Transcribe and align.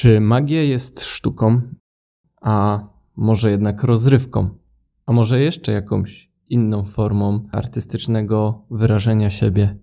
Czy 0.00 0.20
magia 0.20 0.62
jest 0.62 1.04
sztuką, 1.04 1.60
a 2.40 2.84
może 3.16 3.50
jednak 3.50 3.84
rozrywką, 3.84 4.50
a 5.06 5.12
może 5.12 5.40
jeszcze 5.40 5.72
jakąś 5.72 6.30
inną 6.48 6.84
formą 6.84 7.48
artystycznego 7.52 8.64
wyrażenia 8.70 9.30
siebie? 9.30 9.76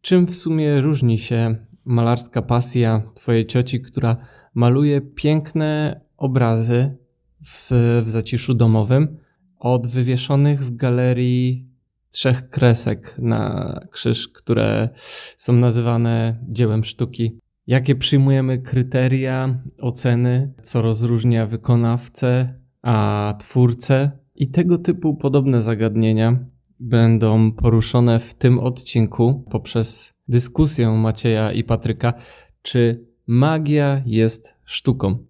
Czym 0.00 0.26
w 0.26 0.34
sumie 0.34 0.80
różni 0.80 1.18
się 1.18 1.56
malarska 1.84 2.42
pasja 2.42 3.02
Twojej 3.14 3.46
cioci, 3.46 3.80
która 3.80 4.16
maluje 4.54 5.00
piękne 5.00 6.00
obrazy 6.16 6.96
w, 7.44 7.70
w 8.04 8.08
zaciszu 8.08 8.54
domowym, 8.54 9.18
od 9.58 9.86
wywieszonych 9.86 10.64
w 10.64 10.76
galerii 10.76 11.68
trzech 12.10 12.48
kresek 12.48 13.14
na 13.18 13.80
krzyż, 13.90 14.28
które 14.28 14.88
są 15.36 15.52
nazywane 15.52 16.44
dziełem 16.48 16.84
sztuki. 16.84 17.41
Jakie 17.66 17.94
przyjmujemy 17.94 18.58
kryteria 18.58 19.54
oceny, 19.80 20.52
co 20.62 20.82
rozróżnia 20.82 21.46
wykonawcę 21.46 22.54
a 22.82 23.34
twórcę? 23.38 24.10
I 24.34 24.50
tego 24.50 24.78
typu 24.78 25.16
podobne 25.16 25.62
zagadnienia 25.62 26.38
będą 26.80 27.52
poruszone 27.52 28.18
w 28.18 28.34
tym 28.34 28.58
odcinku 28.58 29.44
poprzez 29.50 30.14
dyskusję 30.28 30.90
Macieja 30.90 31.52
i 31.52 31.64
Patryka, 31.64 32.14
czy 32.62 33.06
magia 33.26 34.02
jest 34.06 34.54
sztuką. 34.64 35.26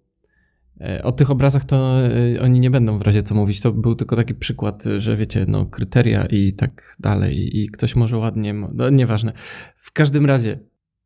E, 0.81 1.03
o 1.03 1.11
tych 1.11 1.31
obrazach 1.31 1.65
to 1.65 2.07
e, 2.07 2.41
oni 2.41 2.59
nie 2.59 2.69
będą 2.69 2.97
w 2.97 3.01
razie 3.01 3.23
co 3.23 3.35
mówić. 3.35 3.61
To 3.61 3.71
był 3.71 3.95
tylko 3.95 4.15
taki 4.15 4.35
przykład, 4.35 4.83
że 4.97 5.15
wiecie, 5.15 5.45
no, 5.47 5.65
kryteria 5.65 6.25
i 6.25 6.53
tak 6.53 6.95
dalej, 6.99 7.57
i 7.61 7.67
ktoś 7.69 7.95
może 7.95 8.17
ładnie. 8.17 8.53
No, 8.53 8.89
nieważne. 8.89 9.33
W 9.77 9.91
każdym 9.91 10.25
razie, 10.25 10.59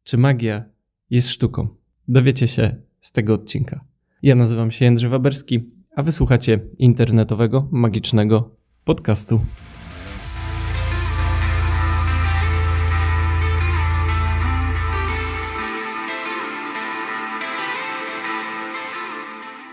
czy 0.04 0.18
magia 0.18 0.77
jest 1.10 1.30
sztuką? 1.30 1.68
Dowiecie 2.08 2.48
się 2.48 2.76
z 3.00 3.12
tego 3.12 3.34
odcinka. 3.34 3.86
Ja 4.24 4.36
nazywam 4.36 4.72
się 4.72 4.86
Jędrzej 4.86 5.10
Waberski, 5.10 5.72
a 5.96 6.04
wysłuchacie 6.04 6.60
internetowego, 6.78 7.70
magicznego 7.72 8.56
podcastu. 8.84 9.42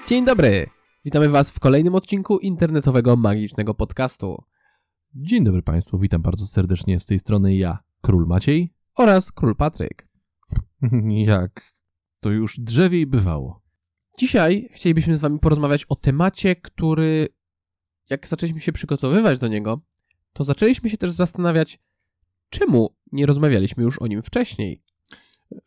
Dzień 0.08 0.24
dobry! 0.24 0.66
Witamy 1.04 1.28
Was 1.28 1.50
w 1.50 1.60
kolejnym 1.60 1.94
odcinku 1.94 2.38
internetowego 2.38 3.16
magicznego 3.16 3.74
podcastu. 3.74 4.44
Dzień 5.14 5.44
dobry 5.44 5.62
Państwu, 5.62 5.98
witam 5.98 6.22
bardzo 6.22 6.46
serdecznie 6.46 7.00
z 7.00 7.06
tej 7.06 7.18
strony 7.18 7.56
ja, 7.56 7.78
Król 8.00 8.26
Maciej 8.26 8.74
oraz 8.96 9.32
Król 9.32 9.56
Patryk. 9.56 10.13
Jak 11.26 11.74
to 12.20 12.30
już 12.30 12.60
drzewiej 12.60 13.06
bywało. 13.06 13.62
Dzisiaj 14.18 14.68
chcielibyśmy 14.72 15.16
z 15.16 15.20
Wami 15.20 15.38
porozmawiać 15.38 15.84
o 15.84 15.96
temacie, 15.96 16.56
który, 16.56 17.28
jak 18.10 18.28
zaczęliśmy 18.28 18.60
się 18.60 18.72
przygotowywać 18.72 19.38
do 19.38 19.48
niego, 19.48 19.80
to 20.32 20.44
zaczęliśmy 20.44 20.90
się 20.90 20.96
też 20.96 21.10
zastanawiać, 21.10 21.78
czemu 22.50 22.94
nie 23.12 23.26
rozmawialiśmy 23.26 23.84
już 23.84 23.98
o 23.98 24.06
nim 24.06 24.22
wcześniej. 24.22 24.82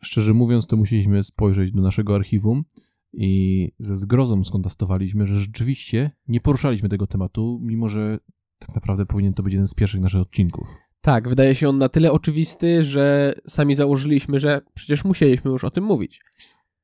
Szczerze 0.02 0.34
mówiąc, 0.34 0.66
to 0.66 0.76
musieliśmy 0.76 1.24
spojrzeć 1.24 1.72
do 1.72 1.82
naszego 1.82 2.14
archiwum 2.14 2.64
i 3.12 3.72
ze 3.78 3.98
zgrozą 3.98 4.44
skontestowaliśmy, 4.44 5.26
że 5.26 5.40
rzeczywiście 5.40 6.10
nie 6.28 6.40
poruszaliśmy 6.40 6.88
tego 6.88 7.06
tematu, 7.06 7.60
mimo 7.62 7.88
że 7.88 8.18
tak 8.58 8.74
naprawdę 8.74 9.06
powinien 9.06 9.34
to 9.34 9.42
być 9.42 9.52
jeden 9.52 9.68
z 9.68 9.74
pierwszych 9.74 10.00
naszych 10.00 10.20
odcinków. 10.20 10.68
Tak, 11.00 11.28
wydaje 11.28 11.54
się 11.54 11.68
on 11.68 11.78
na 11.78 11.88
tyle 11.88 12.12
oczywisty, 12.12 12.82
że 12.82 13.34
sami 13.46 13.74
założyliśmy, 13.74 14.38
że 14.38 14.60
przecież 14.74 15.04
musieliśmy 15.04 15.50
już 15.50 15.64
o 15.64 15.70
tym 15.70 15.84
mówić. 15.84 16.20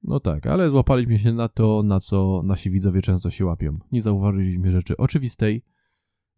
No 0.02 0.20
tak, 0.20 0.46
ale 0.46 0.70
złapaliśmy 0.70 1.18
się 1.18 1.32
na 1.32 1.48
to, 1.48 1.82
na 1.82 2.00
co 2.00 2.42
nasi 2.44 2.70
widzowie 2.70 3.02
często 3.02 3.30
się 3.30 3.46
łapią. 3.46 3.78
Nie 3.92 4.02
zauważyliśmy 4.02 4.70
rzeczy 4.70 4.96
oczywistej 4.96 5.62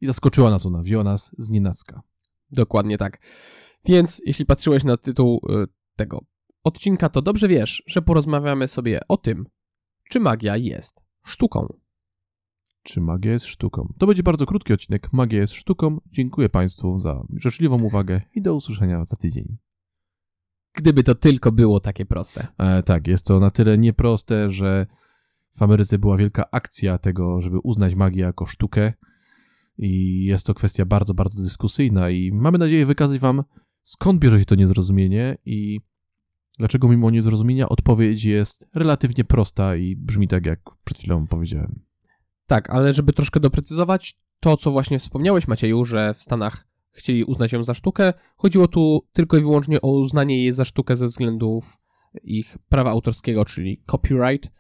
i 0.00 0.06
zaskoczyła 0.06 0.50
nas 0.50 0.66
ona, 0.66 0.82
wzięła 0.82 1.04
nas 1.04 1.34
z 1.38 1.50
nienacka. 1.50 2.02
Dokładnie 2.50 2.98
tak. 2.98 3.18
Więc 3.84 4.22
jeśli 4.26 4.46
patrzyłeś 4.46 4.84
na 4.84 4.96
tytuł 4.96 5.40
y, 5.50 5.66
tego 5.96 6.24
odcinka, 6.64 7.08
to 7.08 7.22
dobrze 7.22 7.48
wiesz, 7.48 7.82
że 7.86 8.02
porozmawiamy 8.02 8.68
sobie 8.68 9.00
o 9.08 9.16
tym, 9.16 9.46
czy 10.10 10.20
magia 10.20 10.56
jest 10.56 11.04
sztuką. 11.26 11.66
Czy 12.86 13.00
magia 13.00 13.32
jest 13.32 13.46
sztuką? 13.46 13.92
To 13.98 14.06
będzie 14.06 14.22
bardzo 14.22 14.46
krótki 14.46 14.72
odcinek. 14.72 15.12
Magia 15.12 15.40
jest 15.40 15.54
sztuką. 15.54 16.00
Dziękuję 16.12 16.48
Państwu 16.48 17.00
za 17.00 17.24
życzliwą 17.36 17.82
uwagę 17.82 18.20
i 18.34 18.42
do 18.42 18.54
usłyszenia 18.54 19.04
za 19.04 19.16
tydzień. 19.16 19.56
Gdyby 20.74 21.02
to 21.02 21.14
tylko 21.14 21.52
było 21.52 21.80
takie 21.80 22.06
proste. 22.06 22.46
E, 22.58 22.82
tak, 22.82 23.06
jest 23.06 23.26
to 23.26 23.40
na 23.40 23.50
tyle 23.50 23.78
nieproste, 23.78 24.50
że 24.50 24.86
w 25.50 25.62
Ameryce 25.62 25.98
była 25.98 26.16
wielka 26.16 26.50
akcja 26.50 26.98
tego, 26.98 27.42
żeby 27.42 27.58
uznać 27.58 27.94
magię 27.94 28.22
jako 28.22 28.46
sztukę. 28.46 28.92
I 29.78 30.24
jest 30.24 30.46
to 30.46 30.54
kwestia 30.54 30.84
bardzo, 30.84 31.14
bardzo 31.14 31.42
dyskusyjna, 31.42 32.10
i 32.10 32.32
mamy 32.32 32.58
nadzieję 32.58 32.86
wykazać 32.86 33.18
Wam, 33.18 33.44
skąd 33.82 34.20
bierze 34.20 34.38
się 34.38 34.44
to 34.44 34.54
niezrozumienie 34.54 35.38
i 35.44 35.80
dlaczego 36.58 36.88
mimo 36.88 37.10
niezrozumienia 37.10 37.68
odpowiedź 37.68 38.24
jest 38.24 38.68
relatywnie 38.74 39.24
prosta 39.24 39.76
i 39.76 39.96
brzmi 39.96 40.28
tak, 40.28 40.46
jak 40.46 40.60
przed 40.84 40.98
chwilą 40.98 41.26
powiedziałem. 41.26 41.85
Tak, 42.46 42.70
ale 42.70 42.94
żeby 42.94 43.12
troszkę 43.12 43.40
doprecyzować, 43.40 44.18
to 44.40 44.56
co 44.56 44.70
właśnie 44.70 44.98
wspomniałeś, 44.98 45.48
Macieju, 45.48 45.84
że 45.84 46.14
w 46.14 46.22
Stanach 46.22 46.68
chcieli 46.92 47.24
uznać 47.24 47.52
ją 47.52 47.64
za 47.64 47.74
sztukę, 47.74 48.12
chodziło 48.36 48.68
tu 48.68 49.06
tylko 49.12 49.36
i 49.36 49.40
wyłącznie 49.40 49.80
o 49.80 49.92
uznanie 49.92 50.42
jej 50.42 50.52
za 50.52 50.64
sztukę 50.64 50.96
ze 50.96 51.06
względów 51.06 51.78
ich 52.22 52.58
prawa 52.68 52.90
autorskiego, 52.90 53.44
czyli 53.44 53.82
copyright. 53.86 54.50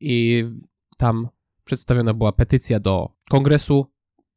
I 0.00 0.44
tam 0.96 1.28
przedstawiona 1.64 2.14
była 2.14 2.32
petycja 2.32 2.80
do 2.80 3.12
kongresu, 3.30 3.86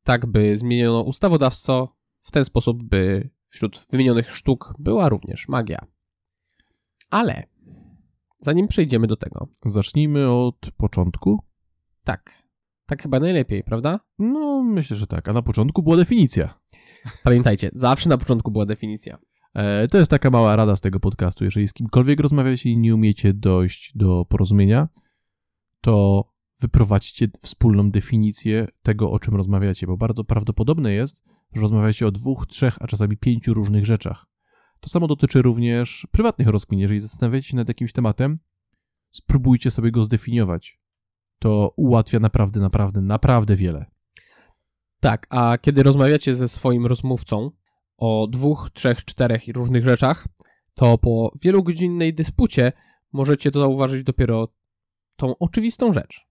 tak 0.04 0.26
by 0.26 0.58
zmieniono 0.58 1.02
ustawodawstwo 1.02 1.96
w 2.22 2.32
ten 2.32 2.46
sposób, 2.46 2.84
by 2.84 3.30
wśród 3.48 3.86
wymienionych 3.90 4.36
sztuk 4.36 4.74
była 4.80 5.10
również 5.10 5.48
magia. 5.48 5.86
Ale 7.10 7.44
zanim 8.42 8.68
przejdziemy 8.68 9.08
do 9.08 9.16
tego. 9.16 9.48
Zacznijmy 9.66 10.32
od 10.32 10.72
początku. 10.78 11.40
Tak. 12.04 12.51
Tak 12.92 13.02
chyba 13.02 13.20
najlepiej, 13.20 13.64
prawda? 13.64 14.00
No, 14.20 14.64
myślę, 14.64 14.98
że 14.98 15.08
tak. 15.08 15.30
A 15.30 15.34
na 15.34 15.42
początku 15.42 15.84
była 15.84 15.98
definicja. 15.98 16.60
Pamiętajcie, 17.24 17.70
zawsze 17.74 18.10
na 18.10 18.18
początku 18.18 18.52
była 18.52 18.66
definicja. 18.66 19.18
E, 19.54 19.88
to 19.88 19.98
jest 19.98 20.12
taka 20.12 20.30
mała 20.30 20.56
rada 20.56 20.76
z 20.76 20.82
tego 20.82 21.00
podcastu. 21.00 21.44
Jeżeli 21.44 21.68
z 21.68 21.74
kimkolwiek 21.74 22.20
rozmawiacie 22.20 22.70
i 22.70 22.78
nie 22.78 22.96
umiecie 22.96 23.34
dojść 23.34 23.92
do 23.96 24.26
porozumienia, 24.26 24.88
to 25.82 26.26
wyprowadźcie 26.62 27.28
wspólną 27.42 27.92
definicję 27.92 28.68
tego, 28.84 29.12
o 29.12 29.20
czym 29.20 29.36
rozmawiacie, 29.36 29.88
bo 29.88 29.98
bardzo 29.98 30.24
prawdopodobne 30.24 30.94
jest, 30.94 31.24
że 31.54 31.62
rozmawiacie 31.62 32.08
o 32.08 32.12
dwóch, 32.12 32.48
trzech, 32.48 32.78
a 32.80 32.88
czasami 32.88 33.18
pięciu 33.18 33.54
różnych 33.54 33.86
rzeczach. 33.86 34.26
To 34.80 34.90
samo 34.90 35.08
dotyczy 35.08 35.42
również 35.42 36.08
prywatnych 36.12 36.48
rozkmin. 36.48 36.80
Jeżeli 36.80 37.00
zastanawiacie 37.00 37.48
się 37.48 37.56
nad 37.56 37.68
jakimś 37.68 37.94
tematem, 37.94 38.40
spróbujcie 39.12 39.72
sobie 39.72 39.92
go 39.92 40.06
zdefiniować. 40.06 40.81
To 41.42 41.74
ułatwia 41.76 42.20
naprawdę, 42.20 42.60
naprawdę, 42.60 43.02
naprawdę 43.02 43.56
wiele. 43.56 43.86
Tak, 45.00 45.28
a 45.30 45.58
kiedy 45.58 45.84
rozmawiacie 45.84 46.36
ze 46.36 46.48
swoim 46.48 46.86
rozmówcą 46.86 47.52
o 47.98 48.28
dwóch, 48.28 48.70
trzech, 48.74 49.06
czterech 49.06 49.48
różnych 49.48 49.86
rzeczach, 49.86 50.28
to 50.74 50.98
po 50.98 51.34
wielogodzinnej 51.42 52.14
dyspucie 52.14 52.72
możecie 53.14 53.52
to 53.52 53.60
zauważyć 53.60 54.04
dopiero 54.04 54.48
tą 55.16 55.38
oczywistą 55.38 55.94
rzecz. 55.94 56.22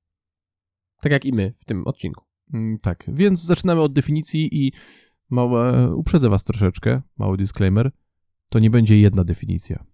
Tak 1.00 1.12
jak 1.12 1.24
i 1.24 1.32
my 1.32 1.54
w 1.56 1.64
tym 1.64 1.86
odcinku. 1.86 2.24
Mm, 2.52 2.78
tak, 2.78 3.04
więc 3.08 3.42
zaczynamy 3.42 3.80
od 3.80 3.92
definicji 3.92 4.48
i 4.52 4.72
małe, 5.30 5.94
uprzedzę 5.94 6.28
was 6.28 6.44
troszeczkę, 6.44 7.02
mały 7.18 7.36
disclaimer, 7.36 7.90
to 8.48 8.58
nie 8.58 8.70
będzie 8.70 9.00
jedna 9.00 9.24
definicja. 9.24 9.84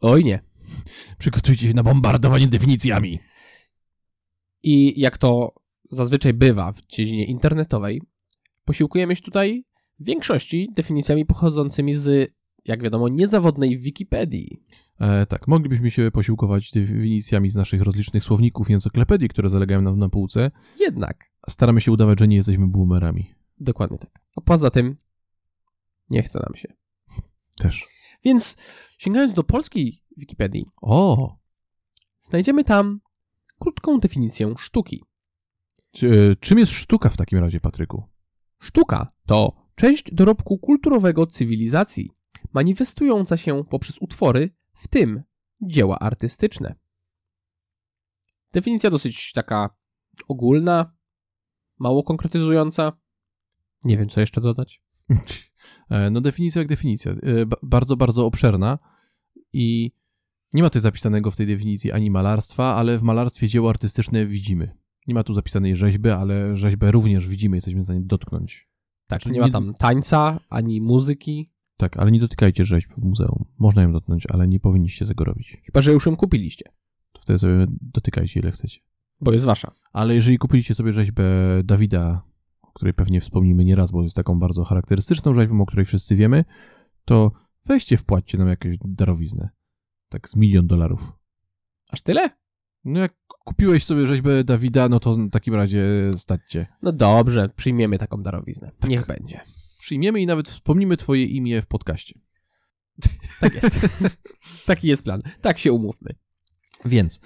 Oj 0.00 0.24
nie. 0.24 0.40
Przygotujcie 1.18 1.68
się 1.68 1.74
na 1.74 1.82
bombardowanie 1.82 2.46
definicjami. 2.46 3.18
I 4.62 5.00
jak 5.00 5.18
to 5.18 5.54
zazwyczaj 5.90 6.34
bywa 6.34 6.72
w 6.72 6.86
dziedzinie 6.86 7.24
internetowej, 7.24 8.02
posiłkujemy 8.64 9.16
się 9.16 9.22
tutaj 9.22 9.64
w 9.98 10.04
większości 10.04 10.68
definicjami 10.74 11.26
pochodzącymi 11.26 11.94
z, 11.94 12.32
jak 12.64 12.82
wiadomo, 12.82 13.08
niezawodnej 13.08 13.78
Wikipedii. 13.78 14.60
E, 15.00 15.26
tak, 15.26 15.48
moglibyśmy 15.48 15.90
się 15.90 16.10
posiłkować 16.10 16.72
definicjami 16.72 17.50
z 17.50 17.54
naszych 17.54 17.82
rozlicznych 17.82 18.24
słowników 18.24 18.70
i 18.70 18.74
encyklopedii, 18.74 19.28
które 19.28 19.48
zalegają 19.48 19.82
nam 19.82 19.98
na 19.98 20.08
półce. 20.08 20.50
Jednak. 20.80 21.30
Staramy 21.48 21.80
się 21.80 21.92
udawać, 21.92 22.18
że 22.18 22.28
nie 22.28 22.36
jesteśmy 22.36 22.66
boomerami. 22.66 23.34
Dokładnie 23.60 23.98
tak. 23.98 24.10
A 24.36 24.40
poza 24.40 24.70
tym 24.70 24.96
nie 26.10 26.22
chce 26.22 26.40
nam 26.46 26.54
się. 26.54 26.68
Też. 27.62 27.88
Więc 28.24 28.56
sięgając 28.98 29.34
do 29.34 29.44
polskiej 29.44 30.02
Wikipedii, 30.16 30.66
o! 30.82 31.36
znajdziemy 32.18 32.64
tam 32.64 33.00
krótką 33.60 33.98
definicję 33.98 34.54
sztuki. 34.58 35.04
Czy, 35.90 36.36
czym 36.40 36.58
jest 36.58 36.72
sztuka 36.72 37.08
w 37.10 37.16
takim 37.16 37.38
razie, 37.38 37.60
Patryku? 37.60 38.04
Sztuka 38.62 39.12
to 39.26 39.66
część 39.74 40.14
dorobku 40.14 40.58
kulturowego 40.58 41.26
cywilizacji, 41.26 42.10
manifestująca 42.52 43.36
się 43.36 43.64
poprzez 43.64 43.98
utwory, 44.00 44.50
w 44.72 44.88
tym 44.88 45.22
dzieła 45.62 45.98
artystyczne. 45.98 46.74
Definicja 48.52 48.90
dosyć 48.90 49.32
taka 49.32 49.76
ogólna, 50.28 50.94
mało 51.78 52.02
konkretyzująca. 52.02 52.92
Nie 53.84 53.96
wiem, 53.98 54.08
co 54.08 54.20
jeszcze 54.20 54.40
dodać. 54.40 54.82
E, 55.90 56.10
No 56.10 56.20
definicja 56.20 56.58
jak 56.60 56.68
definicja. 56.68 57.12
E, 57.12 57.46
ba- 57.46 57.56
Bardzo, 57.62 57.96
bardzo 57.96 58.26
obszerna 58.26 58.78
i 59.52 59.92
nie 60.56 60.62
ma 60.62 60.68
tutaj 60.68 60.82
zapisanego 60.82 61.30
w 61.30 61.36
tej 61.36 61.46
definicji 61.46 61.92
ani 61.92 62.10
malarstwa, 62.10 62.74
ale 62.74 62.98
w 62.98 63.02
malarstwie 63.02 63.48
dzieło 63.48 63.70
artystyczne 63.70 64.26
widzimy. 64.26 64.76
Nie 65.06 65.14
ma 65.14 65.22
tu 65.24 65.34
zapisanej 65.34 65.76
rzeźby, 65.76 66.10
ale 66.10 66.56
rzeźbę 66.56 66.90
również 66.90 67.28
widzimy, 67.28 67.56
jesteśmy 67.56 67.80
w 67.80 67.84
stanie 67.84 68.00
dotknąć. 68.04 68.68
Tak, 69.06 69.20
Czyli 69.22 69.34
nie 69.34 69.40
ma 69.40 69.50
tam 69.50 69.74
tańca, 69.74 70.40
ani 70.50 70.80
muzyki, 70.80 71.52
Tak, 71.76 71.96
ale 71.96 72.10
nie 72.10 72.20
dotykajcie 72.20 72.64
rzeźb 72.64 72.90
w 72.92 72.98
muzeum. 72.98 73.44
Można 73.58 73.82
ją 73.82 73.92
dotknąć, 73.92 74.26
ale 74.26 74.48
nie 74.48 74.60
powinniście 74.60 75.06
tego 75.06 75.24
robić. 75.24 75.56
chyba 75.64 75.82
że 75.82 75.92
już 75.92 76.06
ją 76.06 76.16
kupiliście, 76.16 76.64
To 77.12 77.20
wtedy 77.20 77.38
sobie 77.38 77.66
dotykajcie 77.80 78.40
ile 78.40 78.50
chcecie. 78.50 78.80
bo 79.20 79.32
jest 79.32 79.44
wasza. 79.44 79.72
Ale 79.92 80.14
jeżeli 80.14 80.38
kupiliście 80.38 80.74
sobie 80.74 80.92
rzeźbę 80.92 81.24
Dawida, 81.64 82.22
o 82.62 82.72
której 82.72 82.94
pewnie 82.94 83.20
wspomnimy 83.20 83.64
nieraz, 83.64 83.90
bo 83.92 84.02
jest 84.02 84.16
taką 84.16 84.38
bardzo 84.38 84.64
charakterystyczną 84.64 85.34
rzeźbą, 85.34 85.60
o 85.60 85.66
której 85.66 85.84
wszyscy 85.84 86.16
wiemy, 86.16 86.44
to 87.04 87.30
weźcie, 87.66 87.96
wpłaćcie 87.96 88.38
nam 88.38 88.48
jakąś 88.48 88.76
darowiznę. 88.84 89.48
Tak 90.16 90.28
z 90.28 90.36
milion 90.36 90.66
dolarów. 90.66 91.12
Aż 91.90 92.02
tyle? 92.02 92.30
No 92.84 93.00
jak 93.00 93.14
kupiłeś 93.28 93.84
sobie 93.84 94.06
rzeźbę 94.06 94.44
Dawida, 94.44 94.88
no 94.88 95.00
to 95.00 95.14
w 95.14 95.30
takim 95.30 95.54
razie 95.54 95.84
staćcie. 96.16 96.66
No 96.82 96.92
dobrze, 96.92 97.48
przyjmiemy 97.56 97.98
taką 97.98 98.22
darowiznę. 98.22 98.70
Niech 98.88 99.06
będzie. 99.06 99.40
Przyjmiemy 99.78 100.20
i 100.20 100.26
nawet 100.26 100.48
wspomnimy 100.48 100.96
twoje 100.96 101.24
imię 101.24 101.62
w 101.62 101.66
podcaście. 101.66 102.20
Tak 103.40 103.54
jest. 103.54 103.80
Taki 104.66 104.88
jest 104.88 105.04
plan. 105.04 105.22
Tak 105.40 105.58
się 105.58 105.72
umówmy. 105.72 106.14
Więc, 106.84 107.20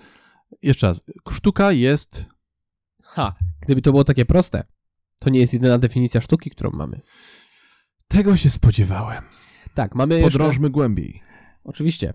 jeszcze 0.62 0.86
raz, 0.86 1.04
sztuka 1.30 1.72
jest... 1.72 2.26
Ha, 3.02 3.34
gdyby 3.60 3.82
to 3.82 3.90
było 3.90 4.04
takie 4.04 4.24
proste, 4.24 4.64
to 5.18 5.30
nie 5.30 5.40
jest 5.40 5.52
jedyna 5.52 5.78
definicja 5.78 6.20
sztuki, 6.20 6.50
którą 6.50 6.70
mamy. 6.70 7.00
Tego 8.08 8.36
się 8.36 8.50
spodziewałem. 8.50 9.24
Tak, 9.74 9.94
mamy 9.94 10.14
jeszcze... 10.14 10.38
Podrążmy 10.38 10.70
głębiej. 10.70 11.22
Oczywiście. 11.64 12.14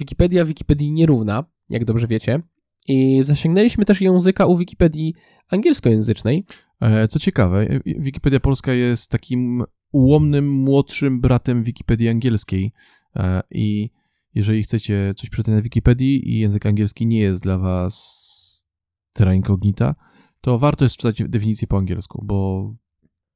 Wikipedia 0.00 0.44
Wikipedii 0.44 0.92
nierówna, 0.92 1.44
jak 1.70 1.84
dobrze 1.84 2.06
wiecie. 2.06 2.42
I 2.88 3.20
zasięgnęliśmy 3.24 3.84
też 3.84 4.00
języka 4.00 4.46
u 4.46 4.56
Wikipedii 4.56 5.14
angielskojęzycznej. 5.48 6.44
E, 6.80 7.08
Co 7.08 7.18
ciekawe, 7.18 7.60
e, 7.60 7.80
Wikipedia 7.86 8.40
Polska 8.40 8.72
jest 8.72 9.10
takim 9.10 9.64
ułomnym, 9.92 10.52
młodszym 10.52 11.20
bratem 11.20 11.62
Wikipedii 11.62 12.08
angielskiej 12.08 12.72
E, 13.16 13.42
i 13.50 13.90
jeżeli 14.34 14.62
chcecie 14.62 15.14
coś 15.16 15.30
przeczytać 15.30 15.54
na 15.54 15.62
Wikipedii 15.62 16.30
i 16.30 16.38
język 16.38 16.66
angielski 16.66 17.06
nie 17.06 17.20
jest 17.20 17.42
dla 17.42 17.58
was 17.58 18.68
terra 19.12 19.34
incognita, 19.34 19.94
to 20.40 20.58
warto 20.58 20.84
jest 20.84 20.96
czytać 20.96 21.22
definicję 21.28 21.68
po 21.68 21.78
angielsku, 21.78 22.24
bo 22.26 22.70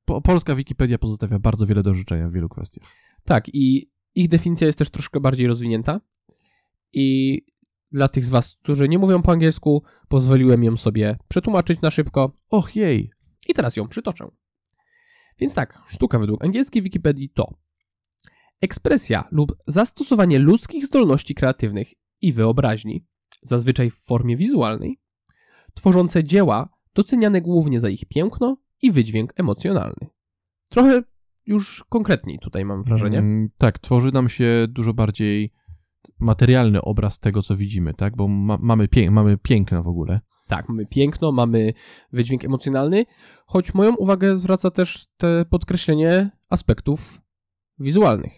po, 0.05 0.21
polska 0.21 0.55
Wikipedia 0.55 0.99
pozostawia 0.99 1.39
bardzo 1.39 1.67
wiele 1.67 1.83
do 1.83 1.95
życzenia 1.95 2.29
w 2.29 2.33
wielu 2.33 2.49
kwestiach. 2.49 2.85
Tak, 3.25 3.55
i 3.55 3.91
ich 4.15 4.29
definicja 4.29 4.67
jest 4.67 4.79
też 4.79 4.91
troszkę 4.91 5.21
bardziej 5.21 5.47
rozwinięta. 5.47 6.01
I 6.95 7.41
dla 7.93 8.09
tych 8.09 8.25
z 8.25 8.31
Was, 8.31 8.57
którzy 8.63 8.89
nie 8.89 8.99
mówią 8.99 9.23
po 9.23 9.33
angielsku, 9.33 9.83
pozwoliłem 10.09 10.65
ją 10.65 10.77
sobie 10.77 11.17
przetłumaczyć 11.29 11.81
na 11.81 11.91
szybko 11.91 12.33
Och 12.51 12.77
jej! 12.77 13.11
i 13.49 13.55
teraz 13.55 13.77
ją 13.77 13.89
przytoczę. 13.89 14.29
Więc 15.39 15.55
tak, 15.55 15.83
sztuka 15.87 16.19
według 16.19 16.45
angielskiej 16.45 16.83
Wikipedii 16.83 17.29
to 17.29 17.55
ekspresja 18.61 19.29
lub 19.31 19.57
zastosowanie 19.67 20.39
ludzkich 20.39 20.87
zdolności 20.87 21.35
kreatywnych 21.35 21.89
i 22.23 22.33
wyobraźni, 22.33 23.07
zazwyczaj 23.43 23.91
w 23.91 23.97
formie 23.97 24.37
wizualnej, 24.37 25.01
tworzące 25.75 26.25
dzieła 26.25 26.69
doceniane 26.95 27.41
głównie 27.41 27.81
za 27.81 27.89
ich 27.89 28.05
piękno 28.05 28.57
i 28.83 28.93
wydźwięk 28.93 29.33
emocjonalny. 29.37 30.07
Trochę 30.69 31.03
już 31.47 31.85
konkretniej 31.89 32.39
tutaj 32.39 32.65
mam 32.65 32.83
wrażenie. 32.83 33.19
Mm, 33.19 33.49
tak, 33.59 33.79
tworzy 33.79 34.13
nam 34.13 34.29
się 34.29 34.67
dużo 34.69 34.95
bardziej 34.95 35.53
materialny 36.21 36.83
obraz 36.83 37.19
tego, 37.19 37.43
co 37.43 37.57
widzimy, 37.57 37.95
tak? 37.95 38.17
Bo 38.17 38.29
ma, 38.29 38.59
mamy, 38.61 38.89
pię- 38.89 39.11
mamy 39.11 39.39
piękno 39.39 39.83
w 39.83 39.89
ogóle. 39.89 40.21
Tak, 40.49 40.69
mamy 40.69 40.87
piękno, 40.87 41.33
mamy 41.33 41.73
wydźwięk 42.13 42.45
emocjonalny, 42.45 43.05
choć 43.47 43.75
moją 43.75 43.95
uwagę 43.97 44.37
zwraca 44.39 44.71
też 44.71 45.07
te 45.17 45.45
podkreślenie 45.45 46.31
aspektów 46.51 47.21
wizualnych. 47.79 48.33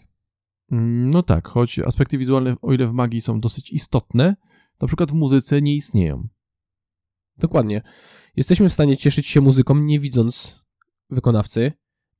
Mm, 0.72 1.10
No 1.10 1.22
tak, 1.22 1.48
choć 1.48 1.78
aspekty 1.78 2.18
wizualne, 2.18 2.54
o 2.62 2.72
ile 2.72 2.86
w 2.86 2.92
magii 2.92 3.20
są 3.20 3.40
dosyć 3.40 3.72
istotne, 3.72 4.36
na 4.80 4.86
przykład 4.86 5.10
w 5.10 5.14
muzyce 5.14 5.62
nie 5.62 5.74
istnieją. 5.74 6.28
Dokładnie. 7.38 7.82
Jesteśmy 8.36 8.68
w 8.68 8.72
stanie 8.72 8.96
cieszyć 8.96 9.26
się 9.26 9.40
muzyką, 9.40 9.74
nie 9.74 10.00
widząc 10.00 10.64
wykonawcy, 11.10 11.72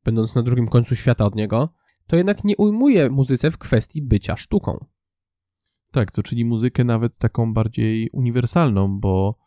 będąc 0.05 0.35
na 0.35 0.43
drugim 0.43 0.69
końcu 0.69 0.97
świata 0.97 1.25
od 1.25 1.35
niego, 1.35 1.69
to 2.07 2.17
jednak 2.17 2.45
nie 2.45 2.57
ujmuje 2.57 3.11
muzyce 3.11 3.51
w 3.51 3.59
kwestii 3.59 4.03
bycia 4.03 4.37
sztuką. 4.37 4.87
Tak, 5.97 6.11
to 6.11 6.23
czyni 6.23 6.45
muzykę 6.45 6.85
nawet 6.85 7.19
taką 7.19 7.55
bardziej 7.55 8.11
uniwersalną, 8.13 9.01
bo 9.01 9.39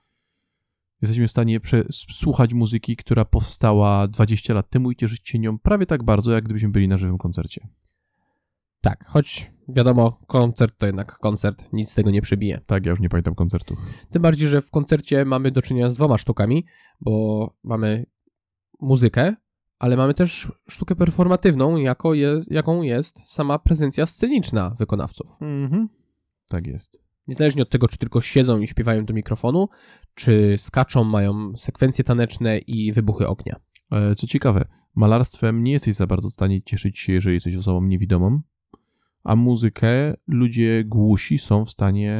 jesteśmy 1.01 1.28
w 1.28 1.31
stanie 1.31 1.60
słuchać 1.92 2.54
muzyki, 2.54 2.96
która 2.96 3.25
powstała 3.25 4.07
20 4.07 4.54
lat 4.54 4.69
temu 4.69 4.92
i 4.92 4.96
cieszyć 4.96 5.30
się 5.30 5.40
nią 5.40 5.60
prawie 5.60 5.86
tak 5.86 6.04
bardzo, 6.04 6.31
jak 6.31 6.44
gdybyśmy 6.44 6.69
byli 6.69 6.88
na 6.88 6.98
żywym 6.98 7.18
koncercie. 7.18 7.68
Tak, 8.81 9.06
choć 9.06 9.51
wiadomo, 9.68 10.22
koncert 10.28 10.78
to 10.78 10.86
jednak 10.86 11.18
koncert, 11.18 11.74
nic 11.74 11.92
z 11.92 11.96
tego 11.96 12.12
nie 12.12 12.22
przebije. 12.22 12.62
Tak, 12.68 12.86
ja 12.86 12.90
już 12.90 13.00
nie 13.00 13.10
pamiętam 13.10 13.36
koncertów. 13.36 13.80
Tym 14.12 14.22
bardziej, 14.22 14.48
że 14.48 14.62
w 14.62 14.72
koncercie 14.72 15.25
mamy 15.25 15.51
do 15.51 15.62
czynienia 15.62 15.90
z 15.90 15.96
dwoma 15.96 16.18
sztukami, 16.18 16.66
bo 17.01 17.56
mamy 17.63 18.06
muzykę, 18.80 19.36
ale 19.80 19.98
mamy 19.98 20.13
też 20.13 20.51
sztukę 20.69 20.96
performatywną, 20.96 21.78
jako 21.78 22.13
je, 22.13 22.42
jaką 22.48 22.81
jest 22.81 23.31
sama 23.31 23.60
prezencja 23.60 24.06
sceniczna 24.06 24.75
wykonawców. 24.80 25.38
Mhm. 25.42 25.88
Tak 26.50 26.68
jest. 26.68 27.01
Niezależnie 27.28 27.62
od 27.62 27.69
tego, 27.69 27.88
czy 27.88 27.98
tylko 27.98 28.22
siedzą 28.22 28.60
i 28.60 28.68
śpiewają 28.68 29.06
do 29.06 29.13
mikrofonu, 29.13 29.69
czy 30.13 30.56
skaczą, 30.57 31.04
mają 31.04 31.57
sekwencje 31.57 32.04
taneczne 32.04 32.57
i 32.57 32.92
wybuchy 32.92 33.28
ognia. 33.28 33.60
E, 33.92 34.16
Co 34.16 34.28
ciekawe, 34.28 34.66
malarstwem 34.96 35.63
nie 35.63 35.72
jesteś 35.72 35.96
za 35.96 36.07
bardzo 36.07 36.30
w 36.30 36.34
stanie 36.34 36.62
cieszyć 36.62 37.00
się, 37.00 37.13
jeżeli 37.13 37.34
jesteś 37.34 37.56
osobą 37.56 37.84
niewidomą, 37.84 38.42
a 39.24 39.36
muzykę 39.36 40.13
ludzie 40.28 40.84
głusi 40.84 41.38
są 41.38 41.66
w 41.66 41.72
stanie 41.72 42.13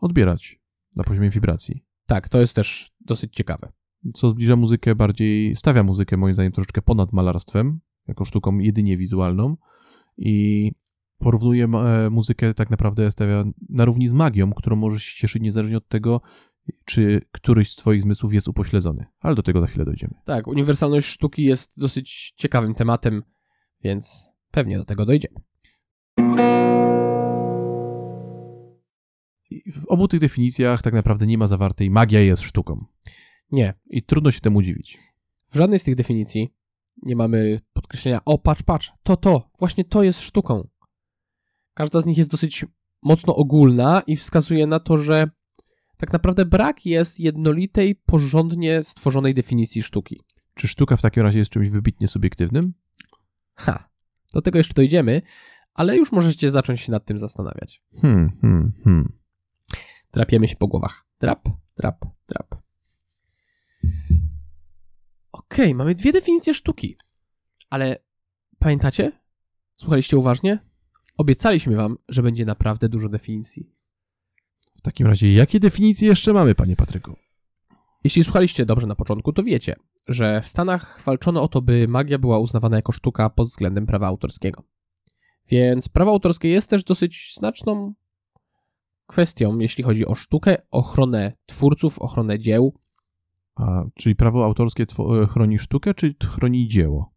odbierać 0.00 0.60
na 0.96 1.04
poziomie 1.04 1.30
wibracji. 1.30 1.84
Tak, 2.06 2.28
to 2.28 2.40
jest 2.40 2.54
też 2.54 2.90
dosyć 3.00 3.34
ciekawe. 3.34 3.72
Co 4.14 4.30
zbliża 4.30 4.56
muzykę 4.56 4.94
bardziej, 4.94 5.56
stawia 5.56 5.82
muzykę 5.82 6.16
moim 6.16 6.34
zdaniem 6.34 6.52
troszeczkę 6.52 6.82
ponad 6.82 7.12
malarstwem, 7.12 7.80
jako 8.08 8.24
sztuką 8.24 8.58
jedynie 8.58 8.96
wizualną 8.96 9.56
i 10.16 10.72
porównuje 11.22 11.64
e, 11.64 12.10
muzykę 12.10 12.54
tak 12.54 12.70
naprawdę 12.70 13.12
stawia 13.12 13.44
na 13.68 13.84
równi 13.84 14.08
z 14.08 14.12
magią, 14.12 14.52
którą 14.52 14.76
możesz 14.76 15.04
się 15.04 15.20
cieszyć 15.20 15.42
niezależnie 15.42 15.76
od 15.76 15.88
tego, 15.88 16.20
czy 16.84 17.20
któryś 17.32 17.72
z 17.72 17.76
twoich 17.76 18.02
zmysłów 18.02 18.34
jest 18.34 18.48
upośledzony. 18.48 19.06
Ale 19.20 19.34
do 19.34 19.42
tego 19.42 19.60
za 19.60 19.66
chwilę 19.66 19.84
dojdziemy. 19.84 20.14
Tak, 20.24 20.46
uniwersalność 20.46 21.06
sztuki 21.08 21.44
jest 21.44 21.80
dosyć 21.80 22.32
ciekawym 22.36 22.74
tematem, 22.74 23.22
więc 23.84 24.32
pewnie 24.50 24.78
do 24.78 24.84
tego 24.84 25.06
dojdziemy. 25.06 25.40
W 29.66 29.86
obu 29.88 30.08
tych 30.08 30.20
definicjach 30.20 30.82
tak 30.82 30.94
naprawdę 30.94 31.26
nie 31.26 31.38
ma 31.38 31.46
zawartej 31.46 31.90
magia 31.90 32.20
jest 32.20 32.42
sztuką. 32.42 32.84
Nie, 33.52 33.74
I 33.90 34.02
trudno 34.02 34.30
się 34.30 34.40
temu 34.40 34.62
dziwić. 34.62 34.98
w 35.48 35.56
żadnej 35.56 35.78
z 35.78 35.84
tych 35.84 35.94
definicji 35.94 36.54
nie 37.02 37.16
mamy 37.16 37.58
podkreślenia, 37.72 38.20
o 38.24 38.38
patrz, 38.38 38.62
patrz, 38.62 38.92
to, 39.02 39.16
to, 39.16 39.50
właśnie 39.58 39.84
to 39.84 40.02
jest 40.02 40.20
sztuką. 40.20 40.68
Każda 41.74 42.00
z 42.00 42.06
nich 42.06 42.18
jest 42.18 42.30
dosyć 42.30 42.66
mocno 43.02 43.36
ogólna 43.36 44.02
i 44.06 44.16
wskazuje 44.16 44.66
na 44.66 44.80
to, 44.80 44.98
że 44.98 45.30
tak 45.96 46.12
naprawdę 46.12 46.44
brak 46.44 46.86
jest 46.86 47.20
jednolitej, 47.20 47.94
porządnie 47.94 48.82
stworzonej 48.82 49.34
definicji 49.34 49.82
sztuki. 49.82 50.20
Czy 50.54 50.68
sztuka 50.68 50.96
w 50.96 51.02
takim 51.02 51.22
razie 51.22 51.38
jest 51.38 51.50
czymś 51.50 51.68
wybitnie 51.68 52.08
subiektywnym? 52.08 52.74
Ha, 53.54 53.88
do 54.32 54.42
tego 54.42 54.58
jeszcze 54.58 54.74
dojdziemy, 54.74 55.22
ale 55.74 55.96
już 55.96 56.12
możecie 56.12 56.50
zacząć 56.50 56.80
się 56.80 56.92
nad 56.92 57.04
tym 57.04 57.18
zastanawiać. 57.18 57.82
Hmm, 58.00 58.30
hmm, 58.40 58.72
hmm. 58.84 59.12
Drapiemy 60.12 60.48
się 60.48 60.56
po 60.56 60.68
głowach. 60.68 61.06
Drap, 61.20 61.48
drap, 61.76 62.04
drap. 62.28 62.62
Okej, 65.32 65.74
mamy 65.74 65.94
dwie 65.94 66.12
definicje 66.12 66.54
sztuki. 66.54 66.96
Ale 67.70 67.96
pamiętacie? 68.58 69.12
Słuchaliście 69.76 70.16
uważnie? 70.16 70.58
Obiecaliśmy 71.16 71.76
wam, 71.76 71.96
że 72.08 72.22
będzie 72.22 72.44
naprawdę 72.44 72.88
dużo 72.88 73.08
definicji. 73.08 73.70
W 74.74 74.80
takim 74.80 75.06
razie, 75.06 75.32
jakie 75.32 75.60
definicje 75.60 76.08
jeszcze 76.08 76.32
mamy, 76.32 76.54
panie 76.54 76.76
Patryku? 76.76 77.16
Jeśli 78.04 78.24
słuchaliście 78.24 78.66
dobrze 78.66 78.86
na 78.86 78.94
początku, 78.94 79.32
to 79.32 79.42
wiecie, 79.42 79.76
że 80.08 80.40
w 80.40 80.48
Stanach 80.48 81.02
walczono 81.04 81.42
o 81.42 81.48
to, 81.48 81.62
by 81.62 81.88
magia 81.88 82.18
była 82.18 82.38
uznawana 82.38 82.76
jako 82.76 82.92
sztuka 82.92 83.30
pod 83.30 83.48
względem 83.48 83.86
prawa 83.86 84.06
autorskiego. 84.06 84.62
Więc 85.48 85.88
prawo 85.88 86.10
autorskie 86.10 86.48
jest 86.48 86.70
też 86.70 86.84
dosyć 86.84 87.34
znaczną 87.38 87.94
kwestią, 89.06 89.58
jeśli 89.58 89.84
chodzi 89.84 90.06
o 90.06 90.14
sztukę, 90.14 90.56
ochronę 90.70 91.32
twórców, 91.46 91.98
ochronę 91.98 92.38
dzieł. 92.38 92.78
A, 93.54 93.84
czyli 93.94 94.16
prawo 94.16 94.44
autorskie 94.44 94.82
e, 94.82 95.26
chroni 95.26 95.58
sztukę, 95.58 95.94
czy 95.94 96.14
chroni 96.24 96.68
dzieło? 96.68 97.11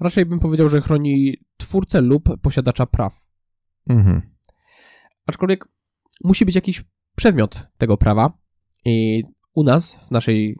Raczej 0.00 0.26
bym 0.26 0.38
powiedział, 0.40 0.68
że 0.68 0.80
chroni 0.80 1.36
twórcę 1.56 2.00
lub 2.00 2.40
posiadacza 2.42 2.86
praw. 2.86 3.26
Mhm. 3.88 4.34
Aczkolwiek 5.26 5.68
musi 6.24 6.44
być 6.44 6.54
jakiś 6.54 6.84
przedmiot 7.16 7.68
tego 7.78 7.96
prawa 7.96 8.38
i 8.84 9.22
u 9.54 9.62
nas, 9.62 10.06
w 10.06 10.10
naszej 10.10 10.58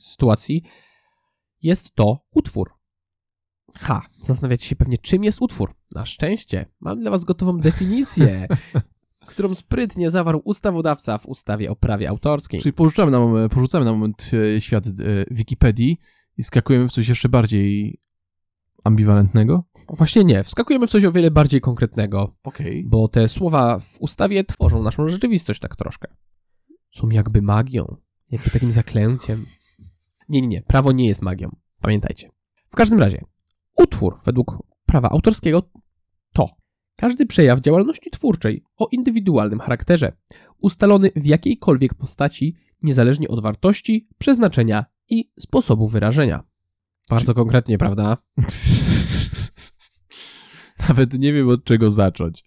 sytuacji, 0.00 0.62
jest 1.62 1.94
to 1.94 2.26
utwór. 2.30 2.72
Ha, 3.78 4.06
zastanawiacie 4.22 4.66
się 4.66 4.76
pewnie, 4.76 4.98
czym 4.98 5.24
jest 5.24 5.42
utwór. 5.42 5.74
Na 5.92 6.04
szczęście 6.04 6.66
mam 6.80 7.00
dla 7.00 7.10
was 7.10 7.24
gotową 7.24 7.58
definicję, 7.58 8.48
którą 9.26 9.54
sprytnie 9.54 10.10
zawarł 10.10 10.40
ustawodawca 10.44 11.18
w 11.18 11.26
ustawie 11.26 11.70
o 11.70 11.76
prawie 11.76 12.08
autorskim. 12.08 12.60
Czyli 12.60 12.72
porzucamy 12.72 13.10
na 13.10 13.18
moment, 13.18 13.52
porzucamy 13.52 13.84
na 13.84 13.92
moment 13.92 14.30
świat 14.58 14.86
e, 14.86 14.90
Wikipedii 15.30 15.98
i 16.36 16.42
skakujemy 16.42 16.88
w 16.88 16.92
coś 16.92 17.08
jeszcze 17.08 17.28
bardziej 17.28 17.98
ambiwalentnego? 18.84 19.64
Właśnie 19.88 20.24
nie, 20.24 20.44
wskakujemy 20.44 20.86
w 20.86 20.90
coś 20.90 21.04
o 21.04 21.12
wiele 21.12 21.30
bardziej 21.30 21.60
konkretnego, 21.60 22.36
Okej. 22.44 22.84
bo 22.86 23.08
te 23.08 23.28
słowa 23.28 23.78
w 23.78 24.00
ustawie 24.00 24.44
tworzą 24.44 24.82
naszą 24.82 25.08
rzeczywistość 25.08 25.60
tak 25.60 25.76
troszkę. 25.76 26.08
Są 26.90 27.08
jakby 27.08 27.42
magią, 27.42 27.96
jakby 28.30 28.50
takim 28.50 28.72
zaklęciem. 28.72 29.44
Nie, 30.28 30.40
nie, 30.40 30.48
nie, 30.48 30.62
prawo 30.62 30.92
nie 30.92 31.06
jest 31.06 31.22
magią, 31.22 31.50
pamiętajcie. 31.80 32.30
W 32.70 32.76
każdym 32.76 32.98
razie, 32.98 33.24
utwór 33.76 34.20
według 34.24 34.58
prawa 34.86 35.10
autorskiego 35.10 35.62
to 36.32 36.46
każdy 36.96 37.26
przejaw 37.26 37.60
działalności 37.60 38.10
twórczej 38.10 38.64
o 38.76 38.88
indywidualnym 38.92 39.60
charakterze, 39.60 40.12
ustalony 40.60 41.10
w 41.16 41.26
jakiejkolwiek 41.26 41.94
postaci, 41.94 42.56
niezależnie 42.82 43.28
od 43.28 43.42
wartości, 43.42 44.08
przeznaczenia 44.18 44.84
i 45.08 45.30
sposobu 45.38 45.86
wyrażenia. 45.86 46.44
Bardzo 47.10 47.34
konkretnie, 47.34 47.78
prawda? 47.78 48.16
Nawet 50.88 51.14
nie 51.14 51.32
wiem 51.32 51.48
od 51.48 51.64
czego 51.64 51.90
zacząć. 51.90 52.44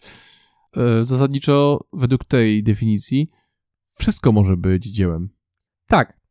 E, 0.77 1.05
Zasadniczo, 1.05 1.79
według 1.93 2.25
tej 2.25 2.63
definicji, 2.63 3.29
wszystko 3.87 4.31
może 4.31 4.57
być 4.57 4.85
dziełem. 4.85 5.29
Tak. 5.87 6.21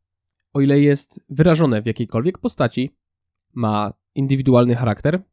O 0.53 0.61
ile 0.61 0.79
jest 0.79 1.25
wyrażone 1.29 1.81
w 1.81 1.85
jakiejkolwiek 1.85 2.37
postaci, 2.37 2.95
ma 3.53 3.93
indywidualny 4.15 4.75
charakter 4.75 5.23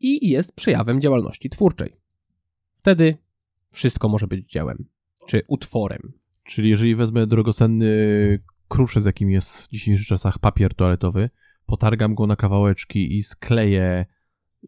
i 0.00 0.30
jest 0.30 0.52
przejawem 0.52 1.00
działalności 1.00 1.50
twórczej. 1.50 2.00
Wtedy 2.72 3.16
wszystko 3.72 4.08
może 4.08 4.26
być 4.26 4.50
dziełem 4.50 4.88
czy 5.26 5.42
utworem. 5.48 6.12
Czyli 6.44 6.70
jeżeli 6.70 6.94
wezmę 6.94 7.26
drogocenny 7.26 7.88
kruszec, 8.68 9.04
jakim 9.04 9.30
jest 9.30 9.62
w 9.62 9.68
dzisiejszych 9.68 10.06
czasach 10.06 10.38
papier 10.38 10.74
toaletowy, 10.74 11.30
potargam 11.68 12.14
go 12.14 12.26
na 12.26 12.36
kawałeczki 12.36 13.18
i 13.18 13.22
skleję 13.22 14.06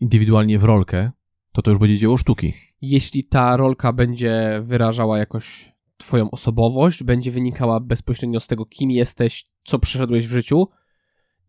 indywidualnie 0.01 0.59
w 0.59 0.65
rolkę, 0.65 1.11
to 1.53 1.63
to 1.63 1.71
już 1.71 1.81
będzie 1.81 1.99
dzieło 1.99 2.19
sztuki. 2.19 2.53
Jeśli 2.83 3.25
ta 3.25 3.57
rolka 3.57 3.93
będzie 3.93 4.61
wyrażała 4.63 5.19
jakoś 5.19 5.73
Twoją 5.97 6.31
osobowość, 6.31 7.03
będzie 7.03 7.31
wynikała 7.31 7.81
bezpośrednio 7.81 8.41
z 8.41 8.47
tego, 8.47 8.67
kim 8.67 8.91
jesteś, 8.91 9.51
co 9.65 9.79
przeszedłeś 9.79 10.27
w 10.27 10.31
życiu 10.31 10.69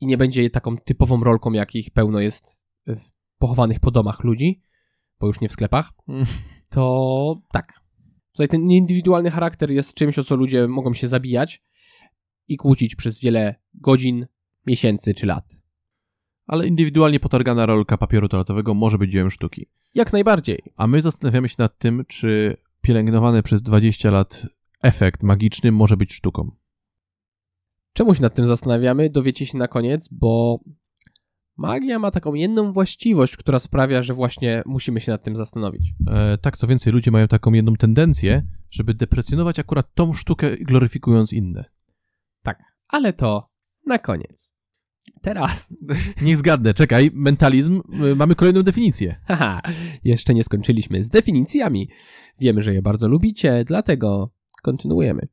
i 0.01 0.05
nie 0.05 0.17
będzie 0.17 0.49
taką 0.49 0.77
typową 0.77 1.23
rolką, 1.23 1.51
jakich 1.51 1.91
pełno 1.91 2.19
jest 2.19 2.65
w 2.87 3.11
pochowanych 3.37 3.79
po 3.79 3.91
domach 3.91 4.23
ludzi, 4.23 4.61
bo 5.19 5.27
już 5.27 5.41
nie 5.41 5.49
w 5.49 5.51
sklepach, 5.51 5.91
to 6.75 7.41
tak. 7.51 7.81
Tutaj 8.31 8.47
ten 8.47 8.63
nieindywidualny 8.63 9.31
charakter 9.31 9.71
jest 9.71 9.93
czymś, 9.93 10.19
o 10.19 10.23
co 10.23 10.35
ludzie 10.35 10.67
mogą 10.67 10.93
się 10.93 11.07
zabijać 11.07 11.63
i 12.47 12.57
kłócić 12.57 12.95
przez 12.95 13.19
wiele 13.19 13.55
godzin, 13.73 14.27
miesięcy 14.65 15.13
czy 15.13 15.25
lat. 15.25 15.61
Ale 16.47 16.67
indywidualnie 16.67 17.19
potargana 17.19 17.65
rolka 17.65 17.97
papieru 17.97 18.29
toaletowego 18.29 18.73
może 18.73 18.97
być 18.97 19.11
dziełem 19.11 19.31
sztuki. 19.31 19.67
Jak 19.93 20.13
najbardziej. 20.13 20.61
A 20.77 20.87
my 20.87 21.01
zastanawiamy 21.01 21.49
się 21.49 21.55
nad 21.59 21.77
tym, 21.77 22.05
czy 22.07 22.57
pielęgnowany 22.81 23.43
przez 23.43 23.61
20 23.61 24.11
lat 24.11 24.47
efekt 24.81 25.23
magiczny 25.23 25.71
może 25.71 25.97
być 25.97 26.13
sztuką. 26.13 26.51
Czemu 27.93 28.15
się 28.15 28.21
nad 28.21 28.35
tym 28.35 28.45
zastanawiamy, 28.45 29.09
dowiecie 29.09 29.45
się 29.45 29.57
na 29.57 29.67
koniec, 29.67 30.07
bo 30.11 30.59
magia 31.57 31.99
ma 31.99 32.11
taką 32.11 32.33
jedną 32.33 32.71
właściwość, 32.71 33.37
która 33.37 33.59
sprawia, 33.59 34.01
że 34.01 34.13
właśnie 34.13 34.63
musimy 34.65 35.01
się 35.01 35.11
nad 35.11 35.23
tym 35.23 35.35
zastanowić. 35.35 35.93
E, 36.07 36.37
tak, 36.37 36.57
co 36.57 36.67
więcej, 36.67 36.93
ludzie 36.93 37.11
mają 37.11 37.27
taką 37.27 37.53
jedną 37.53 37.75
tendencję, 37.75 38.47
żeby 38.69 38.93
deprecjonować 38.93 39.59
akurat 39.59 39.93
tą 39.93 40.13
sztukę, 40.13 40.57
gloryfikując 40.57 41.33
inne. 41.33 41.65
Tak, 42.43 42.63
ale 42.87 43.13
to 43.13 43.50
na 43.91 43.99
koniec. 43.99 44.53
Teraz, 45.21 45.73
Niech 46.25 46.37
zgadnę, 46.37 46.73
czekaj, 46.73 47.11
mentalizm, 47.13 47.81
y, 48.11 48.15
mamy 48.15 48.35
kolejną 48.35 48.63
definicję. 48.63 49.15
haha, 49.27 49.61
jeszcze 50.03 50.33
nie 50.33 50.43
skończyliśmy 50.43 51.03
z 51.03 51.09
definicjami. 51.09 51.89
Wiemy, 52.39 52.61
że 52.61 52.73
je 52.73 52.81
bardzo 52.81 53.07
lubicie, 53.07 53.63
dlatego 53.67 54.33
kontynuujemy. 54.63 55.27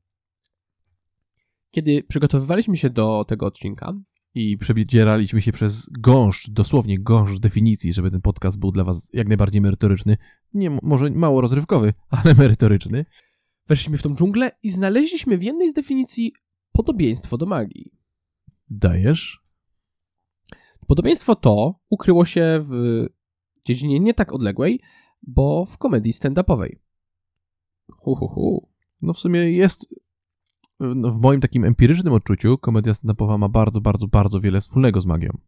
Kiedy 1.71 2.03
przygotowywaliśmy 2.03 2.77
się 2.77 2.91
do 2.91 3.25
tego 3.29 3.47
odcinka, 3.47 3.95
I 4.35 4.57
przebieraliśmy 4.57 5.43
się 5.43 5.53
przez 5.53 5.89
gąszcz, 6.01 6.51
dosłownie 6.51 6.99
gąszcz 6.99 7.41
definicji, 7.41 7.93
żeby 7.93 8.11
ten 8.11 8.21
podcast 8.21 8.59
był 8.59 8.73
dla 8.73 8.85
was 8.85 9.11
jak 9.13 9.29
najbardziej 9.29 9.61
merytoryczny. 9.61 10.17
Nie, 10.55 10.71
może 10.83 11.11
mało 11.11 11.41
rozrywkowy, 11.41 11.93
ale 12.25 12.35
merytoryczny. 12.35 13.05
weszliśmy 13.69 13.99
w 13.99 14.03
tą 14.03 14.15
dżunglę 14.15 14.51
i 14.63 14.71
znaleźliśmy 14.71 15.39
w 15.39 15.43
jednej 15.43 15.71
z 15.71 15.73
definicji 15.73 16.33
podobieństwo 16.73 17.39
do 17.39 17.47
magii. 17.47 17.98
Dajesz? 18.71 19.43
Podobieństwo 20.87 21.37
to 21.37 21.81
ukryło 21.91 22.25
się 22.25 22.61
w 22.63 23.05
dziedzinie 23.65 24.01
nie 24.01 24.15
tak 24.15 24.33
odległej, 24.33 24.81
bo 25.23 25.67
w 25.67 25.79
komedii 25.79 26.13
stand-upowej. 26.13 26.79
Hu, 27.93 28.15
hu, 28.15 28.29
hu. 28.29 28.69
No 29.03 29.13
w 29.13 29.19
sumie 29.19 29.53
jest, 29.53 29.95
no 30.81 31.11
w 31.11 31.21
moim 31.21 31.41
takim 31.41 31.65
empirycznym 31.65 32.13
odczuciu, 32.13 32.59
komedia 32.59 32.93
stand-upowa 32.93 33.39
ma 33.39 33.49
bardzo, 33.49 33.81
bardzo, 33.81 34.07
bardzo 34.07 34.41
wiele 34.41 34.61
wspólnego 34.61 35.01
z 35.01 35.07
magią. 35.07 35.39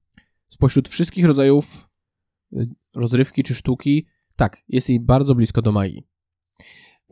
Spośród 0.49 0.89
wszystkich 0.89 1.25
rodzajów 1.25 1.89
y, 2.53 2.69
rozrywki 2.95 3.43
czy 3.43 3.55
sztuki, 3.55 4.07
tak, 4.37 4.65
jest 4.69 4.89
jej 4.89 5.00
bardzo 5.00 5.35
blisko 5.35 5.62
do 5.62 5.73
magii. 5.73 6.07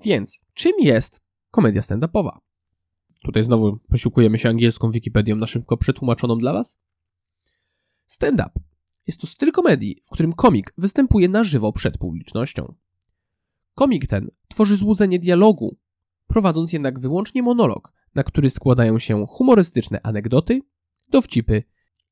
Więc, 0.04 0.44
czym 0.54 0.72
jest 0.80 1.24
komedia 1.50 1.80
stand-upowa? 1.80 2.38
Tutaj 3.22 3.44
znowu 3.44 3.78
posiłkujemy 3.78 4.38
się 4.38 4.48
angielską 4.48 4.90
Wikipedią 4.90 5.36
na 5.36 5.46
szybko 5.46 5.76
przetłumaczoną 5.76 6.38
dla 6.38 6.52
Was. 6.52 6.78
Stand-up 8.06 8.50
jest 9.06 9.20
to 9.20 9.26
styl 9.26 9.52
komedii, 9.52 10.00
w 10.04 10.10
którym 10.10 10.32
komik 10.32 10.74
występuje 10.78 11.28
na 11.28 11.44
żywo 11.44 11.72
przed 11.72 11.98
publicznością. 11.98 12.74
Komik 13.74 14.06
ten 14.06 14.30
tworzy 14.48 14.76
złudzenie 14.76 15.18
dialogu, 15.18 15.78
prowadząc 16.26 16.72
jednak 16.72 17.00
wyłącznie 17.00 17.42
monolog, 17.42 17.92
na 18.14 18.24
który 18.24 18.50
składają 18.50 18.98
się 18.98 19.26
humorystyczne 19.26 20.00
anegdoty, 20.02 20.60
dowcipy 21.08 21.62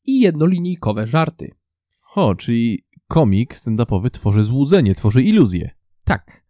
i 0.05 0.21
jednolinijkowe 0.21 1.07
żarty. 1.07 1.55
Ho, 2.01 2.35
czyli 2.35 2.87
komik 3.09 3.55
stand-upowy 3.55 4.11
tworzy 4.11 4.45
złudzenie, 4.45 4.95
tworzy 4.95 5.23
iluzję. 5.23 5.71
Tak. 6.05 6.47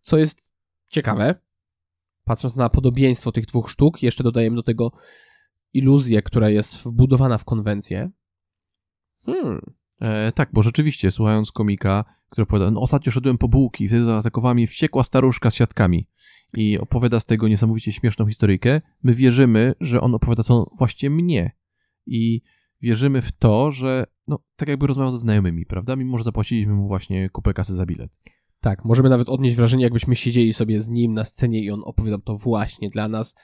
Co 0.00 0.18
jest 0.18 0.54
ciekawe, 0.88 1.34
patrząc 2.24 2.56
na 2.56 2.68
podobieństwo 2.68 3.32
tych 3.32 3.46
dwóch 3.46 3.70
sztuk, 3.70 4.02
jeszcze 4.02 4.24
dodajemy 4.24 4.56
do 4.56 4.62
tego 4.62 4.92
iluzję, 5.72 6.22
która 6.22 6.50
jest 6.50 6.78
wbudowana 6.84 7.38
w 7.38 7.44
konwencję. 7.44 8.10
Hmm. 9.26 9.60
E, 10.00 10.32
tak, 10.32 10.50
bo 10.52 10.62
rzeczywiście, 10.62 11.10
słuchając 11.10 11.52
komika, 11.52 12.04
który 12.30 12.42
opowiada, 12.42 12.70
no 12.70 12.80
ostatnio 12.80 13.12
szedłem 13.12 13.38
po 13.38 13.48
bułki, 13.48 13.88
wtedy 13.88 14.04
zaatakowała 14.04 14.54
mnie 14.54 14.66
wściekła 14.66 15.04
staruszka 15.04 15.50
z 15.50 15.54
siatkami 15.54 16.08
i 16.54 16.78
opowiada 16.78 17.20
z 17.20 17.26
tego 17.26 17.48
niesamowicie 17.48 17.92
śmieszną 17.92 18.26
historyjkę, 18.26 18.80
my 19.02 19.14
wierzymy, 19.14 19.74
że 19.80 20.00
on 20.00 20.14
opowiada 20.14 20.42
to 20.42 20.70
właśnie 20.78 21.10
mnie 21.10 21.56
i 22.06 22.40
wierzymy 22.82 23.22
w 23.22 23.32
to, 23.32 23.72
że 23.72 24.04
no, 24.28 24.38
tak 24.56 24.68
jakby 24.68 24.86
rozmawiał 24.86 25.10
ze 25.10 25.18
znajomymi, 25.18 25.66
prawda? 25.66 25.96
Mimo, 25.96 26.18
że 26.18 26.24
zapłaciliśmy 26.24 26.74
mu 26.74 26.88
właśnie 26.88 27.30
kupę 27.30 27.54
kasy 27.54 27.74
za 27.74 27.86
bilet. 27.86 28.18
Tak, 28.64 28.84
możemy 28.84 29.08
nawet 29.08 29.28
odnieść 29.28 29.56
wrażenie, 29.56 29.84
jakbyśmy 29.84 30.16
siedzieli 30.16 30.52
sobie 30.52 30.82
z 30.82 30.88
nim 30.88 31.14
na 31.14 31.24
scenie 31.24 31.60
i 31.60 31.70
on 31.70 31.82
opowiadał 31.84 32.20
to 32.20 32.36
właśnie 32.36 32.88
dla 32.88 33.08
nas 33.08 33.34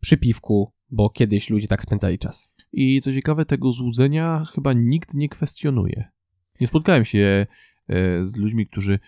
przy 0.00 0.16
piwku, 0.16 0.72
bo 0.90 1.10
kiedyś 1.10 1.50
ludzie 1.50 1.68
tak 1.68 1.82
spędzali 1.82 2.18
czas. 2.18 2.56
I 2.72 3.02
co 3.02 3.12
ciekawe, 3.12 3.44
tego 3.44 3.72
złudzenia 3.72 4.44
chyba 4.54 4.72
nikt 4.72 5.14
nie 5.14 5.28
kwestionuje. 5.28 6.04
Nie 6.60 6.66
spotkałem 6.66 7.04
się 7.04 7.46
e, 7.88 8.24
z 8.24 8.36
ludźmi, 8.36 8.66
którzy 8.66 8.98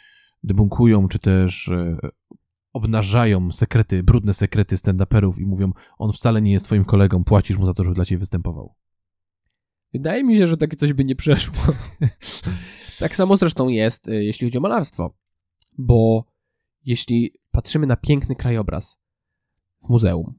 debunkują, 0.43 1.09
czy 1.09 1.19
też 1.19 1.69
e, 1.69 1.97
obnażają 2.73 3.53
sekrety, 3.53 4.03
brudne 4.03 4.35
sekrety 4.35 4.77
stand-uperów 4.77 5.41
i 5.41 5.47
mówią, 5.47 5.73
on 5.99 6.13
wcale 6.13 6.41
nie 6.41 6.53
jest 6.53 6.67
twoim 6.67 6.85
kolegą, 6.85 7.25
płacisz 7.25 7.59
mu 7.59 7.67
za 7.67 7.75
to, 7.75 7.85
żeby 7.85 7.95
dla 7.95 8.05
ciebie 8.05 8.19
występował. 8.19 8.75
Wydaje 9.93 10.25
mi 10.25 10.37
się, 10.37 10.47
że 10.47 10.57
takie 10.57 10.77
coś 10.77 10.93
by 10.93 11.05
nie 11.05 11.17
przeszło. 11.17 11.75
tak 13.01 13.17
samo 13.17 13.37
zresztą 13.37 13.69
jest, 13.69 14.09
y, 14.09 14.25
jeśli 14.25 14.47
chodzi 14.47 14.59
o 14.59 14.61
malarstwo. 14.61 15.22
Bo 15.79 16.25
jeśli 16.85 17.33
patrzymy 17.51 17.87
na 17.87 17.97
piękny 17.97 18.37
krajobraz 18.37 18.99
w 19.85 19.89
muzeum 19.89 20.35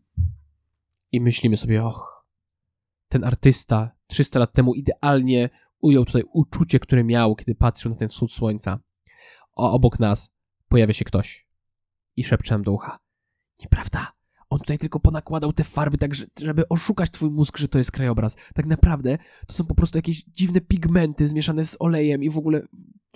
i 1.12 1.22
myślimy 1.22 1.58
sobie, 1.58 1.86
och, 1.86 2.28
ten 3.10 3.24
artysta 3.24 3.92
300 4.08 4.40
lat 4.40 4.54
temu 4.54 4.74
idealnie 4.74 5.50
ujął 5.80 6.06
tutaj 6.06 6.24
uczucie, 6.34 6.80
które 6.80 7.04
miał, 7.04 7.36
kiedy 7.36 7.56
patrzył 7.56 7.92
na 7.92 7.98
ten 7.98 8.10
wschód 8.10 8.32
słońca. 8.32 8.80
A 9.58 9.62
obok 9.62 10.00
nas 10.00 10.32
pojawia 10.68 10.94
się 10.94 11.06
ktoś 11.06 11.48
i 12.16 12.24
szepcze 12.24 12.56
nam 12.56 12.63
do 12.63 12.72
ucha. 12.72 13.00
Nieprawda. 13.62 14.12
On 14.50 14.60
tutaj 14.60 14.78
tylko 14.78 15.00
ponakładał 15.00 15.54
te 15.54 15.63
farby, 15.63 15.98
tak 15.98 16.12
żeby 16.42 16.68
oszukać 16.70 17.12
twój 17.12 17.30
mózg, 17.30 17.58
że 17.58 17.68
to 17.68 17.78
jest 17.78 17.92
krajobraz. 17.92 18.36
Tak 18.54 18.66
naprawdę 18.66 19.18
to 19.48 19.54
są 19.54 19.66
po 19.66 19.75
prostu 19.75 19.98
jakieś 19.98 20.24
dziwne 20.24 20.62
pigmenty 20.62 21.28
zmieszane 21.28 21.66
z 21.66 21.78
olejem 21.80 22.24
i 22.24 22.30
w 22.30 22.38
ogóle... 22.38 22.62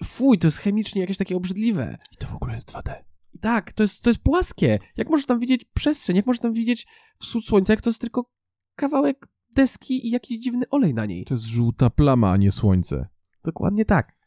Fuj, 0.04 0.40
to 0.40 0.48
jest 0.48 0.58
chemicznie 0.58 1.02
jakieś 1.02 1.18
takie 1.18 1.36
obrzydliwe. 1.36 1.98
I 2.14 2.18
to 2.18 2.28
w 2.28 2.36
ogóle 2.36 2.56
jest 2.56 2.72
2D. 2.72 2.94
I 3.34 3.40
tak, 3.40 3.74
to 3.74 3.84
jest, 3.84 4.02
to 4.02 4.10
jest 4.10 4.20
płaskie. 4.20 4.80
Jak 4.98 5.10
możesz 5.10 5.26
tam 5.26 5.40
widzieć 5.40 5.66
przestrzeń, 5.74 6.16
jak 6.16 6.26
możesz 6.26 6.40
tam 6.40 6.54
widzieć 6.54 6.88
wschód 7.20 7.46
słońca, 7.46 7.74
jak 7.74 7.82
to 7.82 7.90
jest 7.90 8.02
tylko 8.02 8.32
kawałek 8.76 9.28
deski 9.56 10.08
i 10.08 10.12
jakiś 10.12 10.40
dziwny 10.40 10.70
olej 10.70 10.94
na 10.94 11.06
niej. 11.06 11.26
To 11.26 11.34
jest 11.34 11.46
żółta 11.46 11.90
plama, 11.90 12.32
a 12.32 12.38
nie 12.38 12.52
słońce. 12.52 13.08
Dokładnie 13.44 13.86
tak. 13.86 14.18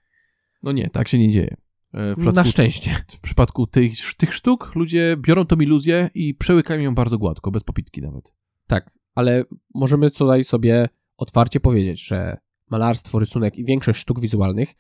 No 0.62 0.72
nie, 0.72 0.90
tak 0.90 1.08
się 1.08 1.18
nie 1.18 1.28
dzieje. 1.30 1.56
E, 1.94 2.14
W 2.14 2.18
Na 2.18 2.22
przypadku, 2.24 2.50
szczęście. 2.50 3.04
w 3.08 3.20
przypadku 3.20 3.66
tych, 3.66 3.92
tych 4.16 4.34
sztuk 4.34 4.74
ludzie 4.74 5.16
biorą 5.18 5.44
tą 5.46 5.56
iluzję 5.56 6.10
i 6.14 6.34
przełykają 6.34 6.80
ją 6.80 6.94
bardzo 6.94 7.18
gładko, 7.18 7.50
bez 7.50 7.64
popitki 7.64 8.02
nawet. 8.02 8.34
Tak, 8.66 8.90
ale 9.14 9.44
możemy 9.74 10.10
tutaj 10.10 10.44
sobie 10.44 10.88
otwarcie 11.16 11.60
powiedzieć, 11.60 12.06
że 12.06 12.36
malarstwo, 12.70 13.18
rysunek 13.18 13.58
i 13.58 13.64
większość 13.64 14.00
sztuk 14.00 14.20
wizualnych 14.20 14.74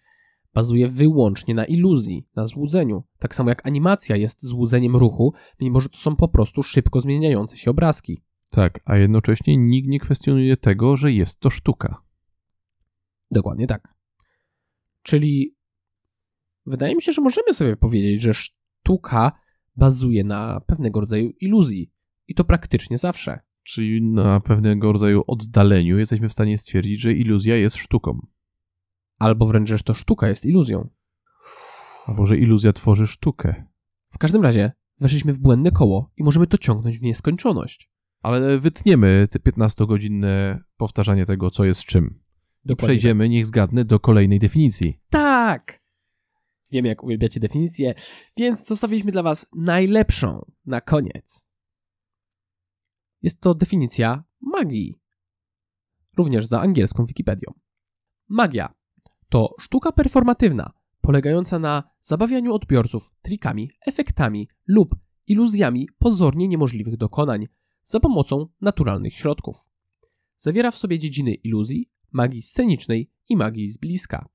bazuje 0.54 0.88
wyłącznie 0.88 1.54
na 1.54 1.64
iluzji, 1.64 2.26
na 2.36 2.46
złudzeniu. 2.46 3.04
Tak 3.18 3.34
samo 3.34 3.48
jak 3.48 3.66
animacja 3.66 4.16
jest 4.16 4.44
złudzeniem 4.44 4.96
ruchu, 4.96 5.34
mimo 5.60 5.80
że 5.80 5.88
to 5.88 5.98
są 5.98 6.16
po 6.16 6.28
prostu 6.28 6.62
szybko 6.62 7.00
zmieniające 7.00 7.56
się 7.56 7.70
obrazki. 7.70 8.22
Tak, 8.50 8.80
a 8.84 8.96
jednocześnie 8.96 9.56
nikt 9.56 9.88
nie 9.88 10.00
kwestionuje 10.00 10.56
tego, 10.56 10.96
że 10.96 11.12
jest 11.12 11.40
to 11.40 11.50
sztuka. 11.50 12.02
Dokładnie 13.30 13.66
tak. 13.66 13.94
Czyli 15.02 15.56
wydaje 16.66 16.94
mi 16.94 17.02
się, 17.02 17.12
że 17.12 17.22
możemy 17.22 17.54
sobie 17.54 17.76
powiedzieć, 17.76 18.22
że 18.22 18.34
sztuka 18.34 19.32
bazuje 19.76 20.24
na 20.24 20.60
pewnego 20.66 21.00
rodzaju 21.00 21.30
iluzji. 21.40 21.92
I 22.28 22.34
to 22.34 22.44
praktycznie 22.44 22.98
zawsze. 22.98 23.40
Czyli 23.62 24.02
na 24.02 24.40
pewnego 24.40 24.92
rodzaju 24.92 25.22
oddaleniu 25.26 25.98
jesteśmy 25.98 26.28
w 26.28 26.32
stanie 26.32 26.58
stwierdzić, 26.58 27.00
że 27.00 27.12
iluzja 27.12 27.56
jest 27.56 27.76
sztuką. 27.76 28.26
Albo 29.20 29.46
wręcz, 29.46 29.68
że 29.68 29.78
to 29.78 29.94
sztuka 29.94 30.28
jest 30.28 30.46
iluzją. 30.46 30.88
Albo 32.06 32.26
że 32.26 32.36
iluzja 32.36 32.72
tworzy 32.72 33.06
sztukę. 33.06 33.64
W 34.10 34.18
każdym 34.18 34.42
razie 34.42 34.72
weszliśmy 35.00 35.32
w 35.32 35.38
błędne 35.38 35.70
koło 35.70 36.10
i 36.16 36.24
możemy 36.24 36.46
to 36.46 36.58
ciągnąć 36.58 36.98
w 36.98 37.02
nieskończoność. 37.02 37.90
Ale 38.22 38.58
wytniemy 38.58 39.28
te 39.30 39.38
15-godzinne 39.38 40.58
powtarzanie 40.76 41.26
tego, 41.26 41.50
co 41.50 41.64
jest 41.64 41.84
czym. 41.84 42.20
I 42.64 42.76
przejdziemy, 42.76 43.28
niech 43.28 43.46
zgadnę, 43.46 43.84
do 43.84 44.00
kolejnej 44.00 44.38
definicji. 44.38 45.00
Tak! 45.10 45.80
Wiemy, 46.72 46.88
jak 46.88 47.04
uwielbiacie 47.04 47.40
definicję, 47.40 47.94
więc 48.36 48.66
zostawiliśmy 48.66 49.12
dla 49.12 49.22
Was 49.22 49.46
najlepszą 49.56 50.52
na 50.66 50.80
koniec. 50.80 51.46
Jest 53.22 53.40
to 53.40 53.54
definicja 53.54 54.24
magii. 54.40 55.00
Również 56.16 56.46
za 56.46 56.60
angielską 56.60 57.04
Wikipedią. 57.04 57.52
Magia 58.28 58.79
to 59.30 59.54
sztuka 59.60 59.92
performatywna, 59.92 60.72
polegająca 61.00 61.58
na 61.58 61.82
zabawianiu 62.00 62.54
odbiorców 62.54 63.12
trikami, 63.22 63.70
efektami 63.86 64.48
lub 64.66 64.96
iluzjami 65.26 65.88
pozornie 65.98 66.48
niemożliwych 66.48 66.96
dokonań 66.96 67.46
za 67.84 68.00
pomocą 68.00 68.46
naturalnych 68.60 69.14
środków. 69.14 69.68
Zawiera 70.36 70.70
w 70.70 70.76
sobie 70.76 70.98
dziedziny 70.98 71.34
iluzji, 71.34 71.90
magii 72.12 72.42
scenicznej 72.42 73.10
i 73.28 73.36
magii 73.36 73.68
z 73.68 73.76
bliska. 73.76 74.28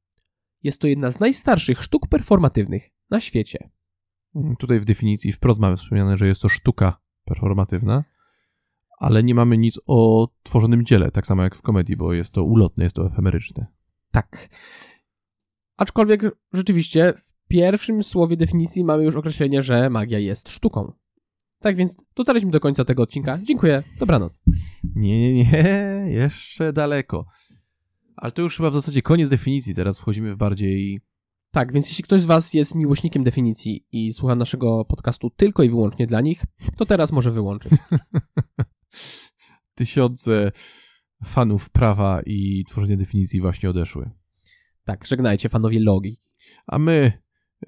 Jest 0.64 0.82
to 0.82 0.88
jedna 0.88 1.12
z 1.12 1.20
najstarszych 1.20 1.84
sztuk 1.84 2.08
performatywnych 2.08 2.90
na 3.10 3.20
świecie. 3.20 3.70
Mm, 4.36 4.56
Tutaj 4.56 4.80
w 4.80 4.86
definicji 4.86 5.32
wprost 5.32 5.60
mamy 5.60 5.78
wspomniane, 5.78 6.18
że 6.18 6.28
jest 6.28 6.42
to 6.42 6.50
sztuka 6.50 7.00
performatywna, 7.26 8.04
ale 9.00 9.24
nie 9.24 9.36
mamy 9.36 9.58
nic 9.58 9.80
o 9.88 10.30
tworzonym 10.44 10.86
dziele, 10.86 11.12
tak 11.12 11.28
samo 11.28 11.44
jak 11.44 11.56
w 11.56 11.62
komedii, 11.62 11.98
bo 11.98 12.14
jest 12.14 12.34
to 12.34 12.44
ulotne, 12.44 12.84
jest 12.84 12.96
to 12.96 13.06
efemeryczne. 13.06 13.66
Tak. 14.16 14.50
Aczkolwiek 15.78 16.22
rzeczywiście 16.54 17.14
w 17.18 17.48
pierwszym 17.48 18.04
słowie 18.04 18.38
definicji 18.38 18.84
mamy 18.84 19.04
już 19.04 19.16
określenie, 19.16 19.62
że 19.62 19.90
magia 19.90 20.20
jest 20.20 20.50
sztuką. 20.50 20.94
Tak 21.60 21.76
więc 21.76 21.98
dotarliśmy 22.16 22.52
do 22.52 22.60
końca 22.60 22.86
tego 22.86 23.04
odcinka. 23.04 23.38
Dziękuję. 23.44 23.84
Dobranoc. 24.00 24.42
Nie, 24.96 25.34
nie, 25.34 25.44
nie, 25.44 26.06
jeszcze 26.22 26.74
daleko. 26.74 27.26
Ale 28.16 28.32
to 28.32 28.42
już 28.42 28.58
chyba 28.58 28.70
w 28.70 28.74
zasadzie 28.74 29.02
koniec 29.02 29.30
definicji, 29.30 29.76
teraz 29.76 30.00
wchodzimy 30.00 30.34
w 30.34 30.38
bardziej... 30.38 31.02
Tak, 31.52 31.74
więc 31.74 31.90
jeśli 31.90 32.04
ktoś 32.04 32.22
z 32.22 32.26
Was 32.26 32.54
jest 32.54 32.76
miłośnikiem 32.76 33.24
definicji 33.24 33.86
i 33.92 34.14
słucha 34.14 34.36
naszego 34.36 34.86
podcastu 34.86 35.30
tylko 35.30 35.64
i 35.64 35.70
wyłącznie 35.70 36.08
dla 36.08 36.22
nich, 36.22 36.44
to 36.78 36.86
teraz 36.86 37.12
może 37.12 37.32
wyłączyć. 37.32 37.72
Tysiące 39.76 40.52
fanów 41.24 41.70
prawa 41.70 42.22
i 42.26 42.64
tworzenia 42.68 42.98
definicji 42.98 43.42
właśnie 43.42 43.70
odeszły. 43.70 44.12
Tak, 44.84 45.08
żegnajcie 45.08 45.50
fanowie 45.50 45.80
logiki. 45.80 46.30
A 46.68 46.80
my, 46.80 47.12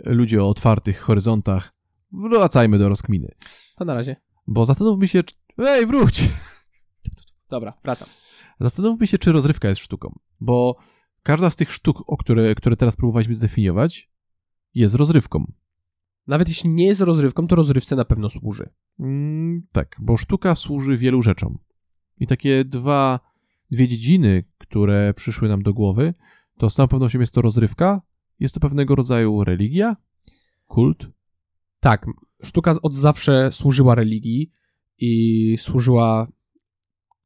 ludzie 0.05 0.43
o 0.43 0.49
otwartych 0.49 0.99
horyzontach, 0.99 1.73
wracajmy 2.13 2.77
do 2.77 2.89
rozkminy. 2.89 3.35
To 3.75 3.85
na 3.85 3.93
razie. 3.93 4.15
Bo 4.47 4.65
zastanówmy 4.65 5.07
się... 5.07 5.23
czy- 5.23 5.35
Ej, 5.57 5.85
wróć! 5.85 6.21
Dobra, 7.49 7.73
wracam. 7.83 8.07
Zastanówmy 8.59 9.07
się, 9.07 9.17
czy 9.17 9.31
rozrywka 9.31 9.69
jest 9.69 9.81
sztuką. 9.81 10.19
Bo 10.39 10.77
każda 11.23 11.49
z 11.49 11.55
tych 11.55 11.71
sztuk, 11.71 12.03
o 12.07 12.17
które, 12.17 12.55
które 12.55 12.75
teraz 12.75 12.95
próbowaliśmy 12.95 13.35
zdefiniować, 13.35 14.09
jest 14.73 14.95
rozrywką. 14.95 15.51
Nawet 16.27 16.49
jeśli 16.49 16.69
nie 16.69 16.85
jest 16.85 17.01
rozrywką, 17.01 17.47
to 17.47 17.55
rozrywce 17.55 17.95
na 17.95 18.05
pewno 18.05 18.29
służy. 18.29 18.69
Mm, 18.99 19.67
tak, 19.73 19.95
bo 19.99 20.17
sztuka 20.17 20.55
służy 20.55 20.97
wielu 20.97 21.21
rzeczom. 21.21 21.57
I 22.19 22.27
takie 22.27 22.65
dwa, 22.65 23.19
dwie 23.71 23.87
dziedziny, 23.87 24.43
które 24.57 25.13
przyszły 25.13 25.49
nam 25.49 25.63
do 25.63 25.73
głowy, 25.73 26.13
to 26.57 26.69
z 26.69 26.75
całą 26.75 26.87
pewnością 26.87 27.19
jest 27.19 27.33
to 27.33 27.41
rozrywka, 27.41 28.01
jest 28.39 28.53
to 28.53 28.59
pewnego 28.59 28.95
rodzaju 28.95 29.43
religia, 29.43 29.95
kult. 30.65 31.07
Tak, 31.79 32.05
sztuka 32.43 32.75
od 32.81 32.93
zawsze 32.93 33.51
służyła 33.51 33.95
religii 33.95 34.51
i 34.97 35.55
służyła 35.59 36.27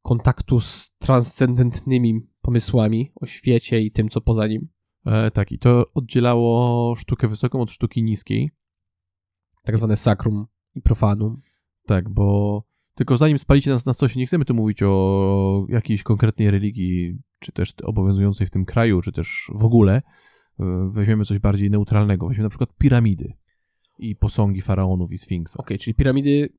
kontaktu 0.02 0.60
z 0.60 0.92
transcendentnymi 0.98 2.20
pomysłami 2.42 3.12
o 3.14 3.26
świecie 3.26 3.80
i 3.80 3.90
tym, 3.90 4.08
co 4.08 4.20
poza 4.20 4.46
nim. 4.46 4.68
E, 5.06 5.30
tak, 5.30 5.52
i 5.52 5.58
to 5.58 5.92
oddzielało 5.94 6.94
sztukę 6.96 7.28
wysoką 7.28 7.60
od 7.60 7.70
sztuki 7.70 8.02
niskiej. 8.02 8.50
Tak 9.64 9.78
zwane 9.78 9.96
sakrum 9.96 10.46
i 10.74 10.82
profanum. 10.82 11.36
Tak, 11.86 12.08
bo 12.08 12.62
tylko 12.94 13.16
zanim 13.16 13.38
spalicie 13.38 13.70
nas 13.70 13.86
na 13.86 13.94
coś, 13.94 14.16
nie 14.16 14.26
chcemy 14.26 14.44
tu 14.44 14.54
mówić 14.54 14.82
o 14.82 15.66
jakiejś 15.68 16.02
konkretnej 16.02 16.50
religii, 16.50 17.18
czy 17.38 17.52
też 17.52 17.74
obowiązującej 17.82 18.46
w 18.46 18.50
tym 18.50 18.64
kraju, 18.64 19.00
czy 19.00 19.12
też 19.12 19.50
w 19.54 19.64
ogóle. 19.64 20.02
E, 20.60 20.88
Weźmiemy 20.94 21.24
coś 21.24 21.38
bardziej 21.38 21.70
neutralnego. 21.70 22.28
Weźmiemy 22.28 22.46
na 22.46 22.50
przykład 22.50 22.76
piramidy 22.78 23.32
i 23.98 24.16
posągi 24.16 24.60
faraonów 24.60 25.12
i 25.12 25.18
sfinksa. 25.18 25.58
Okej, 25.58 25.78
czyli 25.78 25.94
piramidy 25.94 26.52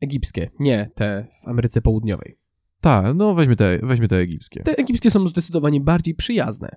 egipskie, 0.00 0.50
nie 0.60 0.90
te 0.94 1.26
w 1.42 1.48
Ameryce 1.48 1.82
Południowej. 1.82 2.38
Tak, 2.80 3.16
no 3.16 3.34
weźmy 3.34 3.56
te, 3.56 3.78
weźmy 3.82 4.08
te 4.08 4.16
egipskie. 4.16 4.62
Te 4.62 4.76
egipskie 4.76 5.10
są 5.10 5.26
zdecydowanie 5.26 5.80
bardziej 5.80 6.14
przyjazne. 6.14 6.68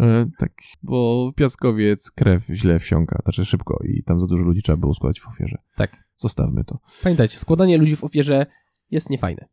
E, 0.00 0.26
tak, 0.38 0.52
bo 0.82 1.28
w 1.30 1.34
piaskowiec 1.34 2.10
krew 2.10 2.46
źle 2.46 2.78
wsiąka, 2.78 3.18
znaczy 3.24 3.44
szybko 3.44 3.78
i 3.84 4.02
tam 4.02 4.20
za 4.20 4.26
dużo 4.26 4.44
ludzi 4.44 4.62
trzeba 4.62 4.78
było 4.78 4.94
składać 4.94 5.20
w 5.20 5.28
ofierze. 5.28 5.58
Tak. 5.76 6.07
Zostawmy 6.18 6.64
to. 6.64 6.78
Pamiętajcie, 7.02 7.38
składanie 7.38 7.78
ludzi 7.78 7.96
w 7.96 8.04
ofierze 8.04 8.46
jest 8.90 9.10
niefajne. 9.10 9.48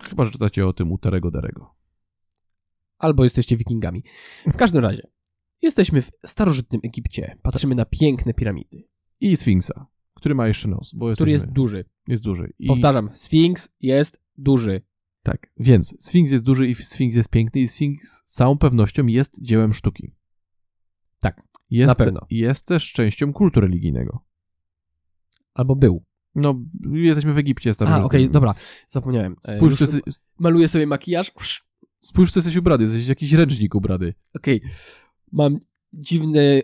Chyba, 0.00 0.24
że 0.24 0.30
czytacie 0.30 0.66
o 0.66 0.72
tym 0.72 0.92
u 0.92 0.98
Terego 0.98 1.30
Derego. 1.30 1.74
Albo 2.98 3.24
jesteście 3.24 3.56
wikingami. 3.56 4.04
W 4.46 4.56
każdym 4.56 4.82
razie, 4.82 5.02
jesteśmy 5.62 6.02
w 6.02 6.10
starożytnym 6.26 6.80
Egipcie. 6.84 7.36
Patrzymy 7.42 7.74
na 7.74 7.84
piękne 7.84 8.34
piramidy, 8.34 8.88
I 9.20 9.36
Sfinksa, 9.36 9.86
który 10.14 10.34
ma 10.34 10.48
jeszcze 10.48 10.68
nos, 10.68 10.94
bo 10.94 11.12
który 11.12 11.30
jest 11.30 11.46
duży. 11.46 11.84
jest 12.08 12.24
duży. 12.24 12.52
I, 12.58 12.66
Powtarzam, 12.66 13.10
Sfinks 13.12 13.68
jest 13.80 14.22
duży. 14.38 14.82
Tak, 15.22 15.52
więc 15.56 15.96
Sfinks 16.00 16.32
jest 16.32 16.44
duży 16.44 16.66
i 16.66 16.74
Sfinks 16.74 17.16
jest 17.16 17.28
piękny 17.28 17.60
i 17.60 17.68
Sfinks 17.68 18.22
z 18.24 18.32
całą 18.32 18.58
pewnością 18.58 19.06
jest 19.06 19.42
dziełem 19.42 19.74
sztuki. 19.74 20.14
Tak, 21.20 21.42
Jest, 21.70 21.88
na 21.88 21.94
pewno. 21.94 22.20
Jest 22.30 22.66
też 22.66 22.92
częścią 22.92 23.32
kultu 23.32 23.60
religijnego. 23.60 24.24
Albo 25.54 25.76
był. 25.76 26.04
No, 26.34 26.60
jesteśmy 26.92 27.32
w 27.32 27.38
Egipcie 27.38 27.70
A, 27.70 27.74
starożytnym. 27.74 28.06
okej, 28.06 28.30
dobra, 28.30 28.54
zapomniałem. 28.88 29.36
E, 29.48 29.56
Spójrz, 29.56 29.80
już 29.80 29.90
Maluję 30.38 30.68
sobie 30.68 30.86
makijaż. 30.86 31.32
Spójrz, 32.00 32.32
czy 32.32 32.38
jesteś 32.38 32.56
ubrany, 32.56 32.84
jesteś 32.84 33.06
jakiś 33.06 33.32
ręcznik 33.32 33.74
ubrany. 33.74 34.14
Okej, 34.34 34.62
mam 35.32 35.58
dziwny 35.92 36.62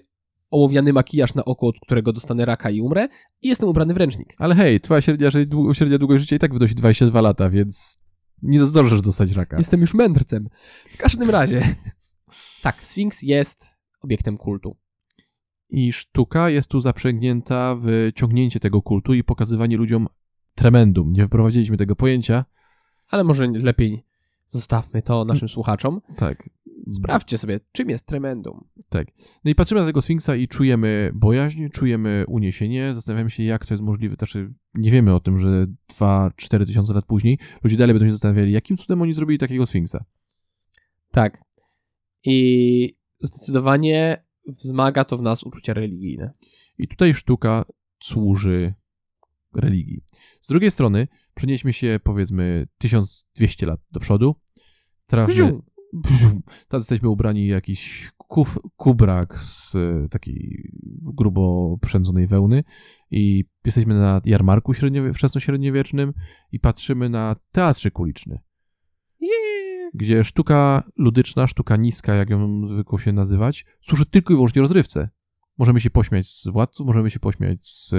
ołowiany 0.51 0.93
makijaż 0.93 1.35
na 1.35 1.45
oko, 1.45 1.67
od 1.67 1.81
którego 1.81 2.13
dostanę 2.13 2.45
raka 2.45 2.71
i 2.71 2.81
umrę 2.81 3.09
i 3.43 3.49
jestem 3.49 3.69
ubrany 3.69 3.95
w 3.95 3.97
ręcznik. 3.97 4.35
Ale 4.39 4.55
hej, 4.55 4.81
twoja 4.81 5.01
średnia, 5.01 5.31
średnia 5.73 5.99
długość 5.99 6.23
życia 6.23 6.37
i 6.37 6.39
tak 6.39 6.55
wynosi 6.55 6.75
22 6.75 7.21
lata, 7.21 7.51
więc 7.51 7.99
nie 8.43 8.67
zdążysz 8.67 9.03
dostać 9.03 9.33
raka. 9.33 9.59
Jestem 9.59 9.81
już 9.81 9.95
mędrcem. 9.95 10.49
W 10.87 10.97
każdym 10.97 11.31
razie. 11.31 11.75
tak, 12.63 12.87
Sfinks 12.87 13.23
jest 13.23 13.67
obiektem 14.03 14.37
kultu. 14.37 14.77
I 15.71 15.93
sztuka 15.93 16.51
jest 16.51 16.71
tu 16.71 16.81
zaprzęgnięta 16.81 17.77
w 17.79 18.11
ciągnięcie 18.15 18.61
tego 18.61 18.83
kultu 18.83 19.15
i 19.15 19.25
pokazywanie 19.25 19.77
ludziom 19.77 20.07
tremendum. 20.55 21.13
Nie 21.13 21.27
wprowadziliśmy 21.27 21.77
tego 21.77 21.97
pojęcia. 21.97 22.45
Ale 23.11 23.25
może 23.25 23.47
lepiej 23.47 24.05
zostawmy 24.47 25.03
to 25.03 25.25
naszym 25.25 25.49
słuchaczom. 25.49 26.01
Tak. 26.17 26.51
Sprawdźcie 26.89 27.39
sobie, 27.39 27.61
czym 27.73 27.91
jest 27.91 28.07
tremendum. 28.07 28.65
Tak. 28.89 29.09
No 29.45 29.51
i 29.51 29.55
patrzymy 29.55 29.81
na 29.81 29.87
tego 29.87 30.03
Sfinksa 30.03 30.37
i 30.37 30.49
czujemy 30.49 31.11
bojaźń, 31.15 31.69
czujemy 31.69 32.25
uniesienie, 32.29 32.95
zastanawiamy 32.95 33.31
się, 33.31 33.43
jak 33.43 33.67
to 33.67 33.75
jest 33.75 33.85
możliwe. 33.85 34.17
Znaczy, 34.17 34.55
nie 34.75 34.91
wiemy 34.91 35.15
o 35.15 35.21
tym, 35.21 35.39
że 35.39 35.67
2-4 35.93 36.67
tysiące 36.67 36.95
lat 36.95 37.07
później 37.07 37.39
ludzie 37.65 37.77
dalej 37.77 37.95
będą 37.95 38.07
się 38.07 38.13
zastanawiali, 38.13 38.53
jakim 38.53 38.77
cudem 38.77 39.03
oni 39.03 39.15
zrobili 39.15 39.39
takiego 39.39 39.67
Sfinksa. 39.67 40.05
Tak. 41.11 41.43
I 42.25 42.97
zdecydowanie 43.21 44.26
wzmaga 44.49 45.05
to 45.05 45.17
w 45.17 45.23
nas 45.23 45.43
uczucia 45.43 45.73
religijne. 45.73 46.31
I 46.79 46.89
tutaj 46.89 47.15
sztuka 47.15 47.65
służy 48.03 48.75
religii. 49.55 50.05
Z 50.41 50.49
drugiej 50.49 50.71
strony, 50.71 51.09
przenieśmy 51.35 51.73
się 51.73 52.01
powiedzmy 52.03 52.69
1200 52.79 53.67
lat 53.67 53.81
do 53.91 54.01
przodu. 54.01 54.35
Trafmy. 55.07 55.61
Teraz 56.69 56.83
jesteśmy 56.83 57.09
ubrani 57.09 57.47
w 57.47 57.51
jakiś 57.51 58.11
kuf, 58.17 58.59
kubrak 58.77 59.39
z 59.39 59.77
e, 59.77 60.09
takiej 60.11 60.71
grubo 61.03 61.77
przędzonej 61.83 62.27
wełny 62.27 62.65
i 63.11 63.45
jesteśmy 63.65 63.95
na 63.95 64.21
jarmarku 64.25 64.75
średniowie, 64.75 65.13
wczesnośredniowiecznym 65.13 66.13
i 66.53 66.61
patrzymy 66.61 67.09
na 67.09 67.37
teatrzyk 67.53 67.99
uliczny, 67.99 68.39
Yeah. 69.21 69.66
Gdzie 69.95 70.25
sztuka 70.25 70.83
ludyczna, 70.97 71.47
sztuka 71.47 71.77
niska, 71.77 72.15
jak 72.15 72.31
ją 72.31 72.67
zwykło 72.67 72.99
się 72.99 73.13
nazywać, 73.13 73.65
służy 73.81 74.07
tylko 74.07 74.33
i 74.33 74.37
wyłącznie 74.37 74.63
rozrywce. 74.63 75.09
Możemy 75.59 75.81
się 75.81 75.91
pośmiać 75.91 76.27
z 76.27 76.49
władców, 76.49 76.87
możemy 76.87 77.11
się 77.11 77.21
pośmiać 77.21 77.67
z 77.67 77.93
e, 77.93 77.97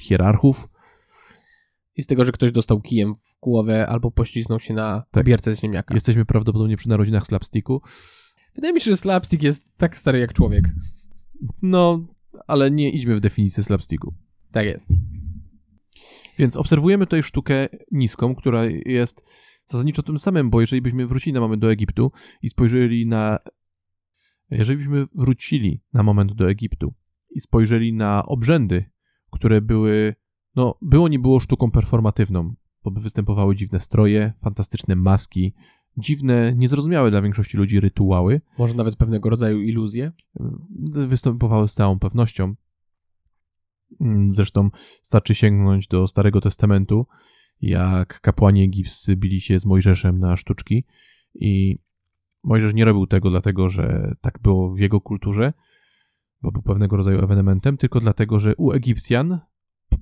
hierarchów, 0.00 0.68
I 1.96 2.02
z 2.02 2.06
tego, 2.06 2.24
że 2.24 2.32
ktoś 2.32 2.52
dostał 2.52 2.80
kijem 2.80 3.14
w 3.14 3.40
głowę 3.40 3.86
albo 3.86 4.10
pośliznął 4.10 4.60
się 4.60 4.74
na 4.74 5.04
Tak. 5.10 5.20
obierce 5.20 5.56
z 5.56 5.60
ziemniaka. 5.60 5.94
Jesteśmy 5.94 6.24
prawdopodobnie 6.24 6.76
przy 6.76 6.88
narodzinach 6.88 7.26
slapsticku. 7.26 7.82
Wydaje 8.54 8.74
mi 8.74 8.80
się, 8.80 8.90
że 8.90 8.96
slapstick 8.96 9.42
jest 9.42 9.76
tak 9.76 9.98
stary 9.98 10.18
jak 10.18 10.32
człowiek. 10.32 10.64
No, 11.62 12.06
ale 12.46 12.70
nie 12.70 12.90
idźmy 12.90 13.16
w 13.16 13.20
definicję 13.20 13.64
slapsticku. 13.64 14.14
Tak 14.52 14.66
jest. 14.66 14.86
Więc 16.38 16.56
obserwujemy 16.56 17.06
tutaj 17.06 17.22
sztukę 17.22 17.68
niską, 17.90 18.34
która 18.34 18.64
jest 18.86 19.26
zasadniczo 19.66 20.02
tym 20.02 20.18
samym, 20.18 20.50
bo 20.50 20.60
jeżeli 20.60 20.82
byśmy 20.82 21.06
wrócili 21.06 21.34
na 21.34 21.40
moment 21.40 21.62
do 21.62 21.70
Egiptu 21.72 22.12
i 22.42 22.50
spojrzeli 22.50 23.06
na. 23.06 23.38
Jeżeli 24.50 24.78
byśmy 24.78 25.06
wrócili 25.14 25.82
na 25.92 26.02
moment 26.02 26.32
do 26.32 26.50
Egiptu 26.50 26.94
i 27.30 27.40
spojrzeli 27.40 27.92
na 27.92 28.26
obrzędy, 28.26 28.84
które 29.30 29.60
były. 29.60 30.14
No, 30.56 30.74
było 30.82 31.08
nie 31.08 31.18
było 31.18 31.40
sztuką 31.40 31.70
performatywną, 31.70 32.54
bo 32.84 32.90
by 32.90 33.00
występowały 33.00 33.56
dziwne 33.56 33.80
stroje, 33.80 34.32
fantastyczne 34.42 34.96
maski, 34.96 35.54
dziwne, 35.96 36.54
niezrozumiałe 36.56 37.10
dla 37.10 37.22
większości 37.22 37.56
ludzi 37.56 37.80
rytuały, 37.80 38.40
Może 38.58 38.74
nawet 38.74 38.96
pewnego 38.96 39.30
rodzaju 39.30 39.60
iluzje. 39.62 40.12
występowały 41.06 41.68
z 41.68 41.74
całą 41.74 41.98
pewnością. 41.98 42.54
Mm, 44.00 44.30
Zresztą 44.30 44.70
starczy 45.02 45.34
sięgnąć 45.34 45.88
do 45.88 46.08
Starego 46.08 46.40
Testamentu, 46.40 47.06
jak 47.68 48.20
kapłani 48.20 48.62
egipscy 48.62 49.16
bili 49.16 49.40
się 49.40 49.58
z 49.58 49.66
Mojżeszem 49.66 50.18
na 50.18 50.36
sztuczki 50.36 50.84
i 51.34 51.78
Mojżesz 52.44 52.74
nie 52.74 52.84
robił 52.84 53.06
tego 53.06 53.30
dlatego, 53.30 53.68
że 53.68 54.14
tak 54.20 54.38
było 54.42 54.74
w 54.74 54.78
jego 54.78 55.00
kulturze, 55.00 55.52
bo 56.42 56.52
był 56.52 56.62
pewnego 56.62 56.96
rodzaju 56.96 57.24
ewenementem, 57.24 57.76
tylko 57.76 58.00
dlatego, 58.00 58.40
że 58.40 58.56
u 58.56 58.72
Egipcjan 58.72 59.38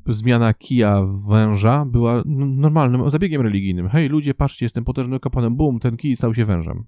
zmiana 0.07 0.55
kija 0.55 1.03
w 1.03 1.29
węża 1.29 1.85
była 1.87 2.23
normalnym 2.57 3.11
zabiegiem 3.11 3.43
religijnym. 3.43 3.89
Hej, 3.89 4.09
ludzie, 4.09 4.35
patrzcie, 4.35 4.65
jestem 4.65 4.85
potężnym 4.85 5.21
kapłanem, 5.21 5.57
bum, 5.57 5.81
ten 5.81 5.97
kij 5.97 6.17
stał 6.17 6.35
się 6.35 6.45
wężem. 6.45 6.85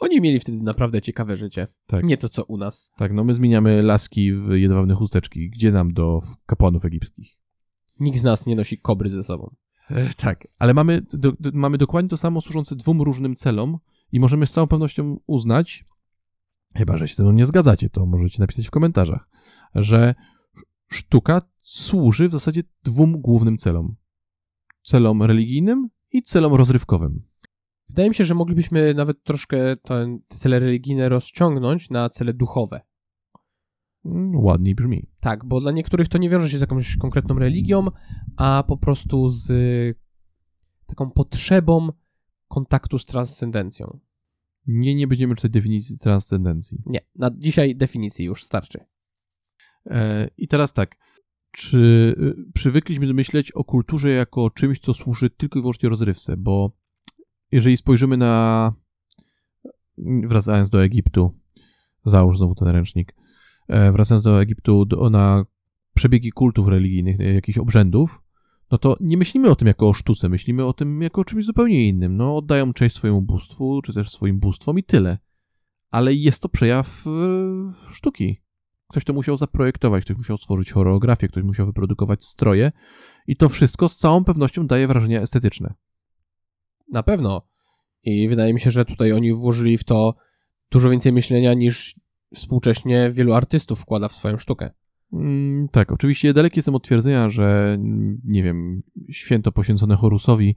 Oni 0.00 0.20
mieli 0.20 0.40
wtedy 0.40 0.62
naprawdę 0.62 1.02
ciekawe 1.02 1.36
życie. 1.36 1.66
Tak. 1.86 2.04
Nie 2.04 2.16
to, 2.16 2.28
co 2.28 2.44
u 2.44 2.56
nas. 2.56 2.88
Tak, 2.96 3.12
no 3.12 3.24
my 3.24 3.34
zmieniamy 3.34 3.82
laski 3.82 4.32
w 4.32 4.50
jedwabne 4.52 4.94
chusteczki. 4.94 5.50
Gdzie 5.50 5.72
nam 5.72 5.92
do 5.92 6.20
kapłanów 6.46 6.84
egipskich? 6.84 7.41
Nikt 8.00 8.18
z 8.18 8.24
nas 8.24 8.46
nie 8.46 8.56
nosi 8.56 8.78
kobry 8.78 9.10
ze 9.10 9.24
sobą. 9.24 9.54
E, 9.90 10.14
tak, 10.14 10.48
ale 10.58 10.74
mamy, 10.74 11.02
do, 11.12 11.32
do, 11.40 11.50
mamy 11.52 11.78
dokładnie 11.78 12.08
to 12.08 12.16
samo 12.16 12.40
służące 12.40 12.76
dwóm 12.76 13.02
różnym 13.02 13.36
celom 13.36 13.78
i 14.12 14.20
możemy 14.20 14.46
z 14.46 14.52
całą 14.52 14.66
pewnością 14.66 15.20
uznać, 15.26 15.84
chyba 16.74 16.96
że 16.96 17.08
się 17.08 17.14
ze 17.14 17.22
mną 17.22 17.32
nie 17.32 17.46
zgadzacie, 17.46 17.90
to 17.90 18.06
możecie 18.06 18.40
napisać 18.40 18.66
w 18.66 18.70
komentarzach, 18.70 19.28
że 19.74 20.14
sztuka 20.88 21.42
służy 21.60 22.28
w 22.28 22.32
zasadzie 22.32 22.62
dwóm 22.82 23.20
głównym 23.20 23.58
celom. 23.58 23.96
Celom 24.82 25.22
religijnym 25.22 25.88
i 26.12 26.22
celom 26.22 26.54
rozrywkowym. 26.54 27.22
Wydaje 27.88 28.08
mi 28.08 28.14
się, 28.14 28.24
że 28.24 28.34
moglibyśmy 28.34 28.94
nawet 28.94 29.24
troszkę 29.24 29.76
te 29.76 30.18
cele 30.28 30.58
religijne 30.58 31.08
rozciągnąć 31.08 31.90
na 31.90 32.10
cele 32.10 32.34
duchowe. 32.34 32.80
Mm, 34.04 34.36
Ładniej 34.36 34.74
brzmi. 34.74 35.08
Tak, 35.20 35.44
bo 35.44 35.60
dla 35.60 35.72
niektórych 35.72 36.08
to 36.08 36.18
nie 36.18 36.30
wiąże 36.30 36.50
się 36.50 36.58
z 36.58 36.60
jakąś 36.60 36.96
konkretną 36.96 37.38
religią, 37.38 37.86
a 38.36 38.64
po 38.68 38.76
prostu 38.76 39.28
z 39.28 39.52
taką 40.86 41.10
potrzebą 41.10 41.88
kontaktu 42.48 42.98
z 42.98 43.04
transcendencją. 43.04 43.98
Nie, 44.66 44.94
nie 44.94 45.06
będziemy 45.06 45.36
czytać 45.36 45.50
definicji 45.50 45.98
transcendencji. 45.98 46.78
Nie, 46.86 47.00
na 47.14 47.30
dzisiaj 47.38 47.76
definicji 47.76 48.24
już 48.24 48.44
starczy. 48.44 48.78
E, 49.86 50.28
I 50.36 50.48
teraz 50.48 50.72
tak. 50.72 50.96
Czy 51.50 51.78
y, 52.18 52.52
przywykliśmy 52.54 53.14
myśleć 53.14 53.52
o 53.52 53.64
kulturze 53.64 54.10
jako 54.10 54.50
czymś, 54.50 54.78
co 54.78 54.94
służy 54.94 55.30
tylko 55.30 55.58
i 55.58 55.62
wyłącznie 55.62 55.88
rozrywce? 55.88 56.36
Bo 56.36 56.76
jeżeli 57.52 57.76
spojrzymy 57.76 58.16
na. 58.16 58.72
Wracając 60.24 60.70
do 60.70 60.82
Egiptu, 60.82 61.40
załóż 62.04 62.38
znowu 62.38 62.54
ten 62.54 62.68
ręcznik. 62.68 63.14
E, 63.72 63.92
Wracając 63.92 64.24
do 64.24 64.40
Egiptu, 64.40 64.84
do, 64.84 65.10
na 65.10 65.44
przebiegi 65.94 66.30
kultów 66.30 66.68
religijnych, 66.68 67.20
e, 67.20 67.34
jakichś 67.34 67.58
obrzędów, 67.58 68.22
no 68.70 68.78
to 68.78 68.96
nie 69.00 69.16
myślimy 69.16 69.50
o 69.50 69.56
tym 69.56 69.68
jako 69.68 69.88
o 69.88 69.92
sztuce, 69.92 70.28
myślimy 70.28 70.64
o 70.64 70.72
tym 70.72 71.02
jako 71.02 71.20
o 71.20 71.24
czymś 71.24 71.44
zupełnie 71.44 71.88
innym. 71.88 72.16
No, 72.16 72.36
oddają 72.36 72.72
cześć 72.72 72.96
swojemu 72.96 73.22
bóstwu, 73.22 73.82
czy 73.82 73.94
też 73.94 74.10
swoim 74.10 74.40
bóstwom 74.40 74.78
i 74.78 74.82
tyle. 74.82 75.18
Ale 75.90 76.14
jest 76.14 76.42
to 76.42 76.48
przejaw 76.48 77.04
e, 77.06 77.10
sztuki. 77.92 78.42
Ktoś 78.88 79.04
to 79.04 79.12
musiał 79.12 79.36
zaprojektować, 79.36 80.04
ktoś 80.04 80.16
musiał 80.16 80.36
stworzyć 80.36 80.72
choreografię, 80.72 81.28
ktoś 81.28 81.44
musiał 81.44 81.66
wyprodukować 81.66 82.24
stroje 82.24 82.72
i 83.26 83.36
to 83.36 83.48
wszystko 83.48 83.88
z 83.88 83.96
całą 83.96 84.24
pewnością 84.24 84.66
daje 84.66 84.86
wrażenia 84.86 85.20
estetyczne. 85.20 85.74
Na 86.92 87.02
pewno. 87.02 87.48
I 88.04 88.28
wydaje 88.28 88.54
mi 88.54 88.60
się, 88.60 88.70
że 88.70 88.84
tutaj 88.84 89.12
oni 89.12 89.32
włożyli 89.32 89.78
w 89.78 89.84
to 89.84 90.14
dużo 90.70 90.90
więcej 90.90 91.12
myślenia 91.12 91.54
niż 91.54 92.01
współcześnie 92.34 93.10
wielu 93.10 93.34
artystów 93.34 93.80
wkłada 93.80 94.08
w 94.08 94.12
swoją 94.12 94.38
sztukę. 94.38 94.70
Mm, 95.12 95.68
tak, 95.68 95.92
oczywiście 95.92 96.32
daleki 96.32 96.58
jestem 96.58 96.74
od 96.74 96.84
twierdzenia, 96.84 97.30
że 97.30 97.78
nie 98.24 98.42
wiem, 98.42 98.82
święto 99.10 99.52
poświęcone 99.52 99.96
Horusowi 99.96 100.56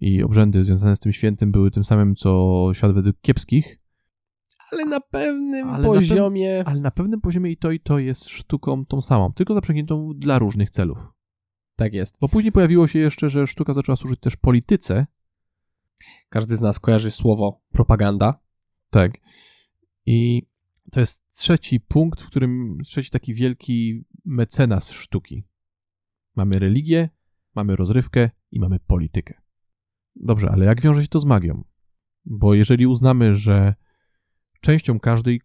i 0.00 0.22
obrzędy 0.22 0.64
związane 0.64 0.96
z 0.96 0.98
tym 0.98 1.12
świętem 1.12 1.52
były 1.52 1.70
tym 1.70 1.84
samym, 1.84 2.14
co 2.14 2.70
świat 2.72 2.92
według 2.92 3.20
kiepskich, 3.20 3.78
Ale 4.72 4.84
na 4.84 5.00
pewnym 5.00 5.68
Ale 5.68 5.88
na 5.88 5.94
poziomie. 5.94 6.62
ale 6.66 6.80
na 6.80 6.90
pewnym 6.90 7.20
poziomie 7.20 7.50
i 7.50 7.56
to 7.56 7.70
i 7.70 7.80
to 7.80 7.98
jest 7.98 8.28
sztuką 8.28 8.86
tą 8.86 9.02
samą, 9.02 9.32
tylko 9.32 9.54
zaprzęgniętą 9.54 10.12
dla 10.16 10.38
różnych 10.38 10.70
celów. 10.70 10.98
Tak 11.76 11.92
jest. 11.92 12.16
Bo 12.20 12.28
później 12.28 12.52
pojawiło 12.52 12.86
się 12.86 12.98
jeszcze, 12.98 13.30
że 13.30 13.46
sztuka 13.46 13.72
zaczęła 13.72 13.96
służyć 13.96 14.20
też 14.20 14.36
polityce, 14.36 15.06
Każdy 16.28 16.56
z 16.56 16.60
nas 16.60 16.80
kojarzy 16.80 17.10
słowo 17.10 17.60
propaganda. 17.72 18.40
Tak. 18.90 19.12
I 20.06 20.42
to 20.94 21.00
jest 21.00 21.30
trzeci 21.30 21.80
punkt, 21.80 22.22
w 22.22 22.26
którym 22.26 22.78
trzeci 22.84 23.10
taki 23.10 23.34
wielki 23.34 24.04
mecenas 24.24 24.90
sztuki. 24.90 25.44
Mamy 26.36 26.58
religię, 26.58 27.08
mamy 27.54 27.76
rozrywkę 27.76 28.30
i 28.50 28.60
mamy 28.60 28.78
politykę. 28.78 29.40
Dobrze, 30.16 30.50
ale 30.50 30.66
jak 30.66 30.80
wiąże 30.80 31.02
się 31.02 31.08
to 31.08 31.20
z 31.20 31.24
magią? 31.24 31.64
Bo 32.24 32.54
jeżeli 32.54 32.86
uznamy, 32.86 33.36
że 33.36 33.74
częścią 34.60 35.00
każdej 35.00 35.40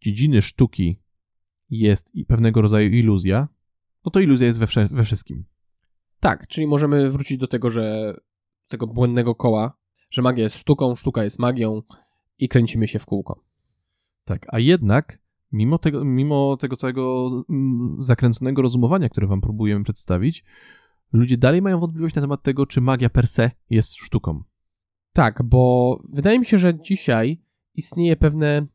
dziedziny 0.00 0.42
sztuki 0.42 1.02
jest 1.70 2.14
i 2.14 2.26
pewnego 2.26 2.62
rodzaju 2.62 2.90
iluzja, 2.90 3.48
no 4.04 4.10
to 4.10 4.20
iluzja 4.20 4.46
jest 4.46 4.60
we, 4.60 4.88
we 4.88 5.04
wszystkim. 5.04 5.44
Tak, 6.20 6.46
czyli 6.46 6.66
możemy 6.66 7.10
wrócić 7.10 7.38
do 7.38 7.46
tego, 7.46 7.70
że 7.70 8.14
tego 8.68 8.86
błędnego 8.86 9.34
koła, 9.34 9.78
że 10.10 10.22
magia 10.22 10.44
jest 10.44 10.58
sztuką, 10.58 10.96
sztuka 10.96 11.24
jest 11.24 11.38
magią 11.38 11.82
i 12.38 12.48
kręcimy 12.48 12.88
się 12.88 12.98
w 12.98 13.06
kółko. 13.06 13.51
Tak, 14.24 14.46
a 14.48 14.58
jednak 14.58 15.18
mimo 15.52 15.78
tego, 15.78 16.04
mimo 16.04 16.56
tego 16.56 16.76
całego 16.76 17.30
mm, 17.50 17.96
zakręconego 17.98 18.62
rozumowania, 18.62 19.08
które 19.08 19.26
wam 19.26 19.40
próbujemy 19.40 19.84
przedstawić, 19.84 20.44
ludzie 21.12 21.36
dalej 21.36 21.62
mają 21.62 21.78
wątpliwość 21.78 22.14
na 22.14 22.22
temat 22.22 22.42
tego, 22.42 22.66
czy 22.66 22.80
magia 22.80 23.10
per 23.10 23.26
se 23.26 23.50
jest 23.70 23.94
sztuką. 23.94 24.42
Tak, 25.12 25.42
bo 25.42 26.02
wydaje 26.08 26.38
mi 26.38 26.44
się, 26.44 26.58
że 26.58 26.80
dzisiaj 26.80 27.42
istnieje 27.74 28.16
pewne 28.16 28.66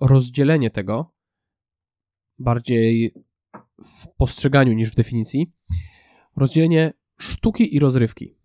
rozdzielenie 0.00 0.70
tego, 0.70 1.14
bardziej 2.38 3.14
w 3.84 4.08
postrzeganiu 4.16 4.72
niż 4.72 4.90
w 4.90 4.94
definicji, 4.94 5.52
rozdzielenie 6.36 6.92
sztuki 7.18 7.76
i 7.76 7.78
rozrywki. 7.78 8.36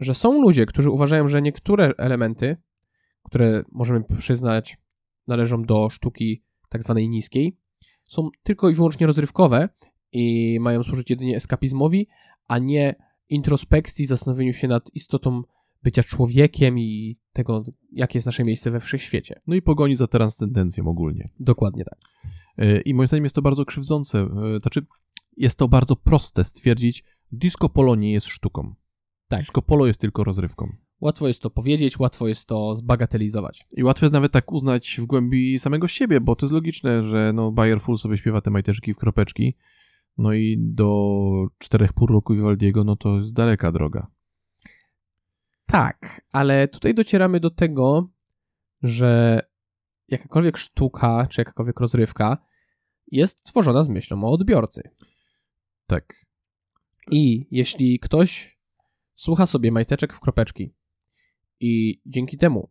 Że 0.00 0.14
są 0.14 0.42
ludzie, 0.42 0.66
którzy 0.66 0.90
uważają, 0.90 1.28
że 1.28 1.42
niektóre 1.42 1.92
elementy, 1.98 2.56
które 3.22 3.64
możemy 3.72 4.04
przyznać 4.18 4.81
należą 5.26 5.62
do 5.62 5.90
sztuki 5.90 6.42
tak 6.68 6.82
zwanej 6.82 7.08
niskiej, 7.08 7.56
są 8.04 8.28
tylko 8.42 8.70
i 8.70 8.74
wyłącznie 8.74 9.06
rozrywkowe 9.06 9.68
i 10.12 10.58
mają 10.60 10.82
służyć 10.82 11.10
jedynie 11.10 11.36
eskapizmowi, 11.36 12.08
a 12.48 12.58
nie 12.58 12.94
introspekcji, 13.28 14.06
zastanowieniu 14.06 14.52
się 14.52 14.68
nad 14.68 14.94
istotą 14.94 15.42
bycia 15.82 16.02
człowiekiem 16.02 16.78
i 16.78 17.16
tego, 17.32 17.64
jakie 17.92 18.16
jest 18.18 18.26
nasze 18.26 18.44
miejsce 18.44 18.70
we 18.70 18.80
wszechświecie. 18.80 19.40
No 19.46 19.54
i 19.54 19.62
pogoni 19.62 19.96
za 19.96 20.06
transcendencją 20.06 20.88
ogólnie. 20.88 21.24
Dokładnie 21.40 21.84
tak. 21.84 21.98
E, 22.58 22.80
I 22.80 22.94
moim 22.94 23.08
zdaniem 23.08 23.24
jest 23.24 23.34
to 23.34 23.42
bardzo 23.42 23.64
krzywdzące. 23.64 24.18
E, 24.20 24.58
Znaczy, 24.62 24.86
jest 25.36 25.58
to 25.58 25.68
bardzo 25.68 25.96
proste 25.96 26.44
stwierdzić, 26.44 27.04
disco 27.32 27.68
polo 27.68 27.94
nie 27.94 28.12
jest 28.12 28.26
sztuką. 28.26 28.74
Tak. 29.28 29.40
Disco 29.40 29.62
polo 29.62 29.86
jest 29.86 30.00
tylko 30.00 30.24
rozrywką. 30.24 30.76
Łatwo 31.02 31.28
jest 31.28 31.42
to 31.42 31.50
powiedzieć, 31.50 31.98
łatwo 31.98 32.28
jest 32.28 32.48
to 32.48 32.76
zbagatelizować. 32.76 33.62
I 33.72 33.84
łatwo 33.84 34.06
jest 34.06 34.12
nawet 34.12 34.32
tak 34.32 34.52
uznać 34.52 34.96
w 35.00 35.06
głębi 35.06 35.58
samego 35.58 35.88
siebie, 35.88 36.20
bo 36.20 36.36
to 36.36 36.46
jest 36.46 36.52
logiczne, 36.52 37.02
że 37.02 37.32
no 37.34 37.52
Bayer 37.52 37.80
Full 37.80 37.96
sobie 37.96 38.16
śpiewa 38.16 38.40
te 38.40 38.50
majteczki 38.50 38.94
w 38.94 38.96
kropeczki, 38.96 39.56
no 40.18 40.32
i 40.32 40.56
do 40.58 41.02
czterech 41.58 41.92
pół 41.92 42.06
roku 42.06 42.34
Vivaldiego, 42.34 42.84
no 42.84 42.96
to 42.96 43.16
jest 43.16 43.34
daleka 43.34 43.72
droga. 43.72 44.06
Tak, 45.66 46.20
ale 46.32 46.68
tutaj 46.68 46.94
docieramy 46.94 47.40
do 47.40 47.50
tego, 47.50 48.10
że 48.82 49.40
jakakolwiek 50.08 50.58
sztuka 50.58 51.26
czy 51.30 51.40
jakakolwiek 51.40 51.80
rozrywka 51.80 52.38
jest 53.12 53.44
tworzona 53.44 53.84
z 53.84 53.88
myślą 53.88 54.24
o 54.24 54.32
odbiorcy. 54.32 54.82
Tak. 55.86 56.14
I 57.10 57.46
jeśli 57.50 57.98
ktoś 57.98 58.58
słucha 59.14 59.46
sobie 59.46 59.72
majteczek 59.72 60.14
w 60.14 60.20
kropeczki 60.20 60.74
i 61.62 62.02
dzięki 62.06 62.38
temu 62.38 62.70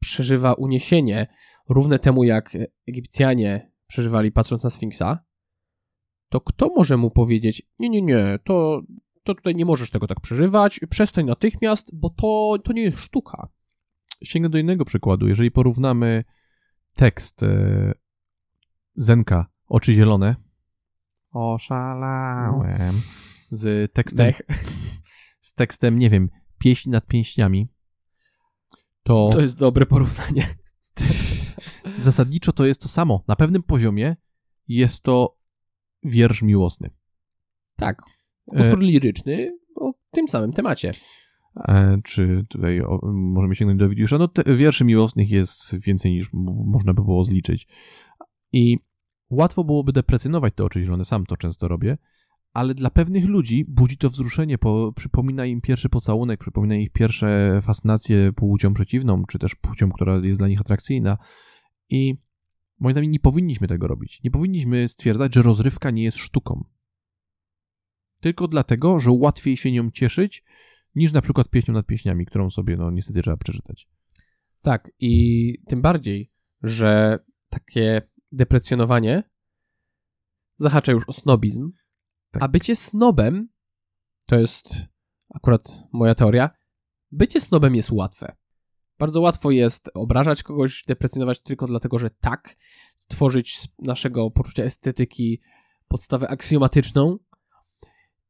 przeżywa 0.00 0.52
uniesienie 0.52 1.26
równe 1.68 1.98
temu, 1.98 2.24
jak 2.24 2.56
Egipcjanie 2.88 3.72
przeżywali 3.86 4.32
patrząc 4.32 4.62
na 4.62 4.70
Sfinksa, 4.70 5.24
to 6.28 6.40
kto 6.40 6.68
może 6.76 6.96
mu 6.96 7.10
powiedzieć, 7.10 7.62
nie, 7.78 7.88
nie, 7.88 8.02
nie, 8.02 8.38
to, 8.44 8.82
to 9.22 9.34
tutaj 9.34 9.54
nie 9.54 9.64
możesz 9.64 9.90
tego 9.90 10.06
tak 10.06 10.20
przeżywać, 10.20 10.80
przestań 10.90 11.24
natychmiast, 11.24 11.90
bo 11.94 12.10
to, 12.10 12.56
to 12.64 12.72
nie 12.72 12.82
jest 12.82 12.98
sztuka. 12.98 13.48
Sięgnę 14.22 14.48
do 14.48 14.58
innego 14.58 14.84
przykładu. 14.84 15.28
Jeżeli 15.28 15.50
porównamy 15.50 16.24
tekst 16.94 17.42
e, 17.42 17.94
Zenka 18.96 19.46
Oczy 19.66 19.92
Zielone 19.92 20.36
Oszalałem 21.30 23.00
z 23.50 23.92
tekstem, 23.92 24.26
Dech. 24.26 24.42
z 25.40 25.54
tekstem, 25.54 25.98
nie 25.98 26.10
wiem, 26.10 26.28
Pieśń 26.58 26.90
nad 26.90 27.06
pięśniami, 27.06 27.68
to, 29.06 29.30
To 29.32 29.40
jest 29.40 29.58
dobre 29.58 29.86
porównanie. 29.86 30.48
zasadniczo 31.98 32.52
to 32.52 32.66
jest 32.66 32.80
to 32.80 32.88
samo. 32.88 33.24
Na 33.28 33.36
pewnym 33.36 33.62
poziomie 33.62 34.16
jest 34.68 35.02
to 35.02 35.36
wiersz 36.02 36.42
miłosny. 36.42 36.90
Tak. 37.76 38.02
E, 38.52 38.62
Utwór 38.62 38.78
liryczny 38.78 39.58
o 39.76 39.92
tym 40.10 40.28
samym 40.28 40.52
temacie. 40.52 40.92
E, 41.68 41.98
czy 42.04 42.44
tutaj 42.48 42.80
o, 42.80 43.00
możemy 43.12 43.54
sięgnąć 43.54 43.80
do 43.80 43.88
Widiusza? 43.88 44.18
No, 44.18 44.28
te, 44.28 44.56
wierszy 44.56 44.84
miłosnych 44.84 45.30
jest 45.30 45.84
więcej 45.86 46.12
niż 46.12 46.30
można 46.66 46.94
by 46.94 47.02
było 47.02 47.24
zliczyć. 47.24 47.68
I 48.52 48.78
łatwo 49.30 49.64
byłoby 49.64 49.92
deprecjonować 49.92 50.54
te 50.54 50.64
oczy 50.64 50.80
zielone, 50.80 51.04
sam 51.04 51.26
to 51.26 51.36
często 51.36 51.68
robię, 51.68 51.98
ale 52.56 52.74
dla 52.74 52.90
pewnych 52.90 53.24
ludzi 53.24 53.64
budzi 53.68 53.96
to 53.96 54.10
wzruszenie, 54.10 54.58
po, 54.58 54.92
przypomina 54.96 55.46
im 55.46 55.60
pierwszy 55.60 55.88
pocałunek, 55.88 56.40
przypomina 56.40 56.76
ich 56.76 56.90
pierwsze 56.90 57.58
fascynacje 57.62 58.32
płcią 58.32 58.74
przeciwną, 58.74 59.24
czy 59.24 59.38
też 59.38 59.54
płcią, 59.54 59.90
która 59.90 60.16
jest 60.16 60.40
dla 60.40 60.48
nich 60.48 60.60
atrakcyjna. 60.60 61.18
I 61.88 62.14
moim 62.78 62.94
zdaniem 62.94 63.10
nie 63.10 63.20
powinniśmy 63.20 63.68
tego 63.68 63.86
robić. 63.86 64.20
Nie 64.24 64.30
powinniśmy 64.30 64.88
stwierdzać, 64.88 65.34
że 65.34 65.42
rozrywka 65.42 65.90
nie 65.90 66.02
jest 66.02 66.18
sztuką. 66.18 66.64
Tylko 68.20 68.48
dlatego, 68.48 69.00
że 69.00 69.10
łatwiej 69.10 69.56
się 69.56 69.72
nią 69.72 69.90
cieszyć, 69.90 70.44
niż 70.94 71.12
na 71.12 71.20
przykład 71.20 71.48
pieśnią 71.48 71.74
nad 71.74 71.86
pieśniami, 71.86 72.26
którą 72.26 72.50
sobie, 72.50 72.76
no 72.76 72.90
niestety 72.90 73.22
trzeba 73.22 73.36
przeczytać. 73.36 73.88
Tak, 74.62 74.90
i 74.98 75.54
tym 75.68 75.82
bardziej, 75.82 76.32
że 76.62 77.18
takie 77.48 78.02
deprecjonowanie 78.32 79.22
zahacza 80.56 80.92
już 80.92 81.08
o 81.08 81.12
snobizm, 81.12 81.72
Tak. 82.30 82.42
a 82.42 82.48
bycie 82.48 82.76
snobem 82.76 83.48
to 84.26 84.38
jest 84.38 84.74
akurat 85.34 85.82
moja 85.92 86.14
teoria. 86.14 86.50
Bycie 87.12 87.40
snobem 87.40 87.74
jest 87.74 87.90
łatwe. 87.90 88.36
Bardzo 88.98 89.20
łatwo 89.20 89.50
jest 89.50 89.90
obrażać 89.94 90.42
kogoś, 90.42 90.84
deprecjonować 90.84 91.40
tylko 91.40 91.66
dlatego, 91.66 91.98
że 91.98 92.10
tak, 92.10 92.56
stworzyć 92.96 93.58
z 93.58 93.68
naszego 93.78 94.30
poczucia 94.30 94.62
estetyki 94.62 95.40
podstawę 95.88 96.28
aksjomatyczną. 96.28 97.18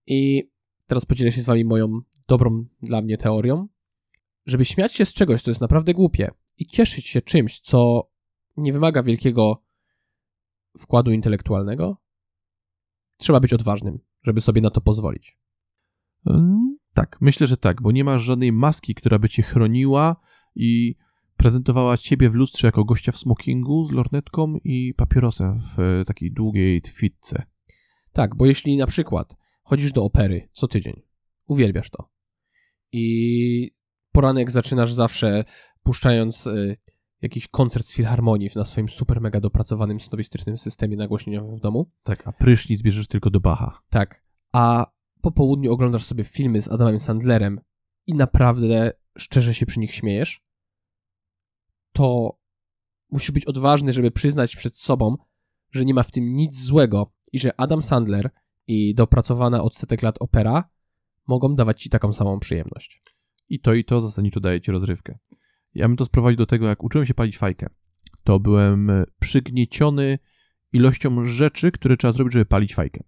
I 0.07 0.51
teraz 0.87 1.05
podzielę 1.05 1.33
się 1.33 1.43
z 1.43 1.47
wami 1.47 1.65
moją 1.65 2.01
dobrą 2.29 2.65
dla 2.83 3.03
mnie 3.03 3.19
teorią. 3.19 3.69
Żeby 4.47 4.65
śmiać 4.65 4.93
się 4.93 5.05
z 5.05 5.15
czegoś, 5.15 5.43
co 5.43 5.51
jest 5.51 5.61
naprawdę 5.61 5.95
głupie 5.95 6.31
i 6.59 6.67
cieszyć 6.67 7.07
się 7.07 7.23
czymś, 7.23 7.61
co 7.61 8.11
nie 8.57 8.73
wymaga 8.73 9.03
wielkiego 9.03 9.63
wkładu 10.79 11.11
intelektualnego, 11.11 11.97
trzeba 13.17 13.41
być 13.41 13.53
odważnym, 13.53 13.99
żeby 14.23 14.41
sobie 14.41 14.61
na 14.61 14.71
to 14.71 14.81
pozwolić. 14.81 15.39
Tak, 16.95 17.19
myślę, 17.21 17.47
że 17.47 17.57
tak, 17.57 17.83
bo 17.83 17.93
nie 17.93 18.05
masz 18.05 18.23
żadnej 18.23 18.53
maski, 18.53 18.95
która 18.95 19.19
by 19.19 19.29
cię 19.29 19.43
chroniła 19.43 20.17
i 20.55 20.95
prezentowała 21.37 21.97
ciebie 21.97 22.31
w 22.31 22.35
lustrze 22.35 22.69
jako 22.69 22.85
gościa 22.85 23.13
w 23.13 23.19
smokingu 23.19 23.85
z 23.85 23.93
lornetką 23.93 24.57
i 24.65 24.95
papierosem 24.97 25.55
w 25.57 25.79
e, 25.79 26.05
takiej 26.05 26.33
długiej 26.33 26.83
twitce. 26.83 27.43
Tak, 28.13 28.37
bo 28.37 28.47
jeśli 28.47 28.77
na 28.77 28.87
przykład 28.87 29.37
chodzisz 29.63 29.93
do 29.93 30.05
opery 30.05 30.49
co 30.53 30.69
tydzień, 30.69 31.03
uwielbiasz 31.47 31.91
to 31.91 32.17
i 32.93 33.71
poranek 34.13 34.51
zaczynasz 34.51 34.93
zawsze 34.93 35.45
puszczając 35.83 36.47
y, 36.47 36.77
jakiś 37.23 37.49
koncert 37.49 37.87
z 37.87 37.95
filharmonii 37.95 38.51
na 38.57 38.65
swoim 38.65 38.89
super 38.89 39.21
mega 39.21 39.41
dopracowanym 39.41 40.01
snobistycznym 40.01 40.59
systemie 40.59 40.97
nagłośnieniowym 40.97 41.57
w 41.57 41.61
domu, 41.61 41.91
Tak, 42.03 42.29
a 42.29 42.33
prysznic 42.33 42.83
bierzesz 42.83 43.09
tylko 43.09 43.31
do 43.31 43.41
Bacha. 43.41 43.81
tak, 43.91 44.25
a 44.53 44.87
po 45.21 45.33
południu 45.33 45.73
oglądasz 45.73 46.05
sobie 46.05 46.25
filmy 46.25 46.63
z 46.63 46.69
Adamem 46.69 47.01
Sandlerem 47.01 47.61
i 48.07 48.15
naprawdę 48.15 48.93
szczerze 49.19 49.55
się 49.55 49.67
przy 49.67 49.81
nich 49.81 49.95
śmiejesz, 49.95 50.41
to 51.93 52.39
musisz 53.11 53.31
być 53.31 53.45
odważny, 53.45 53.93
żeby 53.93 54.11
przyznać 54.11 54.57
przed 54.57 54.79
sobą, 54.79 55.17
że 55.71 55.85
nie 55.85 55.95
ma 55.95 56.03
w 56.03 56.11
tym 56.11 56.37
nic 56.37 56.63
złego 56.63 57.13
i 57.33 57.39
że 57.39 57.61
Adam 57.61 57.83
Sandler 57.83 58.31
i 58.67 58.95
dopracowana 58.95 59.63
od 59.63 59.77
setek 59.77 60.03
lat 60.03 60.17
opera 60.21 60.65
mogą 61.27 61.55
dawać 61.55 61.83
ci 61.83 61.91
taką 61.91 62.13
samą 62.13 62.39
przyjemność. 62.39 63.03
I 63.49 63.61
to 63.61 63.75
i 63.75 63.85
to 63.85 64.01
zasadniczo 64.01 64.41
daje 64.41 64.61
ci 64.61 64.73
rozrywkę. 64.73 65.19
Ja 65.77 65.89
bym 65.89 65.97
to 65.97 66.05
sprowadził 66.05 66.37
do 66.37 66.47
tego, 66.47 66.67
jak 66.67 66.85
uczyłem 66.85 67.07
się 67.07 67.15
palić 67.15 67.39
fajkę. 67.39 67.67
To 68.25 68.41
byłem 68.41 68.91
e, 68.91 69.05
przygnieciony 69.19 70.19
ilością 70.73 71.25
rzeczy, 71.25 71.73
które 71.73 71.97
trzeba 71.97 72.12
zrobić, 72.12 72.33
żeby 72.33 72.45
palić 72.45 72.75
fajkę. 72.75 73.05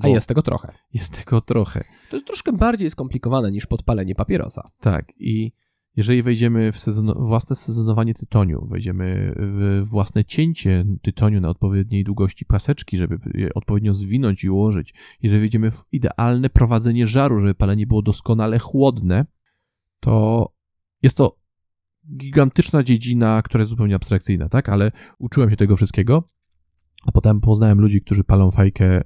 A 0.00 0.06
Bo 0.06 0.14
jest 0.14 0.28
tego 0.28 0.42
trochę. 0.42 0.72
Jest 0.92 1.18
tego 1.18 1.40
trochę. 1.40 1.84
To 2.10 2.16
jest 2.16 2.26
troszkę 2.26 2.52
bardziej 2.52 2.90
skomplikowane 2.90 3.52
niż 3.52 3.66
podpalenie 3.66 4.14
papierosa. 4.14 4.70
Tak, 4.80 5.12
i 5.16 5.52
jeżeli 5.96 6.22
wejdziemy 6.22 6.72
w 6.72 6.80
sezon, 6.80 7.12
własne 7.18 7.56
sezonowanie 7.56 8.14
tytoniu, 8.14 8.66
wejdziemy 8.66 9.34
w 9.36 9.82
własne 9.84 10.24
cięcie 10.24 10.84
tytoniu 11.02 11.40
na 11.40 11.48
odpowiedniej 11.48 12.04
długości 12.04 12.44
paseczki, 12.44 12.96
żeby 12.96 13.18
je 13.34 13.54
odpowiednio 13.54 13.94
zwinąć 13.94 14.44
i 14.44 14.50
ułożyć, 14.50 14.94
jeżeli 15.22 15.40
wejdziemy 15.40 15.70
w 15.70 15.84
idealne 15.92 16.50
prowadzenie 16.50 17.06
żaru, 17.06 17.40
żeby 17.40 17.54
palenie 17.54 17.86
było 17.86 18.02
doskonale 18.02 18.58
chłodne, 18.58 19.26
to 20.00 20.46
jest 21.02 21.16
to 21.16 21.39
gigantyczna 22.16 22.82
dziedzina, 22.82 23.42
która 23.42 23.62
jest 23.62 23.70
zupełnie 23.70 23.94
abstrakcyjna, 23.94 24.48
tak? 24.48 24.68
Ale 24.68 24.92
uczyłem 25.18 25.50
się 25.50 25.56
tego 25.56 25.76
wszystkiego, 25.76 26.30
a 27.06 27.12
potem 27.12 27.40
poznałem 27.40 27.80
ludzi, 27.80 28.00
którzy 28.00 28.24
palą 28.24 28.50
fajkę 28.50 29.02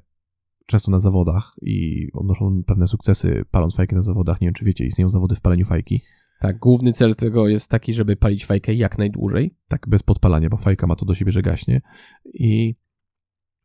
często 0.67 0.91
na 0.91 1.01
zawodach 1.01 1.55
i 1.63 2.09
odnoszą 2.13 2.63
pewne 2.67 2.87
sukcesy 2.87 3.45
paląc 3.51 3.77
fajkę 3.77 3.97
na 3.97 4.03
zawodach. 4.03 4.41
Nie 4.41 4.47
wiem, 4.47 4.55
czy 4.55 4.65
wiecie, 4.65 4.87
istnieją 4.87 5.09
zawody 5.09 5.37
w 5.37 5.41
paleniu 5.41 5.65
fajki. 5.65 6.01
Tak, 6.41 6.59
główny 6.59 6.93
cel 6.93 7.15
tego 7.15 7.49
jest 7.49 7.71
taki, 7.71 7.95
żeby 7.95 8.17
palić 8.17 8.47
fajkę 8.47 8.75
jak 8.75 8.99
najdłużej. 8.99 9.57
Tak, 9.69 9.89
bez 9.89 10.03
podpalania, 10.03 10.49
bo 10.49 10.57
fajka 10.57 10.87
ma 10.87 10.97
to 10.97 11.05
do 11.05 11.15
siebie, 11.15 11.33
że 11.33 11.43
gaśnie. 11.43 11.81
I 12.25 12.75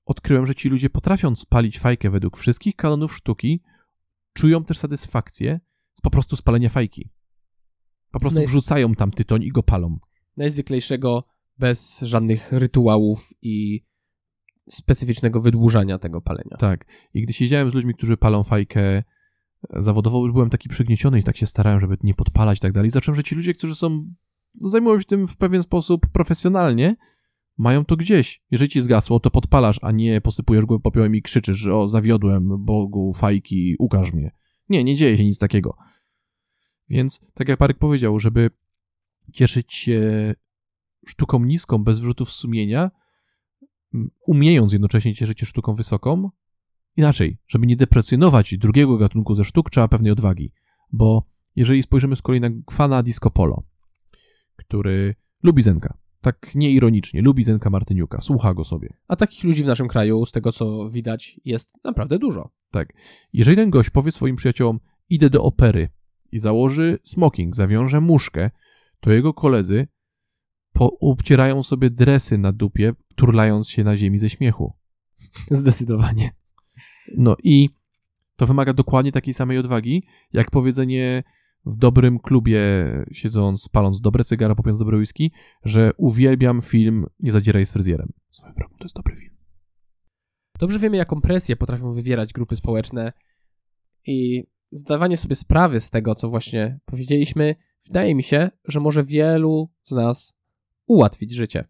odkryłem, 0.05 0.45
że 0.45 0.55
ci 0.55 0.69
ludzie 0.69 0.89
potrafią 0.89 1.35
spalić 1.35 1.79
fajkę 1.79 2.09
według 2.09 2.37
wszystkich 2.37 2.75
kanonów 2.75 3.15
sztuki, 3.15 3.63
czują 4.33 4.63
też 4.63 4.77
satysfakcję 4.77 5.59
z 5.93 6.01
po 6.01 6.09
prostu 6.09 6.35
spalenia 6.35 6.69
fajki. 6.69 7.09
Po 8.11 8.19
prostu 8.19 8.41
wrzucają 8.45 8.95
tam 8.95 9.11
tytoń 9.11 9.43
i 9.43 9.49
go 9.49 9.63
palą. 9.63 9.99
Najzwyklejszego, 10.37 11.23
bez 11.57 11.99
żadnych 11.99 12.51
rytuałów 12.51 13.29
i 13.41 13.85
specyficznego 14.69 15.41
wydłużania 15.41 15.99
tego 15.99 16.21
palenia. 16.21 16.57
Tak. 16.59 16.85
I 17.13 17.21
gdy 17.21 17.33
siedziałem 17.33 17.71
z 17.71 17.73
ludźmi, 17.73 17.93
którzy 17.93 18.17
palą 18.17 18.43
fajkę 18.43 19.03
zawodowo, 19.77 20.21
już 20.21 20.31
byłem 20.31 20.49
taki 20.49 20.69
przygnieciony 20.69 21.19
i 21.19 21.23
tak 21.23 21.37
się 21.37 21.45
starałem, 21.45 21.79
żeby 21.79 21.97
nie 22.03 22.13
podpalać 22.13 22.57
i 22.57 22.61
tak 22.61 22.71
dalej. 22.71 22.89
Zacząłem, 22.89 23.15
że 23.15 23.23
ci 23.23 23.35
ludzie, 23.35 23.53
którzy 23.53 23.75
są, 23.75 23.89
no, 24.61 24.69
zajmują 24.69 24.99
się 24.99 25.05
tym 25.05 25.27
w 25.27 25.37
pewien 25.37 25.63
sposób 25.63 26.07
profesjonalnie, 26.07 26.95
mają 27.57 27.85
to 27.85 27.95
gdzieś. 27.95 28.43
Jeżeli 28.51 28.69
ci 28.69 28.81
zgasło, 28.81 29.19
to 29.19 29.31
podpalasz, 29.31 29.79
a 29.81 29.91
nie 29.91 30.21
posypujesz 30.21 30.65
głowę 30.65 30.81
popiołem 30.81 31.15
i 31.15 31.21
krzyczysz, 31.21 31.57
że 31.57 31.73
o, 31.73 31.87
zawiodłem, 31.87 32.65
Bogu, 32.65 33.13
fajki, 33.13 33.75
ukaż 33.79 34.13
mnie. 34.13 34.31
Nie, 34.69 34.83
nie 34.83 34.95
dzieje 34.95 35.17
się 35.17 35.25
nic 35.25 35.37
takiego. 35.37 35.77
Więc, 36.89 37.21
tak 37.33 37.49
jak 37.49 37.59
Parek 37.59 37.77
powiedział, 37.77 38.19
żeby 38.19 38.49
cieszyć 39.33 39.73
się 39.73 40.33
sztuką 41.07 41.43
niską, 41.43 41.77
bez 41.77 41.99
wrzutów 41.99 42.31
sumienia, 42.31 42.91
umiejąc 44.27 44.73
jednocześnie 44.73 45.15
cieszyć 45.15 45.39
się 45.39 45.45
sztuką 45.45 45.75
wysoką, 45.75 46.29
inaczej, 46.97 47.37
żeby 47.47 47.67
nie 47.67 47.75
deprecjonować 47.75 48.57
drugiego 48.57 48.97
gatunku 48.97 49.35
ze 49.35 49.45
sztuk, 49.45 49.69
trzeba 49.69 49.87
pewnej 49.87 50.11
odwagi. 50.11 50.53
Bo 50.91 51.27
jeżeli 51.55 51.83
spojrzymy 51.83 52.15
z 52.15 52.21
kolei 52.21 52.41
na 52.41 52.49
fana 52.71 53.03
disco 53.03 53.31
polo, 53.31 53.63
który 54.55 55.15
lubi 55.43 55.61
Zenka, 55.61 55.97
tak 56.21 56.55
nieironicznie, 56.55 57.21
lubi 57.21 57.43
Zenka 57.43 57.69
Martyniuka, 57.69 58.21
słucha 58.21 58.53
go 58.53 58.63
sobie. 58.63 58.97
A 59.07 59.15
takich 59.15 59.43
ludzi 59.43 59.63
w 59.63 59.65
naszym 59.65 59.87
kraju, 59.87 60.25
z 60.25 60.31
tego 60.31 60.51
co 60.51 60.89
widać, 60.89 61.39
jest 61.45 61.73
naprawdę 61.83 62.19
dużo. 62.19 62.49
Tak. 62.71 62.93
Jeżeli 63.33 63.57
ten 63.57 63.69
gość 63.69 63.89
powie 63.89 64.11
swoim 64.11 64.35
przyjaciołom, 64.35 64.79
idę 65.09 65.29
do 65.29 65.43
opery 65.43 65.89
i 66.31 66.39
założy 66.39 66.99
smoking, 67.03 67.55
zawiąże 67.55 68.01
muszkę, 68.01 68.49
to 68.99 69.11
jego 69.11 69.33
koledzy 69.33 69.87
obcierają 70.99 71.63
sobie 71.63 71.89
dresy 71.89 72.37
na 72.37 72.51
dupie, 72.51 72.93
turlając 73.15 73.69
się 73.69 73.83
na 73.83 73.97
ziemi 73.97 74.19
ze 74.19 74.29
śmiechu. 74.29 74.73
Zdecydowanie. 75.51 76.31
No 77.17 77.35
i 77.43 77.69
to 78.35 78.45
wymaga 78.45 78.73
dokładnie 78.73 79.11
takiej 79.11 79.33
samej 79.33 79.57
odwagi, 79.57 80.03
jak 80.33 80.51
powiedzenie 80.51 81.23
w 81.65 81.75
dobrym 81.75 82.19
klubie, 82.19 82.61
siedząc, 83.11 83.69
paląc 83.69 84.01
dobre 84.01 84.23
cygara, 84.23 84.55
popiąc 84.55 84.79
dobre 84.79 84.97
whisky, 84.97 85.31
że 85.63 85.91
uwielbiam 85.97 86.61
film 86.61 87.05
Nie 87.19 87.31
zadzieraj 87.31 87.65
z 87.65 87.71
fryzjerem. 87.71 88.13
Swoją 88.31 88.53
drogą, 88.53 88.75
to 88.77 88.85
jest 88.85 88.95
dobry 88.95 89.15
film. 89.15 89.35
Dobrze 90.59 90.79
wiemy, 90.79 90.97
jaką 90.97 91.21
presję 91.21 91.55
potrafią 91.55 91.93
wywierać 91.93 92.33
grupy 92.33 92.55
społeczne 92.55 93.13
i 94.07 94.43
zdawanie 94.71 95.17
sobie 95.17 95.35
sprawy 95.35 95.79
z 95.79 95.89
tego, 95.89 96.15
co 96.15 96.29
właśnie 96.29 96.79
powiedzieliśmy, 96.85 97.55
wydaje 97.87 98.15
mi 98.15 98.23
się, 98.23 98.49
że 98.65 98.79
może 98.79 99.03
wielu 99.03 99.69
z 99.83 99.91
nas 99.91 100.33
ułatwić 100.85 101.31
życie. 101.31 101.67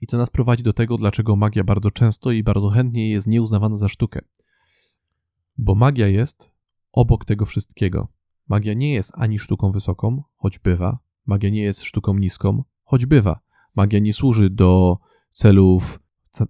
I 0.00 0.06
to 0.06 0.16
nas 0.16 0.30
prowadzi 0.30 0.62
do 0.62 0.72
tego, 0.72 0.96
dlaczego 0.96 1.36
magia 1.36 1.64
bardzo 1.64 1.90
często 1.90 2.30
i 2.30 2.42
bardzo 2.42 2.68
chętnie 2.68 3.10
jest 3.10 3.26
nieuznawana 3.26 3.76
za 3.76 3.88
sztukę. 3.88 4.20
Bo 5.58 5.74
magia 5.74 6.08
jest 6.08 6.54
obok 6.92 7.24
tego 7.24 7.46
wszystkiego. 7.46 8.08
Magia 8.48 8.74
nie 8.74 8.94
jest 8.94 9.12
ani 9.14 9.38
sztuką 9.38 9.70
wysoką, 9.70 10.22
choć 10.36 10.58
bywa. 10.58 10.98
Magia 11.26 11.50
nie 11.50 11.62
jest 11.62 11.82
sztuką 11.82 12.14
niską, 12.14 12.62
choć 12.82 13.06
bywa. 13.06 13.40
Magia 13.76 13.98
nie 13.98 14.12
służy 14.12 14.50
do 14.50 14.96
celów 15.30 16.00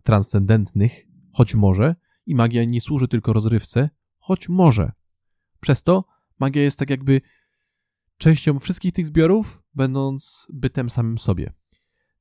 transcendentnych, 0.03 1.07
choć 1.33 1.55
może. 1.55 1.95
I 2.27 2.35
magia 2.35 2.64
nie 2.64 2.81
służy 2.81 3.09
tylko 3.09 3.33
rozrywce, 3.33 3.90
choć 4.18 4.49
może. 4.49 4.92
Przez 5.62 5.83
to 5.83 6.05
magia 6.38 6.62
jest 6.62 6.79
tak 6.79 6.90
jakby 6.90 7.20
częścią 8.16 8.59
wszystkich 8.59 8.92
tych 8.92 9.07
zbiorów, 9.07 9.62
będąc 9.75 10.46
bytem 10.53 10.90
samym 10.90 11.18
sobie. 11.18 11.53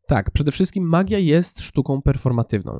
Tak, 0.07 0.31
przede 0.31 0.51
wszystkim 0.51 0.83
magia 0.83 1.19
jest 1.19 1.61
sztuką 1.61 2.01
performatywną. 2.01 2.79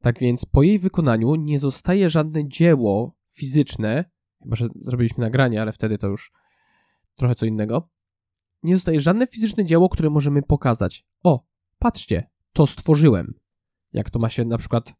Tak 0.00 0.18
więc 0.18 0.44
po 0.44 0.62
jej 0.62 0.78
wykonaniu 0.78 1.34
nie 1.34 1.58
zostaje 1.58 2.10
żadne 2.10 2.48
dzieło 2.48 3.16
fizyczne, 3.30 4.04
chyba 4.42 4.56
że 4.56 4.68
zrobiliśmy 4.74 5.24
nagranie, 5.24 5.62
ale 5.62 5.72
wtedy 5.72 5.98
to 5.98 6.06
już 6.06 6.32
trochę 7.16 7.34
co 7.34 7.46
innego. 7.46 7.90
Nie 8.62 8.76
zostaje 8.76 9.00
żadne 9.00 9.26
fizyczne 9.26 9.64
dzieło, 9.64 9.88
które 9.88 10.10
możemy 10.10 10.42
pokazać. 10.42 11.06
O, 11.22 11.46
patrzcie, 11.78 12.30
to 12.52 12.66
stworzyłem. 12.66 13.34
Jak 13.92 14.10
to 14.10 14.18
ma 14.18 14.28
się 14.28 14.44
na 14.44 14.58
przykład 14.58 14.94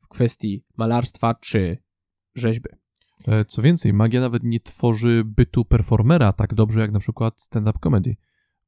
w 0.00 0.08
kwestii 0.08 0.64
malarstwa 0.76 1.34
czy 1.34 1.78
rzeźby. 2.34 2.81
E, 3.28 3.44
Co 3.44 3.62
więcej, 3.62 3.92
magia 3.92 4.20
nawet 4.20 4.42
nie 4.42 4.60
tworzy 4.60 5.22
bytu 5.24 5.64
performera 5.64 6.32
tak 6.32 6.54
dobrze 6.54 6.80
jak 6.80 6.92
na 6.92 6.98
przykład 6.98 7.40
stand-up 7.40 7.78
comedy, 7.82 8.16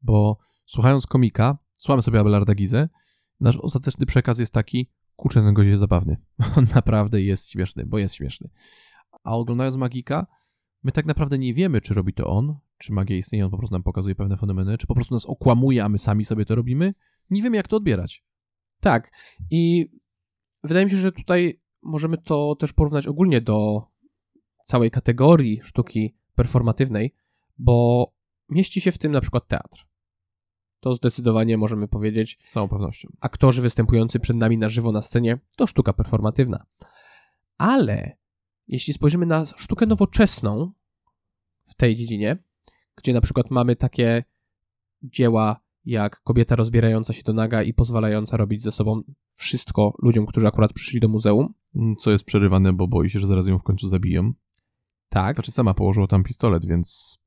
bo 0.03 0.39
słuchając 0.67 1.07
komika, 1.07 1.59
słuchamy 1.73 2.03
sobie 2.03 2.21
Abelarda 2.21 2.55
Gizę, 2.55 2.89
nasz 3.41 3.57
ostateczny 3.57 4.07
przekaz 4.07 4.39
jest 4.39 4.53
taki, 4.53 4.91
kurczę, 5.17 5.43
ten 5.43 5.55
gość 5.55 5.69
jest 5.69 5.81
zabawny. 5.81 6.17
On 6.57 6.67
naprawdę 6.75 7.23
jest 7.23 7.51
śmieszny, 7.51 7.87
bo 7.87 7.99
jest 7.99 8.15
śmieszny. 8.15 8.51
A 9.25 9.37
oglądając 9.37 9.77
magika, 9.77 10.27
my 10.83 10.93
tak 10.93 11.07
naprawdę 11.07 11.39
nie 11.39 11.55
wiemy, 11.55 11.81
czy 11.81 11.95
robi 11.95 12.13
to 12.13 12.27
on, 12.27 12.59
czy 12.79 12.93
magia 12.93 13.17
istnieje, 13.17 13.45
on 13.45 13.51
po 13.51 13.59
prostu 13.59 13.75
nam 13.75 13.83
pokazuje 13.83 14.15
pewne 14.15 14.37
fenomeny, 14.37 14.79
czy 14.79 14.87
po 14.87 14.95
prostu 14.95 15.15
nas 15.15 15.27
okłamuje, 15.27 15.85
a 15.85 15.89
my 15.89 15.99
sami 15.99 16.25
sobie 16.25 16.45
to 16.45 16.55
robimy. 16.55 16.95
Nie 17.31 17.43
wiemy, 17.43 17.57
jak 17.57 17.69
to 17.69 17.77
odbierać. 17.77 18.25
Tak, 18.81 19.11
i 19.51 19.91
wydaje 20.65 20.87
mi 20.87 20.91
się, 20.91 20.97
że 20.97 21.13
tutaj 21.13 21.61
możemy 21.83 22.19
to 22.19 22.57
też 22.57 22.73
porównać 22.73 23.07
ogólnie 23.07 23.41
do 23.41 23.83
całej 24.65 24.91
kategorii 24.91 25.61
sztuki 25.63 26.15
performatywnej, 26.35 27.15
bo 27.59 28.07
mieści 28.49 28.81
się 28.81 28.93
w 28.93 28.99
tym 28.99 29.13
na 29.13 29.21
przykład 29.21 29.49
teatr. 29.49 29.87
To 30.81 30.95
zdecydowanie 30.95 31.59
możemy 31.59 31.89
powiedzieć, 31.89 32.37
Z 32.41 32.51
całą 32.51 32.69
pewnością. 32.69 33.09
aktorzy 33.21 33.63
występujący 33.63 34.21
przed 34.21 34.37
nami 34.37 34.59
na 34.59 34.69
żywo 34.69 34.93
na 34.93 35.03
scenie 35.03 35.39
to 35.57 35.67
sztuka 35.67 35.93
performatywna. 35.93 36.67
Ale 37.59 38.17
jeśli 38.69 38.95
spojrzymy 38.95 39.27
na 39.27 39.47
sztukę 39.47 39.87
nowoczesną 39.87 40.73
w 41.65 41.75
tej 41.75 41.95
dziedzinie, 41.95 42.39
gdzie 42.97 43.13
na 43.13 43.21
przykład 43.21 43.51
mamy 43.51 43.77
takie 43.77 44.25
dzieła 45.03 45.61
jak 45.85 46.23
kobieta 46.23 46.57
rozbierająca 46.57 47.13
się 47.13 47.23
do 47.23 47.33
naga 47.33 47.63
i 47.63 47.75
pozwalająca 47.75 48.37
robić 48.37 48.63
ze 48.63 48.73
sobą 48.73 49.03
wszystko 49.33 49.95
ludziom, 50.03 50.27
którzy 50.27 50.47
akurat 50.47 50.73
przyszli 50.73 51.01
do 51.01 51.09
muzeum. 51.09 51.55
Co 51.99 52.11
jest 52.11 52.25
przerywane, 52.25 52.73
bo 52.73 52.89
boi 52.89 53.11
się, 53.11 53.19
że 53.19 53.27
zaraz 53.27 53.47
ją 53.47 53.59
w 53.59 53.63
końcu 53.63 53.89
zabiją. 53.89 54.33
Tak. 55.15 55.37
Znaczy 55.37 55.53
sama 55.53 55.75
położyła 55.75 56.07
tam 56.07 56.25
pistolet, 56.25 56.67
więc 56.67 57.19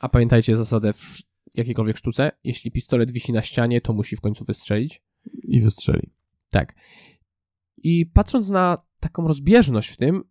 A 0.00 0.08
pamiętajcie 0.08 0.56
zasadę 0.56 0.92
w 0.92 1.22
jakiejkolwiek 1.54 1.96
sztuce. 1.96 2.32
Jeśli 2.44 2.70
pistolet 2.70 3.10
wisi 3.10 3.32
na 3.32 3.42
ścianie, 3.42 3.80
to 3.80 3.92
musi 3.92 4.16
w 4.16 4.20
końcu 4.20 4.44
wystrzelić. 4.44 5.02
i 5.42 5.60
wystrzeli. 5.60 6.12
Tak. 6.50 6.74
I 7.76 8.06
patrząc 8.06 8.48
na 8.50 8.78
taką 9.00 9.26
rozbieżność 9.26 9.90
w 9.90 9.96
tym, 9.96 10.22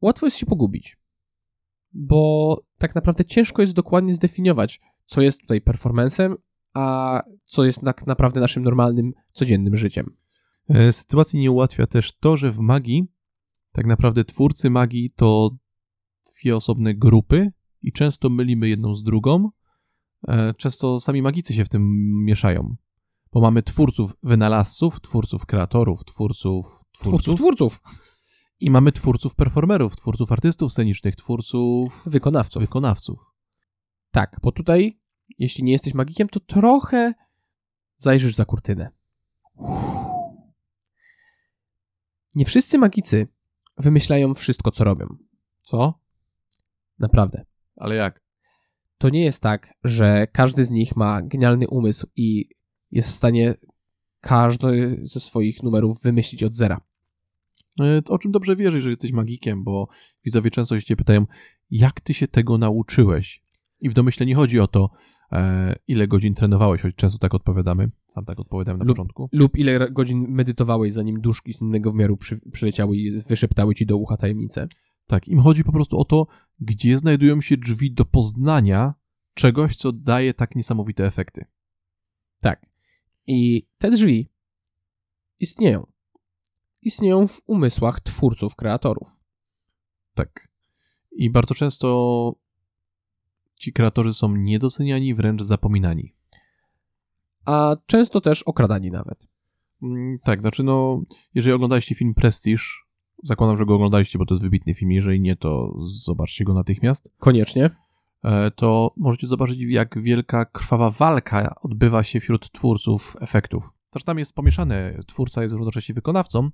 łatwo 0.00 0.26
jest 0.26 0.36
się 0.36 0.46
pogubić. 0.46 0.96
Bo 1.92 2.62
tak 2.78 2.94
naprawdę 2.94 3.24
ciężko 3.24 3.62
jest 3.62 3.74
dokładnie 3.74 4.14
zdefiniować, 4.14 4.80
co 5.04 5.20
jest 5.20 5.40
tutaj 5.40 5.60
performancem, 5.60 6.36
a 6.74 7.22
co 7.44 7.64
jest 7.64 7.80
tak 7.80 8.06
naprawdę 8.06 8.40
naszym 8.40 8.62
normalnym, 8.62 9.12
codziennym 9.32 9.76
życiem. 9.76 10.16
E, 10.68 10.92
Sytuacji 10.92 11.40
nie 11.40 11.50
ułatwia 11.50 11.86
też 11.86 12.12
to, 12.12 12.36
że 12.36 12.52
w 12.52 12.58
magii 12.58 13.12
tak 13.72 13.86
naprawdę 13.86 14.24
twórcy 14.24 14.70
magii 14.70 15.10
to 15.16 15.50
dwie 16.26 16.56
osobne 16.56 16.94
grupy 16.94 17.52
i 17.82 17.92
często 17.92 18.30
mylimy 18.30 18.68
jedną 18.68 18.94
z 18.94 19.02
drugą. 19.02 19.50
E, 20.28 20.54
Często 20.54 21.00
sami 21.00 21.22
magicy 21.22 21.54
się 21.54 21.64
w 21.64 21.68
tym 21.68 21.82
mieszają. 22.24 22.76
Bo 23.32 23.40
mamy 23.40 23.62
twórców 23.62 24.12
wynalazców, 24.22 25.00
twórców 25.00 25.46
kreatorów, 25.46 26.04
twórców 26.04 26.66
twórców, 26.92 27.22
Twórców, 27.22 27.34
twórców, 27.36 27.80
i 28.60 28.70
mamy 28.70 28.92
twórców 28.92 29.34
performerów, 29.34 29.96
twórców 29.96 30.32
artystów 30.32 30.72
scenicznych, 30.72 31.16
twórców 31.16 32.02
wykonawców. 32.06 32.62
wykonawców. 32.62 33.32
Tak, 34.10 34.36
bo 34.42 34.52
tutaj, 34.52 35.00
jeśli 35.38 35.64
nie 35.64 35.72
jesteś 35.72 35.94
magikiem, 35.94 36.28
to 36.28 36.40
trochę 36.40 37.14
zajrzysz 37.96 38.34
za 38.34 38.44
kurtynę. 38.44 38.90
Nie 42.34 42.44
wszyscy 42.44 42.78
magicy 42.78 43.28
wymyślają 43.76 44.34
wszystko, 44.34 44.70
co 44.70 44.84
robią. 44.84 45.06
Co? 45.62 46.01
Naprawdę. 47.02 47.44
Ale 47.76 47.94
jak? 47.94 48.22
To 48.98 49.08
nie 49.08 49.24
jest 49.24 49.42
tak, 49.42 49.74
że 49.84 50.26
każdy 50.32 50.64
z 50.64 50.70
nich 50.70 50.96
ma 50.96 51.22
genialny 51.22 51.68
umysł 51.68 52.06
i 52.16 52.48
jest 52.90 53.08
w 53.08 53.12
stanie 53.12 53.54
każdy 54.20 55.00
ze 55.02 55.20
swoich 55.20 55.62
numerów 55.62 56.02
wymyślić 56.02 56.42
od 56.42 56.54
zera. 56.54 56.80
E, 57.80 58.00
O 58.08 58.18
czym 58.18 58.32
dobrze 58.32 58.56
wierzysz, 58.56 58.82
że 58.82 58.88
jesteś 58.88 59.12
magikiem, 59.12 59.64
bo 59.64 59.88
widzowie 60.24 60.50
często 60.50 60.80
się 60.80 60.86
cię 60.86 60.96
pytają, 60.96 61.26
jak 61.70 62.00
ty 62.00 62.14
się 62.14 62.28
tego 62.28 62.58
nauczyłeś? 62.58 63.42
I 63.80 63.88
w 63.88 63.94
domyśle 63.94 64.26
nie 64.26 64.34
chodzi 64.34 64.60
o 64.60 64.66
to, 64.66 64.90
e, 65.32 65.74
ile 65.88 66.08
godzin 66.08 66.34
trenowałeś, 66.34 66.82
choć 66.82 66.94
często 66.94 67.18
tak 67.18 67.34
odpowiadamy. 67.34 67.90
Sam 68.06 68.24
tak 68.24 68.40
odpowiadałem 68.40 68.78
na 68.78 68.84
Lub- 68.84 68.96
początku. 68.96 69.28
Lub 69.32 69.56
ile 69.56 69.90
godzin 69.90 70.26
medytowałeś, 70.28 70.92
zanim 70.92 71.20
duszki 71.20 71.52
z 71.54 71.62
innego 71.62 71.92
wymiaru 71.92 72.16
przy, 72.16 72.40
przyleciały 72.52 72.96
i 72.96 73.20
wyszeptały 73.20 73.74
ci 73.74 73.86
do 73.86 73.96
ucha 73.96 74.16
tajemnicę. 74.16 74.68
Tak, 75.12 75.28
im 75.28 75.40
chodzi 75.40 75.64
po 75.64 75.72
prostu 75.72 75.98
o 75.98 76.04
to, 76.04 76.26
gdzie 76.60 76.98
znajdują 76.98 77.40
się 77.40 77.56
drzwi 77.56 77.94
do 77.94 78.04
poznania 78.04 78.94
czegoś, 79.34 79.76
co 79.76 79.92
daje 79.92 80.34
tak 80.34 80.56
niesamowite 80.56 81.06
efekty. 81.06 81.44
Tak. 82.38 82.66
I 83.26 83.66
te 83.78 83.90
drzwi 83.90 84.32
istnieją. 85.40 85.86
Istnieją 86.82 87.26
w 87.26 87.42
umysłach 87.46 88.00
twórców, 88.00 88.56
kreatorów. 88.56 89.20
Tak. 90.14 90.48
I 91.12 91.30
bardzo 91.30 91.54
często 91.54 91.88
ci 93.54 93.72
kreatorzy 93.72 94.14
są 94.14 94.36
niedoceniani, 94.36 95.14
wręcz 95.14 95.42
zapominani. 95.42 96.14
A 97.44 97.76
często 97.86 98.20
też 98.20 98.42
okradani 98.42 98.90
nawet. 98.90 99.28
Mm, 99.82 100.18
Tak, 100.24 100.40
znaczy 100.40 100.62
no, 100.62 101.02
jeżeli 101.34 101.54
oglądaliście 101.54 101.94
film 101.94 102.14
Prestige, 102.14 102.62
zakładam, 103.22 103.56
że 103.58 103.66
go 103.66 103.74
oglądaliście, 103.74 104.18
bo 104.18 104.26
to 104.26 104.34
jest 104.34 104.44
wybitny 104.44 104.74
film, 104.74 104.90
jeżeli 104.90 105.20
nie, 105.20 105.36
to 105.36 105.74
zobaczcie 105.86 106.44
go 106.44 106.54
natychmiast, 106.54 107.10
Koniecznie. 107.18 107.70
e, 108.24 108.50
to 108.50 108.94
możecie 108.96 109.26
zobaczyć, 109.26 109.58
jak 109.60 110.02
wielka, 110.02 110.44
krwawa 110.44 110.90
walka 110.90 111.54
odbywa 111.62 112.02
się 112.02 112.20
wśród 112.20 112.50
twórców 112.52 113.16
efektów. 113.20 113.64
Znaczy 113.92 114.04
tam 114.04 114.18
jest 114.18 114.34
pomieszane, 114.34 115.00
twórca 115.06 115.42
jest 115.42 115.54
równocześnie 115.54 115.94
wykonawcą, 115.94 116.50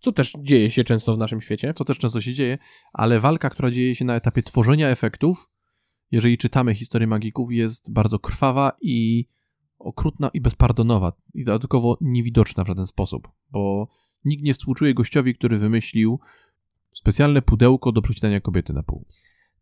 Co 0.00 0.12
też 0.12 0.32
dzieje 0.42 0.70
się 0.70 0.84
często 0.84 1.14
w 1.14 1.18
naszym 1.18 1.40
świecie. 1.40 1.74
co 1.74 1.84
też 1.84 1.98
często 1.98 2.20
się 2.20 2.32
dzieje, 2.34 2.58
ale 2.92 3.20
walka, 3.20 3.50
która 3.50 3.70
dzieje 3.70 3.94
się 3.94 4.04
na 4.04 4.14
etapie 4.14 4.42
tworzenia 4.42 4.88
efektów, 4.88 5.50
jeżeli 6.10 6.38
czytamy 6.38 6.74
historię 6.74 7.06
magików, 7.06 7.52
jest 7.52 7.92
bardzo 7.92 8.18
krwawa 8.18 8.72
i 8.80 9.28
okrutna 9.78 10.28
i 10.34 10.40
bezpardonowa 10.40 11.12
i 11.34 11.44
dodatkowo 11.44 11.98
niewidoczna 12.00 12.64
w 12.64 12.66
żaden 12.66 12.86
sposób, 12.86 13.28
bo 13.50 13.88
nikt 14.24 14.44
nie 14.44 14.54
współczuje 14.54 14.94
gościowi, 14.94 15.34
który 15.34 15.58
wymyślił 15.58 16.20
specjalne 16.90 17.42
pudełko 17.42 17.92
do 17.92 18.02
przecinania 18.02 18.40
kobiety 18.40 18.72
na 18.72 18.82
pół. 18.82 19.04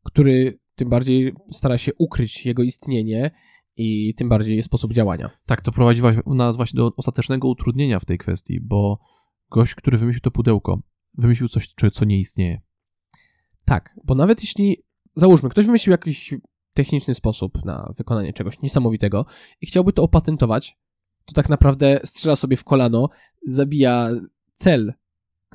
który 0.05 0.59
tym 0.75 0.89
bardziej 0.89 1.35
stara 1.53 1.79
się 1.79 1.93
ukryć 1.99 2.47
jego 2.47 2.63
istnienie 2.63 3.31
i 3.77 4.15
tym 4.15 4.29
bardziej 4.29 4.63
sposób 4.63 4.93
działania. 4.93 5.31
Tak, 5.47 5.61
to 5.61 5.73
prowadzi 5.73 6.01
wa- 6.01 6.13
nas 6.27 6.57
właśnie 6.57 6.77
do 6.77 6.93
ostatecznego 6.97 7.49
utrudnienia 7.49 7.99
w 7.99 8.05
tej 8.05 8.19
kwestii, 8.19 8.61
bo 8.61 8.99
gość, 9.51 9.75
który 9.75 9.99
wymyślił 9.99 10.21
to 10.21 10.31
pudełko, 10.31 10.83
wymyślił 11.15 11.49
coś, 11.49 11.75
co 11.93 12.05
nie 12.05 12.21
istnieje. 12.21 12.61
Tak, 13.65 13.95
bo 14.05 14.15
nawet 14.15 14.41
jeśli, 14.43 14.85
załóżmy, 15.15 15.49
ktoś 15.51 15.67
wymyślił 15.67 15.91
jakiś 15.91 16.35
techniczny 16.75 17.15
sposób 17.15 17.65
na 17.65 17.93
wykonanie 17.97 18.33
czegoś 18.33 18.61
niesamowitego 18.63 19.27
i 19.61 19.67
chciałby 19.67 19.93
to 19.93 20.03
opatentować, 20.03 20.79
to 21.25 21.35
tak 21.35 21.49
naprawdę 21.49 22.01
strzela 22.05 22.37
sobie 22.37 22.57
w 22.57 22.65
kolano, 22.65 23.09
zabija 23.47 24.11
cel, 24.61 24.93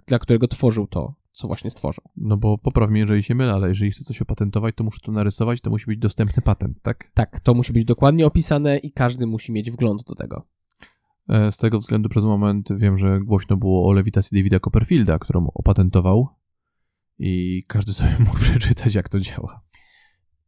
dla 0.07 0.19
którego 0.19 0.47
tworzył 0.47 0.87
to, 0.87 1.15
co 1.31 1.47
właśnie 1.47 1.71
stworzył. 1.71 2.03
No 2.17 2.37
bo 2.37 2.57
popraw 2.57 2.89
mnie, 2.89 2.99
jeżeli 2.99 3.23
się 3.23 3.35
mylę, 3.35 3.53
ale 3.53 3.67
jeżeli 3.67 3.91
chcę 3.91 4.03
coś 4.03 4.21
opatentować, 4.21 4.75
to 4.75 4.83
muszę 4.83 4.99
to 5.03 5.11
narysować, 5.11 5.61
to 5.61 5.69
musi 5.69 5.85
być 5.85 5.99
dostępny 5.99 6.41
patent, 6.43 6.81
tak? 6.81 7.11
Tak, 7.13 7.39
to 7.39 7.53
musi 7.53 7.73
być 7.73 7.85
dokładnie 7.85 8.25
opisane 8.25 8.77
i 8.77 8.91
każdy 8.91 9.27
musi 9.27 9.51
mieć 9.51 9.71
wgląd 9.71 10.03
do 10.03 10.15
tego. 10.15 10.47
E, 11.29 11.51
Z 11.51 11.57
tego 11.57 11.79
względu 11.79 12.09
przez 12.09 12.23
moment 12.23 12.69
wiem, 12.77 12.97
że 12.97 13.19
głośno 13.19 13.57
było 13.57 13.87
o 13.89 13.91
lewitacji 13.93 14.37
Davida 14.37 14.59
Copperfielda, 14.59 15.19
którą 15.19 15.47
opatentował 15.53 16.27
i 17.19 17.63
każdy 17.67 17.93
sobie 17.93 18.15
mógł 18.27 18.39
przeczytać, 18.39 18.95
jak 18.95 19.09
to 19.09 19.19
działa. 19.19 19.61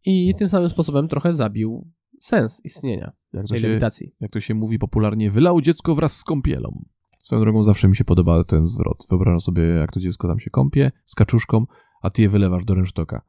I 0.05 0.33
tym 0.39 0.47
samym 0.49 0.69
sposobem 0.69 1.07
trochę 1.07 1.33
zabił 1.33 1.91
sens 2.21 2.61
istnienia 2.63 3.11
Jak 3.33 3.47
tej 3.47 3.59
się, 3.59 3.67
lewitacji. 3.67 4.15
jak 4.19 4.31
to 4.31 4.39
się 4.39 4.53
mówi 4.53 4.79
popularnie, 4.79 5.31
wylał 5.31 5.61
dziecko 5.61 5.95
wraz 5.95 6.17
z 6.17 6.23
kąpielą. 6.23 6.85
Swoją 7.27 7.41
drogą 7.41 7.63
zawsze 7.63 7.87
mi 7.87 7.95
się 7.95 8.05
podoba 8.05 8.43
ten 8.43 8.67
zwrot. 8.67 9.05
Wyobrażam 9.09 9.39
sobie, 9.39 9.63
jak 9.63 9.91
to 9.91 9.99
dziecko 9.99 10.27
tam 10.27 10.39
się 10.39 10.49
kąpie 10.49 10.91
z 11.05 11.15
kaczuszką, 11.15 11.65
a 12.01 12.09
ty 12.09 12.21
je 12.21 12.29
wylewasz 12.29 12.65
do 12.65 12.73
rynsztoka. 12.73 13.21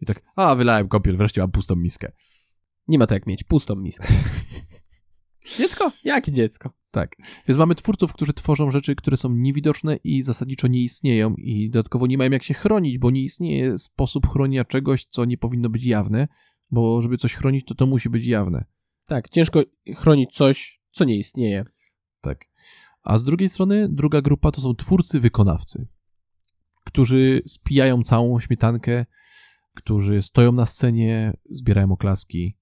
I 0.00 0.06
tak, 0.06 0.22
a 0.36 0.54
wylałem 0.54 0.88
kąpiel, 0.88 1.16
wreszcie 1.16 1.40
mam 1.40 1.50
pustą 1.50 1.76
miskę. 1.76 2.12
Nie 2.88 2.98
ma 2.98 3.06
to 3.06 3.14
jak 3.14 3.26
mieć 3.26 3.44
pustą 3.44 3.76
miskę. 3.76 4.08
dziecko? 5.58 5.92
Jakie 6.04 6.32
dziecko? 6.32 6.70
Tak. 6.90 7.16
Więc 7.48 7.58
mamy 7.58 7.74
twórców, 7.74 8.12
którzy 8.12 8.32
tworzą 8.32 8.70
rzeczy, 8.70 8.94
które 8.94 9.16
są 9.16 9.28
niewidoczne 9.32 9.96
i 10.04 10.22
zasadniczo 10.22 10.68
nie 10.68 10.80
istnieją 10.80 11.34
i 11.38 11.70
dodatkowo 11.70 12.06
nie 12.06 12.18
mają 12.18 12.30
jak 12.30 12.42
się 12.42 12.54
chronić, 12.54 12.98
bo 12.98 13.10
nie 13.10 13.22
istnieje 13.22 13.78
sposób 13.78 14.26
chronienia 14.26 14.64
czegoś, 14.64 15.04
co 15.04 15.24
nie 15.24 15.38
powinno 15.38 15.68
być 15.68 15.84
jawne, 15.84 16.28
bo 16.70 17.02
żeby 17.02 17.18
coś 17.18 17.34
chronić, 17.34 17.64
to 17.66 17.74
to 17.74 17.86
musi 17.86 18.10
być 18.10 18.26
jawne. 18.26 18.64
Tak, 19.06 19.28
ciężko 19.28 19.62
chronić 19.96 20.34
coś, 20.34 20.80
co 20.90 21.04
nie 21.04 21.16
istnieje. 21.16 21.64
Tak. 22.20 22.44
A 23.04 23.18
z 23.18 23.24
drugiej 23.24 23.48
strony 23.48 23.88
druga 23.90 24.22
grupa 24.22 24.50
to 24.50 24.60
są 24.60 24.74
twórcy 24.74 25.20
wykonawcy, 25.20 25.86
którzy 26.84 27.42
spijają 27.46 28.02
całą 28.02 28.40
śmietankę, 28.40 29.04
którzy 29.74 30.22
stoją 30.22 30.52
na 30.52 30.66
scenie, 30.66 31.32
zbierają 31.50 31.92
oklaski. 31.92 32.56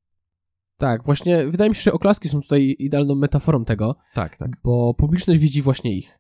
Tak, 0.77 1.05
właśnie 1.05 1.47
wydaje 1.47 1.71
mi 1.71 1.77
się, 1.77 1.83
że 1.83 1.93
oklaski 1.93 2.29
są 2.29 2.41
tutaj 2.41 2.77
idealną 2.79 3.15
metaforą 3.15 3.65
tego, 3.65 3.97
Tak, 4.15 4.37
tak. 4.37 4.51
bo 4.65 4.95
publiczność 4.95 5.41
widzi 5.41 5.63
właśnie 5.63 5.97
ich. 5.97 6.19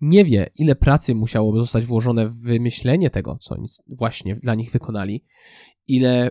Nie 0.00 0.24
wie, 0.24 0.50
ile 0.56 0.76
pracy 0.76 1.14
musiałoby 1.14 1.58
zostać 1.58 1.84
włożone 1.84 2.28
w 2.28 2.34
wymyślenie 2.34 3.10
tego, 3.10 3.38
co 3.40 3.54
oni 3.54 3.68
właśnie 3.88 4.36
dla 4.36 4.54
nich 4.54 4.70
wykonali, 4.72 5.24
ile 5.86 6.30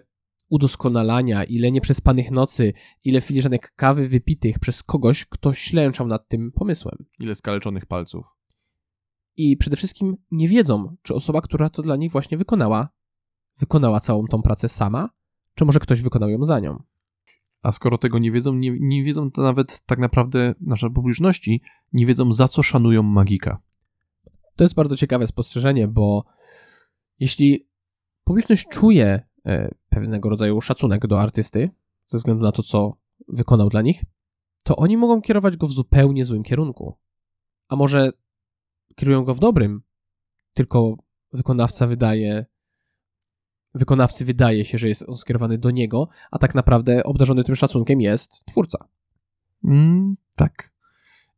udoskonalania, 0.52 1.44
ile 1.44 1.72
nieprzespanych 1.72 2.32
nocy, 2.32 2.74
ile 3.06 3.22
filiżanek 3.22 3.74
kawy 3.76 4.08
wypitych 4.08 4.60
przez 4.60 4.84
kogoś, 4.84 5.26
kto 5.26 5.54
ślęczał 5.54 6.08
nad 6.08 6.28
tym 6.28 6.52
pomysłem. 6.52 7.06
Ile 7.20 7.36
skaleczonych 7.36 7.86
palców. 7.86 8.36
I 9.38 9.58
przede 9.58 9.76
wszystkim 9.76 10.18
nie 10.32 10.48
wiedzą, 10.48 10.96
czy 11.02 11.16
osoba, 11.16 11.42
która 11.42 11.70
to 11.70 11.82
dla 11.82 11.96
nich 11.96 12.12
właśnie 12.12 12.38
wykonała, 12.38 12.90
wykonała 13.60 14.00
całą 14.00 14.28
tą 14.28 14.42
pracę 14.42 14.70
sama, 14.70 15.10
czy 15.56 15.66
może 15.66 15.80
ktoś 15.80 16.02
wykonał 16.02 16.30
ją 16.30 16.44
za 16.44 16.60
nią. 16.60 16.84
A 17.62 17.72
skoro 17.72 17.98
tego 17.98 18.20
nie 18.20 18.32
wiedzą, 18.32 18.54
nie, 18.54 18.78
nie 18.80 19.04
wiedzą 19.04 19.32
to 19.32 19.42
nawet 19.42 19.82
tak 19.86 20.00
naprawdę 20.00 20.56
nasze 20.62 20.90
publiczności, 20.90 21.62
nie 21.94 22.06
wiedzą 22.06 22.34
za 22.34 22.48
co 22.48 22.64
szanują 22.64 23.04
magika. 23.04 23.62
To 24.56 24.64
jest 24.64 24.76
bardzo 24.76 24.98
ciekawe 24.98 25.28
spostrzeżenie, 25.28 25.88
bo 25.88 26.26
jeśli 27.20 27.68
publiczność 28.24 28.68
czuje 28.68 29.31
pewnego 29.90 30.30
rodzaju 30.30 30.62
szacunek 30.62 31.08
do 31.08 31.20
artysty, 31.20 31.70
ze 32.06 32.18
względu 32.18 32.44
na 32.44 32.52
to, 32.52 32.64
co 32.64 32.98
wykonał 33.28 33.70
dla 33.70 33.82
nich, 33.82 34.04
to 34.64 34.76
oni 34.76 34.98
mogą 34.98 35.22
kierować 35.22 35.58
go 35.58 35.68
w 35.68 35.72
zupełnie 35.72 36.26
złym 36.26 36.44
kierunku. 36.44 36.98
A 37.68 37.76
może 37.76 38.12
kierują 38.96 39.24
go 39.24 39.34
w 39.34 39.40
dobrym, 39.40 39.82
tylko 40.54 40.96
wykonawca 41.34 41.88
wydaje. 41.88 42.46
Wykonawcy 43.74 44.26
wydaje 44.26 44.66
się, 44.66 44.78
że 44.78 44.88
jest 44.88 45.04
on 45.08 45.16
skierowany 45.16 45.58
do 45.58 45.72
niego, 45.72 46.08
a 46.32 46.40
tak 46.40 46.56
naprawdę 46.56 47.04
obdarzony 47.04 47.44
tym 47.44 47.56
szacunkiem 47.56 48.02
jest 48.02 48.46
twórca. 48.46 48.88
Mm, 49.64 50.18
tak. 50.36 50.74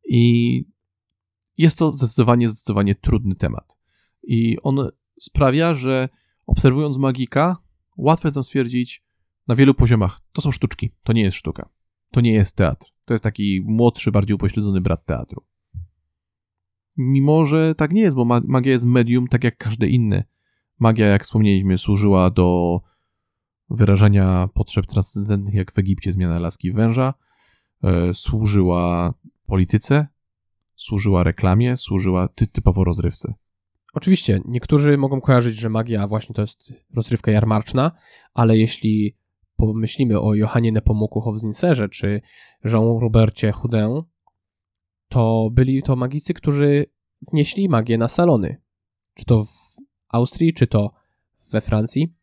I 0.10 0.66
jest 1.58 1.78
to 1.78 1.92
zdecydowanie, 1.92 2.50
zdecydowanie 2.50 2.96
trudny 2.96 3.36
temat. 3.36 3.78
I 4.24 4.58
on 4.64 4.90
sprawia, 5.20 5.76
że 5.76 6.10
obserwując 6.46 6.98
magika, 6.98 7.58
łatwo 7.98 8.28
jest 8.28 8.36
nam 8.36 8.44
stwierdzić 8.44 9.04
na 9.48 9.56
wielu 9.56 9.74
poziomach, 9.74 10.22
to 10.34 10.42
są 10.42 10.52
sztuczki, 10.52 10.92
to 11.04 11.14
nie 11.14 11.22
jest 11.22 11.38
sztuka. 11.38 11.70
To 12.12 12.22
nie 12.22 12.34
jest 12.34 12.56
teatr. 12.56 12.88
To 13.06 13.14
jest 13.14 13.24
taki 13.24 13.62
młodszy, 13.66 14.12
bardziej 14.12 14.36
upośledzony 14.36 14.82
brat 14.82 15.06
teatru. 15.06 15.44
Mimo, 16.98 17.46
że 17.46 17.76
tak 17.76 17.92
nie 17.92 18.02
jest, 18.02 18.16
bo 18.16 18.26
ma- 18.26 18.42
magia 18.46 18.72
jest 18.72 18.86
medium 18.86 19.28
tak 19.28 19.44
jak 19.44 19.58
każde 19.58 19.88
inne. 19.88 20.24
Magia, 20.80 21.08
jak 21.08 21.24
wspomnieliśmy, 21.24 21.78
służyła 21.78 22.30
do 22.30 22.80
wyrażania 23.70 24.50
potrzeb 24.54 24.86
transcendentnych, 24.86 25.54
jak 25.54 25.72
w 25.72 25.80
Egipcie 25.80 26.12
zmiana 26.12 26.40
laski 26.40 26.72
węża, 26.72 27.14
e, 27.84 28.14
służyła 28.14 29.14
polityce, 29.46 30.08
służyła 30.76 31.24
reklamie, 31.24 31.78
służyła 31.78 32.28
ty 32.28 32.48
typowo 32.48 32.84
rozrywce. 32.84 33.34
Oczywiście, 33.94 34.42
niektórzy 34.46 34.98
mogą 34.98 35.22
kojarzyć, 35.22 35.56
że 35.56 35.70
magia 35.70 36.08
właśnie 36.08 36.36
to 36.36 36.42
jest 36.42 36.74
rozrywka 36.96 37.32
jarmarczna, 37.32 37.92
ale 38.34 38.58
jeśli 38.58 39.18
pomyślimy 39.56 40.20
o 40.20 40.34
Johanie 40.34 40.72
Nepomuku 40.72 41.22
Hofzinserze 41.22 41.90
czy 41.90 42.22
Jean-Robercie 42.66 43.52
Houdin, 43.52 44.02
to 45.10 45.50
byli 45.52 45.84
to 45.84 45.96
magicy, 45.96 46.34
którzy 46.34 46.86
wnieśli 47.32 47.70
magię 47.70 47.98
na 47.98 48.08
salony. 48.08 48.62
Czy 49.14 49.26
to 49.26 49.44
w 49.44 49.78
Austrii, 50.10 50.54
czy 50.54 50.68
to 50.68 50.92
we 51.52 51.62
Francji. 51.62 52.14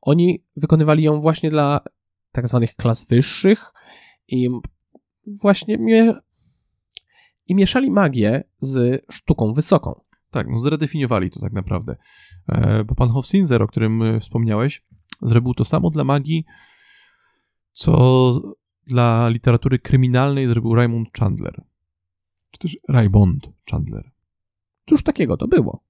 Oni 0.00 0.44
wykonywali 0.56 1.02
ją 1.02 1.20
właśnie 1.20 1.50
dla 1.50 1.80
tak 2.32 2.48
zwanych 2.48 2.74
klas 2.74 3.06
wyższych 3.06 3.72
i 4.28 4.48
właśnie 5.26 5.78
mie- 5.78 6.20
i 7.46 7.54
mieszali 7.54 7.90
magię 7.90 8.44
z 8.60 9.04
sztuką 9.10 9.52
wysoką. 9.52 10.00
Tak, 10.30 10.48
no 10.48 10.58
zredefiniowali 10.58 11.30
to 11.30 11.40
tak 11.40 11.52
naprawdę. 11.52 11.96
E, 12.48 12.84
bo 12.84 12.94
pan 12.94 13.08
Hofzinser, 13.08 13.62
o 13.62 13.66
którym 13.66 14.02
e, 14.02 14.20
wspomniałeś, 14.20 14.82
zrobił 15.22 15.54
to 15.54 15.64
samo 15.64 15.90
dla 15.90 16.04
magii, 16.04 16.44
co 17.72 18.32
dla 18.86 19.28
literatury 19.28 19.78
kryminalnej 19.78 20.46
zrobił 20.46 20.74
Raymond 20.74 21.08
Chandler. 21.18 21.62
Czy 22.50 22.58
też 22.58 22.78
Raymond 22.88 23.48
Chandler. 23.70 24.10
Cóż 24.86 25.02
takiego 25.02 25.36
to 25.36 25.48
było? 25.48 25.84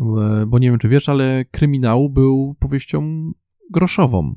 E, 0.00 0.46
Bo 0.46 0.58
nie 0.58 0.70
wiem, 0.70 0.78
czy 0.78 0.88
wiesz, 0.88 1.08
ale 1.08 1.44
kryminał 1.44 2.10
był 2.10 2.56
powieścią 2.58 3.32
groszową. 3.70 4.36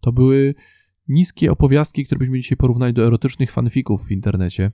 To 0.00 0.12
były 0.12 0.54
niskie 1.08 1.52
opowiastki, 1.52 2.04
które 2.04 2.18
byśmy 2.18 2.40
dzisiaj 2.40 2.56
porównali 2.56 2.92
do 2.92 3.06
erotycznych 3.06 3.52
fanfików 3.52 4.06
w 4.06 4.10
internecie, 4.10 4.72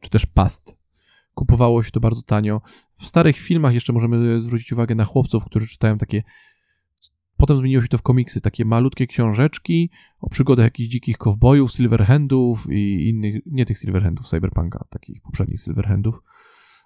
czy 0.00 0.10
też 0.10 0.26
past. 0.26 0.77
Kupowało 1.38 1.82
się 1.82 1.90
to 1.90 2.00
bardzo 2.00 2.22
tanio. 2.22 2.60
W 2.96 3.06
starych 3.06 3.36
filmach 3.36 3.74
jeszcze 3.74 3.92
możemy 3.92 4.40
zwrócić 4.40 4.72
uwagę 4.72 4.94
na 4.94 5.04
chłopców, 5.04 5.44
którzy 5.44 5.66
czytają 5.68 5.98
takie. 5.98 6.22
Potem 7.36 7.56
zmieniło 7.56 7.82
się 7.82 7.88
to 7.88 7.98
w 7.98 8.02
komiksy, 8.02 8.40
takie 8.40 8.64
malutkie 8.64 9.06
książeczki 9.06 9.90
o 10.20 10.28
przygodach 10.28 10.64
jakichś 10.64 10.88
dzikich 10.88 11.18
kowbojów, 11.18 11.72
silverhandów 11.72 12.66
i 12.70 13.08
innych, 13.08 13.42
nie 13.46 13.66
tych 13.66 13.78
silverhandów 13.78 14.26
cyberpunka, 14.26 14.84
takich 14.90 15.22
poprzednich 15.22 15.60
silverhandów, 15.60 16.22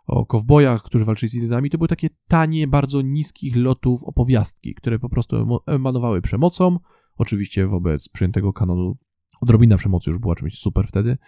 o 0.06 0.26
kowbojach, 0.26 0.82
którzy 0.82 1.04
walczyli 1.04 1.30
z 1.30 1.34
Indynami. 1.34 1.70
To 1.70 1.78
były 1.78 1.88
takie 1.88 2.08
tanie, 2.28 2.68
bardzo 2.68 3.02
niskich 3.02 3.56
lotów 3.56 4.04
opowiastki, 4.04 4.74
które 4.74 4.98
po 4.98 5.08
prostu 5.08 5.60
emanowały 5.66 6.22
przemocą, 6.22 6.78
oczywiście 7.16 7.66
wobec 7.66 8.08
przyjętego 8.08 8.52
kanonu 8.52 8.96
odrobina 9.42 9.76
przemocy 9.76 10.10
już 10.10 10.18
była 10.18 10.34
czymś 10.34 10.58
super 10.58 10.86
wtedy, 10.86 11.18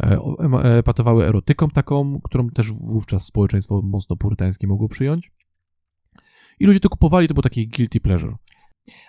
e, 0.00 0.18
e, 0.64 0.78
epatowały 0.78 1.26
erotyką 1.26 1.68
taką, 1.68 2.20
którą 2.20 2.48
też 2.48 2.72
wówczas 2.72 3.24
społeczeństwo 3.24 3.82
mocno 3.82 4.16
purytańskie 4.16 4.66
mogło 4.66 4.88
przyjąć. 4.88 5.32
I 6.60 6.66
ludzie 6.66 6.80
to 6.80 6.88
kupowali, 6.88 7.28
to 7.28 7.34
był 7.34 7.42
taki 7.42 7.68
guilty 7.68 8.00
pleasure. 8.00 8.34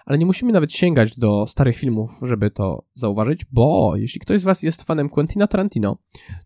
Ale 0.06 0.18
nie 0.18 0.26
musimy 0.26 0.52
nawet 0.52 0.74
sięgać 0.74 1.20
do 1.20 1.48
starych 1.48 1.78
filmów, 1.78 2.20
żeby 2.22 2.52
to 2.52 2.86
zauważyć, 2.94 3.46
bo 3.52 3.94
jeśli 3.96 4.20
ktoś 4.20 4.42
z 4.42 4.44
Was 4.44 4.64
jest 4.64 4.84
fanem 4.84 5.10
Quentina 5.10 5.48
Tarantino, 5.48 5.98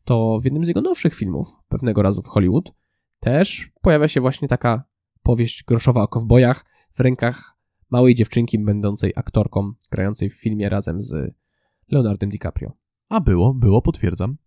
to 0.04 0.40
w 0.42 0.46
jednym 0.46 0.66
z 0.66 0.68
jego 0.68 0.82
nowszych 0.82 1.16
filmów, 1.16 1.56
pewnego 1.68 2.02
razu 2.02 2.22
w 2.22 2.28
Hollywood, 2.28 2.72
też 3.20 3.72
pojawia 3.82 4.08
się 4.08 4.22
właśnie 4.22 4.48
taka 4.48 4.84
powieść 5.24 5.64
groszowa 5.64 6.02
o 6.02 6.08
kowbojach 6.08 6.66
w 6.94 7.00
rękach 7.00 7.58
małej 7.90 8.16
dziewczynki 8.16 8.60
będącej 8.60 9.14
aktorką, 9.16 9.74
grającej 9.92 10.30
w 10.30 10.34
filmie 10.42 10.70
razem 10.70 11.02
z 11.02 11.36
Leonardem 11.92 12.30
DiCaprio. 12.30 12.72
A 13.10 13.20
było, 13.22 13.54
było, 13.54 13.82
potwierdzam. 13.82 14.38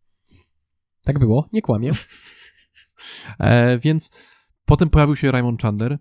Tak 1.03 1.19
było, 1.19 1.49
nie 1.53 1.63
kłamię. 1.63 1.93
E, 3.39 3.79
więc 3.79 4.11
potem 4.65 4.91
pojawił 4.91 5.17
się 5.17 5.31
Raymond 5.31 5.63
Chandler 5.63 5.99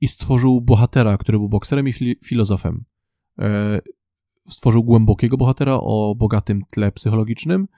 i 0.00 0.08
stworzył 0.08 0.60
bohatera, 0.60 1.18
który 1.18 1.38
był 1.38 1.48
bokserem 1.48 1.88
i 1.88 1.92
filozofem. 2.24 2.84
E, 3.38 3.80
stworzył 4.48 4.84
głębokiego 4.84 5.36
bohatera 5.36 5.74
o 5.74 6.14
bogatym 6.14 6.62
tle 6.70 6.92
psychologicznym. 6.92 7.68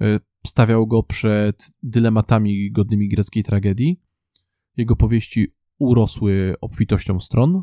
E, 0.00 0.20
stawiał 0.46 0.86
go 0.86 1.02
przed 1.02 1.70
dylematami 1.82 2.72
godnymi 2.72 3.08
greckiej 3.08 3.44
tragedii. 3.44 4.00
Jego 4.76 4.96
powieści 4.96 5.46
urosły 5.78 6.54
obfitością 6.60 7.18
stron 7.18 7.62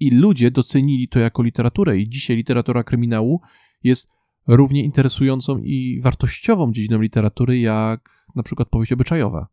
i 0.00 0.10
ludzie 0.10 0.50
docenili 0.50 1.08
to 1.08 1.18
jako 1.18 1.42
literaturę. 1.42 1.98
I 1.98 2.08
dzisiaj 2.08 2.36
literatura 2.36 2.84
kryminału 2.84 3.40
jest 3.84 4.10
równie 4.46 4.84
interesującą 4.84 5.58
i 5.58 6.00
wartościową 6.02 6.72
dziedziną 6.72 7.00
literatury 7.00 7.58
jak 7.58 8.10
na 8.34 8.42
przykład 8.42 8.68
powieść 8.68 8.92
obyczajowa. 8.92 9.46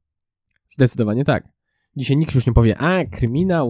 Zdecydowanie 0.67 1.23
tak. 1.23 1.47
Dzisiaj 1.97 2.17
nikt 2.17 2.35
już 2.35 2.47
nie 2.47 2.53
powie, 2.53 2.77
a, 2.77 3.05
kryminał. 3.05 3.69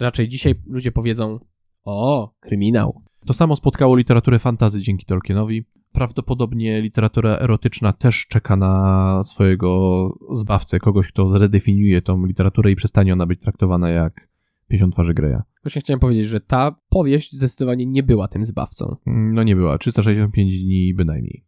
Raczej 0.00 0.28
dzisiaj 0.28 0.54
ludzie 0.66 0.92
powiedzą, 0.92 1.38
o, 1.84 2.34
kryminał. 2.40 3.02
To 3.26 3.34
samo 3.34 3.56
spotkało 3.56 3.96
literaturę 3.96 4.38
fantazy 4.38 4.82
dzięki 4.82 5.06
Tolkienowi. 5.06 5.64
Prawdopodobnie 5.92 6.80
literatura 6.82 7.36
erotyczna 7.38 7.92
też 7.92 8.26
czeka 8.26 8.56
na 8.56 9.24
swojego 9.24 10.08
zbawcę, 10.30 10.80
kogoś, 10.80 11.08
kto 11.08 11.38
redefiniuje 11.38 12.02
tą 12.02 12.26
literaturę 12.26 12.70
i 12.70 12.76
przestanie 12.76 13.12
ona 13.12 13.26
być 13.26 13.40
traktowana 13.40 13.90
jak 13.90 14.28
50 14.68 14.94
twarzy 14.94 15.14
Greya. 15.14 15.42
Właśnie 15.64 15.80
chciałem 15.80 16.00
powiedzieć, 16.00 16.26
że 16.26 16.40
ta 16.40 16.76
powieść 16.88 17.32
zdecydowanie 17.32 17.86
nie 17.86 18.02
była 18.02 18.28
tym 18.28 18.44
zbawcą. 18.44 18.96
Mm, 19.06 19.34
No 19.34 19.42
nie 19.42 19.56
była, 19.56 19.78
365 19.78 20.62
dni 20.62 20.94
bynajmniej. 20.94 21.44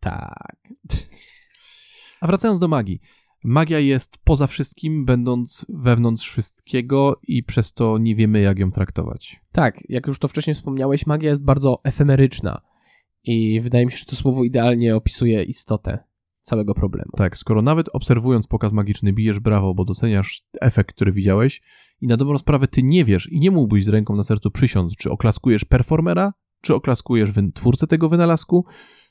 Tak. 0.00 0.68
A 2.20 2.26
wracając 2.26 2.58
do 2.58 2.68
magii. 2.68 3.00
Magia 3.44 3.78
jest 3.78 4.18
poza 4.24 4.46
wszystkim, 4.46 5.04
będąc 5.04 5.66
wewnątrz 5.68 6.30
wszystkiego 6.30 7.20
i 7.28 7.42
przez 7.42 7.72
to 7.72 7.98
nie 7.98 8.14
wiemy, 8.14 8.40
jak 8.40 8.58
ją 8.58 8.70
traktować. 8.70 9.40
Tak, 9.52 9.78
jak 9.88 10.06
już 10.06 10.18
to 10.18 10.28
wcześniej 10.28 10.54
wspomniałeś, 10.54 11.06
magia 11.06 11.30
jest 11.30 11.44
bardzo 11.44 11.80
efemeryczna. 11.84 12.60
I 13.24 13.60
wydaje 13.60 13.86
mi 13.86 13.92
się, 13.92 13.98
że 13.98 14.04
to 14.04 14.16
słowo 14.16 14.44
idealnie 14.44 14.96
opisuje 14.96 15.42
istotę 15.42 16.04
całego 16.44 16.74
problemu. 16.74 17.10
Tak, 17.16 17.36
skoro 17.36 17.62
nawet 17.62 17.88
obserwując 17.92 18.46
pokaz 18.46 18.72
magiczny 18.72 19.12
bijesz 19.12 19.40
brawo, 19.40 19.74
bo 19.74 19.84
doceniasz 19.84 20.42
efekt, 20.60 20.94
który 20.94 21.12
widziałeś 21.12 21.62
i 22.00 22.06
na 22.06 22.16
dobrą 22.16 22.38
sprawę 22.38 22.68
ty 22.68 22.82
nie 22.82 23.04
wiesz 23.04 23.32
i 23.32 23.40
nie 23.40 23.50
mógłbyś 23.50 23.84
z 23.84 23.88
ręką 23.88 24.16
na 24.16 24.24
sercu 24.24 24.50
przysiąc, 24.50 24.96
czy 24.96 25.10
oklaskujesz 25.10 25.64
performera, 25.64 26.32
czy 26.60 26.74
oklaskujesz 26.74 27.30
twórcę 27.54 27.86
tego 27.86 28.08
wynalazku, 28.08 28.64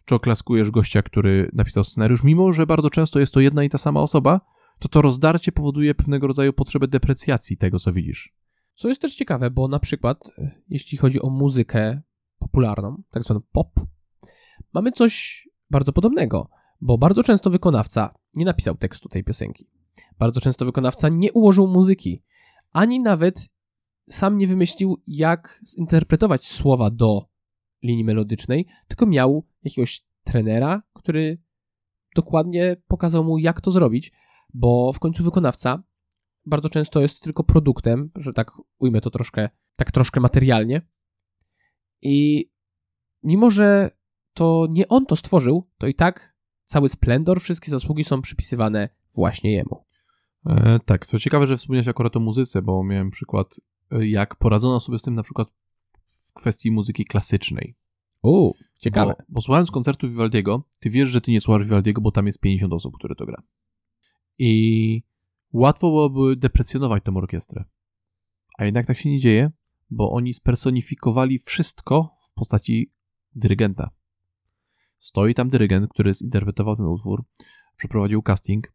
czy 0.06 0.16
oklaskujesz 0.16 0.72
gościa, 0.72 1.02
który 1.02 1.50
napisał 1.54 1.84
scenariusz, 1.84 2.24
mimo 2.24 2.54
że 2.54 2.68
bardzo 2.68 2.90
często 2.90 3.20
jest 3.20 3.34
to 3.34 3.40
jedna 3.40 3.64
i 3.64 3.70
ta 3.70 3.78
sama 3.78 4.02
osoba, 4.02 4.42
to 4.80 4.88
to 4.88 5.02
rozdarcie 5.02 5.52
powoduje 5.52 5.96
pewnego 5.96 6.28
rodzaju 6.28 6.54
potrzebę 6.54 6.88
deprecjacji 6.88 7.58
tego, 7.58 7.80
co 7.80 7.92
widzisz. 7.92 8.36
Co 8.76 8.88
jest 8.88 9.02
też 9.02 9.16
ciekawe, 9.16 9.52
bo 9.52 9.68
na 9.68 9.80
przykład, 9.80 10.18
jeśli 10.70 10.98
chodzi 10.98 11.22
o 11.22 11.30
muzykę 11.30 12.02
popularną, 12.40 13.04
tak 13.12 13.24
zwaną 13.24 13.42
pop, 13.52 13.70
mamy 14.74 14.92
coś 14.92 15.44
bardzo 15.70 15.94
podobnego, 15.94 16.50
bo 16.84 16.98
bardzo 16.98 17.24
często 17.24 17.50
wykonawca 17.50 18.14
nie 18.36 18.46
napisał 18.46 18.76
tekstu 18.76 19.10
tej 19.10 19.24
piosenki. 19.24 19.68
Bardzo 20.20 20.42
często 20.42 20.66
wykonawca 20.66 21.10
nie 21.10 21.32
ułożył 21.32 21.68
muzyki, 21.68 22.24
ani 22.72 23.00
nawet 23.00 23.50
sam 24.10 24.38
nie 24.38 24.48
wymyślił, 24.48 25.02
jak 25.08 25.62
zinterpretować 25.68 26.46
słowa 26.46 26.90
do 26.90 27.30
linii 27.84 28.04
melodycznej, 28.04 28.68
tylko 28.88 29.06
miał 29.06 29.48
jakiegoś 29.64 30.06
trenera, 30.24 30.84
który 30.94 31.42
dokładnie 32.16 32.78
pokazał 32.88 33.24
mu, 33.24 33.38
jak 33.38 33.62
to 33.62 33.72
zrobić, 33.72 34.12
bo 34.54 34.94
w 34.94 35.00
końcu 35.00 35.24
wykonawca 35.24 35.84
bardzo 36.46 36.70
często 36.70 37.02
jest 37.02 37.22
tylko 37.22 37.44
produktem, 37.44 38.12
że 38.16 38.34
tak 38.34 38.52
ujmę 38.80 39.02
to 39.02 39.10
troszkę, 39.10 39.50
tak 39.76 39.92
troszkę 39.92 40.20
materialnie. 40.20 40.82
I 42.02 42.50
mimo, 43.24 43.50
że 43.52 43.92
to 44.34 44.68
nie 44.70 44.88
on 44.88 45.06
to 45.06 45.16
stworzył, 45.16 45.70
to 45.78 45.88
i 45.88 45.94
tak 45.94 46.33
cały 46.66 46.90
splendor, 46.90 47.42
wszystkie 47.42 47.72
zasługi 47.72 48.04
są 48.04 48.22
przypisywane 48.22 48.90
właśnie 49.16 49.52
jemu. 49.52 49.86
E, 50.46 50.80
tak, 50.86 51.06
co 51.06 51.20
ciekawe, 51.20 51.48
że 51.48 51.58
wspomniałeś 51.58 51.88
akurat 51.88 52.16
o 52.16 52.20
muzyce, 52.20 52.62
bo 52.62 52.84
miałem 52.84 53.12
przykład, 53.12 53.60
e, 53.92 54.08
jak 54.08 54.36
poradzono 54.36 54.80
sobie 54.80 55.00
z 55.00 55.02
tym 55.02 55.16
na 55.16 55.24
przykład 55.24 55.48
w 56.20 56.34
kwestii 56.34 56.72
muzyki 56.72 57.06
klasycznej. 57.06 57.76
Uuu, 58.24 58.56
ciekawe. 58.80 59.16
Bo, 59.20 59.26
bo 59.30 59.42
słuchając 59.42 59.72
koncertu 59.72 60.08
Vivaldiego, 60.08 60.64
ty 60.80 60.90
wiesz, 60.90 61.10
że 61.10 61.22
ty 61.22 61.32
nie 61.32 61.42
słuchasz 61.42 61.64
Vivaldiego, 61.64 62.02
bo 62.02 62.12
tam 62.12 62.28
jest 62.28 62.40
50 62.40 62.74
osób, 62.74 62.98
które 62.98 63.16
to 63.16 63.26
gra. 63.26 63.44
I 64.38 65.04
łatwo 65.54 65.88
byłoby 65.88 66.36
deprecjonować 66.36 67.04
tę 67.04 67.12
orkiestrę. 67.16 67.64
A 68.58 68.66
jednak 68.66 68.86
tak 68.86 68.98
się 68.98 69.10
nie 69.10 69.20
dzieje, 69.20 69.52
bo 69.90 70.12
oni 70.12 70.34
spersonifikowali 70.34 71.40
wszystko 71.40 72.18
w 72.30 72.34
postaci 72.34 72.92
dyrygenta. 73.36 73.90
Stoi 75.04 75.34
tam 75.34 75.50
dyrygent, 75.50 75.90
który 75.90 76.14
zinterpretował 76.14 76.76
ten 76.76 76.86
utwór, 76.86 77.24
przeprowadził 77.78 78.22
casting, 78.22 78.74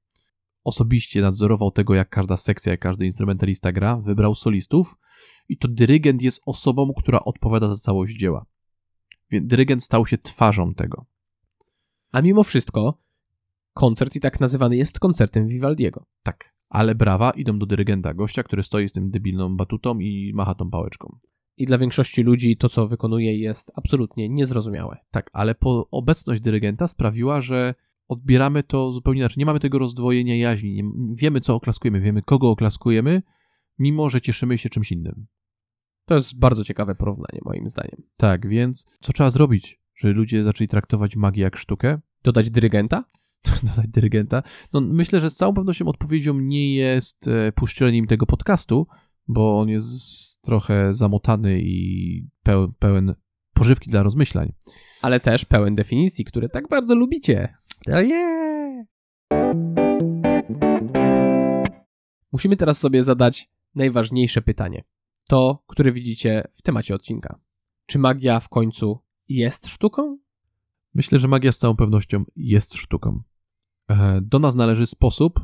osobiście 0.64 1.20
nadzorował 1.20 1.70
tego, 1.70 1.94
jak 1.94 2.08
każda 2.08 2.36
sekcja, 2.36 2.72
jak 2.72 2.80
każdy 2.80 3.06
instrumentalista 3.06 3.72
gra, 3.72 3.96
wybrał 3.96 4.34
solistów 4.34 4.96
i 5.48 5.58
to 5.58 5.68
dyrygent 5.68 6.22
jest 6.22 6.42
osobą, 6.46 6.92
która 6.96 7.20
odpowiada 7.20 7.68
za 7.68 7.74
całość 7.74 8.18
dzieła. 8.18 8.46
Więc 9.30 9.46
dyrygent 9.46 9.84
stał 9.84 10.06
się 10.06 10.18
twarzą 10.18 10.74
tego. 10.74 11.06
A 12.12 12.20
mimo 12.20 12.42
wszystko, 12.42 12.98
koncert 13.74 14.16
i 14.16 14.20
tak 14.20 14.40
nazywany 14.40 14.76
jest 14.76 14.98
koncertem 14.98 15.48
Vivaldiego. 15.48 16.06
Tak. 16.22 16.54
Ale 16.68 16.94
brawa 16.94 17.30
idą 17.30 17.58
do 17.58 17.66
dyrygenta, 17.66 18.14
gościa, 18.14 18.42
który 18.42 18.62
stoi 18.62 18.88
z 18.88 18.92
tym 18.92 19.10
debilną 19.10 19.56
batutą 19.56 19.98
i 19.98 20.32
macha 20.34 20.54
tą 20.54 20.70
pałeczką. 20.70 21.18
I 21.58 21.66
dla 21.66 21.78
większości 21.78 22.22
ludzi 22.22 22.56
to, 22.56 22.68
co 22.68 22.88
wykonuje, 22.88 23.38
jest 23.38 23.72
absolutnie 23.74 24.28
niezrozumiałe. 24.28 24.96
Tak, 25.10 25.30
ale 25.32 25.54
po 25.54 25.88
obecność 25.90 26.42
dyrygenta 26.42 26.88
sprawiła, 26.88 27.40
że 27.40 27.74
odbieramy 28.08 28.62
to 28.62 28.92
zupełnie 28.92 29.20
inaczej. 29.20 29.36
Nie 29.38 29.46
mamy 29.46 29.60
tego 29.60 29.78
rozdwojenia 29.78 30.36
jaźni. 30.36 30.74
Nie, 30.74 30.84
wiemy, 31.14 31.40
co 31.40 31.54
oklaskujemy, 31.54 32.00
wiemy, 32.00 32.22
kogo 32.22 32.50
oklaskujemy, 32.50 33.22
mimo 33.78 34.10
że 34.10 34.20
cieszymy 34.20 34.58
się 34.58 34.68
czymś 34.68 34.92
innym. 34.92 35.26
To 36.04 36.14
jest 36.14 36.38
bardzo 36.38 36.64
ciekawe 36.64 36.94
porównanie, 36.94 37.40
moim 37.44 37.68
zdaniem. 37.68 38.02
Tak, 38.16 38.48
więc 38.48 38.84
co 39.00 39.12
trzeba 39.12 39.30
zrobić, 39.30 39.80
żeby 39.94 40.14
ludzie 40.14 40.42
zaczęli 40.42 40.68
traktować 40.68 41.16
magię 41.16 41.42
jak 41.42 41.56
sztukę? 41.56 42.00
Dodać 42.22 42.50
dyrygenta? 42.50 43.04
Dodać 43.74 43.88
dyrygenta? 43.88 44.42
No, 44.72 44.80
myślę, 44.80 45.20
że 45.20 45.30
z 45.30 45.36
całą 45.36 45.54
pewnością 45.54 45.86
odpowiedzią 45.86 46.40
nie 46.40 46.74
jest 46.74 47.28
e, 47.28 47.52
puszczenie 47.52 47.98
im 47.98 48.06
tego 48.06 48.26
podcastu, 48.26 48.86
bo 49.28 49.60
on 49.60 49.68
jest 49.68 50.42
trochę 50.42 50.94
zamotany 50.94 51.60
i 51.62 52.22
pełen, 52.42 52.72
pełen 52.78 53.14
pożywki 53.54 53.90
dla 53.90 54.02
rozmyślań. 54.02 54.52
Ale 55.02 55.20
też 55.20 55.44
pełen 55.44 55.74
definicji, 55.74 56.24
które 56.24 56.48
tak 56.48 56.68
bardzo 56.68 56.94
lubicie. 56.94 57.54
Oh 57.88 58.02
yeah! 58.02 58.86
Musimy 62.32 62.56
teraz 62.56 62.78
sobie 62.78 63.02
zadać 63.02 63.50
najważniejsze 63.74 64.42
pytanie. 64.42 64.84
To, 65.28 65.64
które 65.66 65.92
widzicie 65.92 66.44
w 66.52 66.62
temacie 66.62 66.94
odcinka. 66.94 67.40
Czy 67.86 67.98
magia 67.98 68.40
w 68.40 68.48
końcu 68.48 68.98
jest 69.28 69.66
sztuką? 69.66 70.18
Myślę, 70.94 71.18
że 71.18 71.28
magia 71.28 71.52
z 71.52 71.58
całą 71.58 71.76
pewnością 71.76 72.24
jest 72.36 72.74
sztuką. 72.74 73.22
E, 73.88 74.20
do 74.22 74.38
nas 74.38 74.54
należy 74.54 74.86
sposób, 74.86 75.40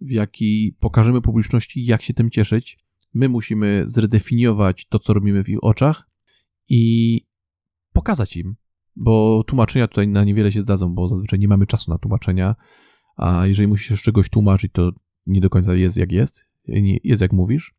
w 0.00 0.10
jaki 0.10 0.76
pokażemy 0.80 1.20
publiczności, 1.20 1.84
jak 1.84 2.02
się 2.02 2.14
tym 2.14 2.30
cieszyć. 2.30 2.78
My 3.14 3.28
musimy 3.28 3.84
zredefiniować 3.86 4.86
to, 4.86 4.98
co 4.98 5.14
robimy 5.14 5.44
w 5.44 5.48
ich 5.48 5.64
oczach 5.64 6.08
i 6.68 7.20
pokazać 7.92 8.36
im, 8.36 8.56
bo 8.96 9.44
tłumaczenia 9.46 9.88
tutaj 9.88 10.08
na 10.08 10.24
niewiele 10.24 10.52
się 10.52 10.60
zdadzą, 10.60 10.94
bo 10.94 11.08
zazwyczaj 11.08 11.38
nie 11.38 11.48
mamy 11.48 11.66
czasu 11.66 11.90
na 11.90 11.98
tłumaczenia, 11.98 12.54
a 13.16 13.46
jeżeli 13.46 13.68
musisz 13.68 14.02
czegoś 14.02 14.28
tłumaczyć, 14.28 14.72
to 14.72 14.92
nie 15.26 15.40
do 15.40 15.50
końca 15.50 15.74
jest 15.74 15.96
jak 15.96 16.12
jest, 16.12 16.48
jest 17.04 17.22
jak 17.22 17.32
mówisz. 17.32 17.74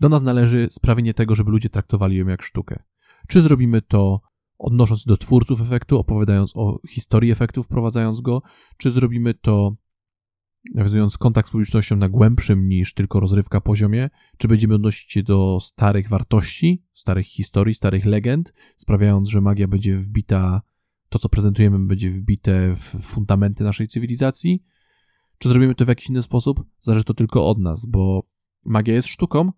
Do 0.00 0.08
nas 0.08 0.22
należy 0.22 0.68
sprawienie 0.70 1.14
tego, 1.14 1.34
żeby 1.34 1.50
ludzie 1.50 1.68
traktowali 1.68 2.16
ją 2.16 2.26
jak 2.26 2.42
sztukę. 2.42 2.82
Czy 3.28 3.40
zrobimy 3.40 3.82
to 3.82 4.20
odnosząc 4.58 5.04
do 5.04 5.16
twórców 5.16 5.60
efektu, 5.62 5.98
opowiadając 5.98 6.52
o 6.56 6.78
historii 6.88 7.30
efektu, 7.30 7.62
wprowadzając 7.62 8.20
go, 8.20 8.42
czy 8.76 8.90
zrobimy 8.90 9.34
to 9.34 9.76
nawiązując 10.74 11.18
kontakt 11.18 11.48
z 11.48 11.52
publicznością 11.52 11.96
na 11.96 12.08
głębszym 12.08 12.68
niż 12.68 12.94
tylko 12.94 13.20
rozrywka 13.20 13.60
poziomie, 13.60 14.10
czy 14.36 14.48
będziemy 14.48 14.74
odnosić 14.74 15.12
się 15.12 15.22
do 15.22 15.58
starych 15.60 16.08
wartości, 16.08 16.84
starych 16.94 17.26
historii, 17.26 17.74
starych 17.74 18.04
legend, 18.04 18.54
sprawiając, 18.76 19.28
że 19.28 19.40
magia 19.40 19.68
będzie 19.68 19.96
wbita, 19.96 20.62
to 21.08 21.18
co 21.18 21.28
prezentujemy 21.28 21.78
będzie 21.78 22.10
wbite 22.10 22.74
w 22.74 22.78
fundamenty 23.02 23.64
naszej 23.64 23.88
cywilizacji, 23.88 24.64
czy 25.38 25.48
zrobimy 25.48 25.74
to 25.74 25.84
w 25.84 25.88
jakiś 25.88 26.10
inny 26.10 26.22
sposób, 26.22 26.64
zależy 26.80 27.04
to 27.04 27.14
tylko 27.14 27.46
od 27.46 27.58
nas, 27.58 27.86
bo 27.86 28.22
magia 28.64 28.94
jest 28.94 29.08
sztuką, 29.08 29.52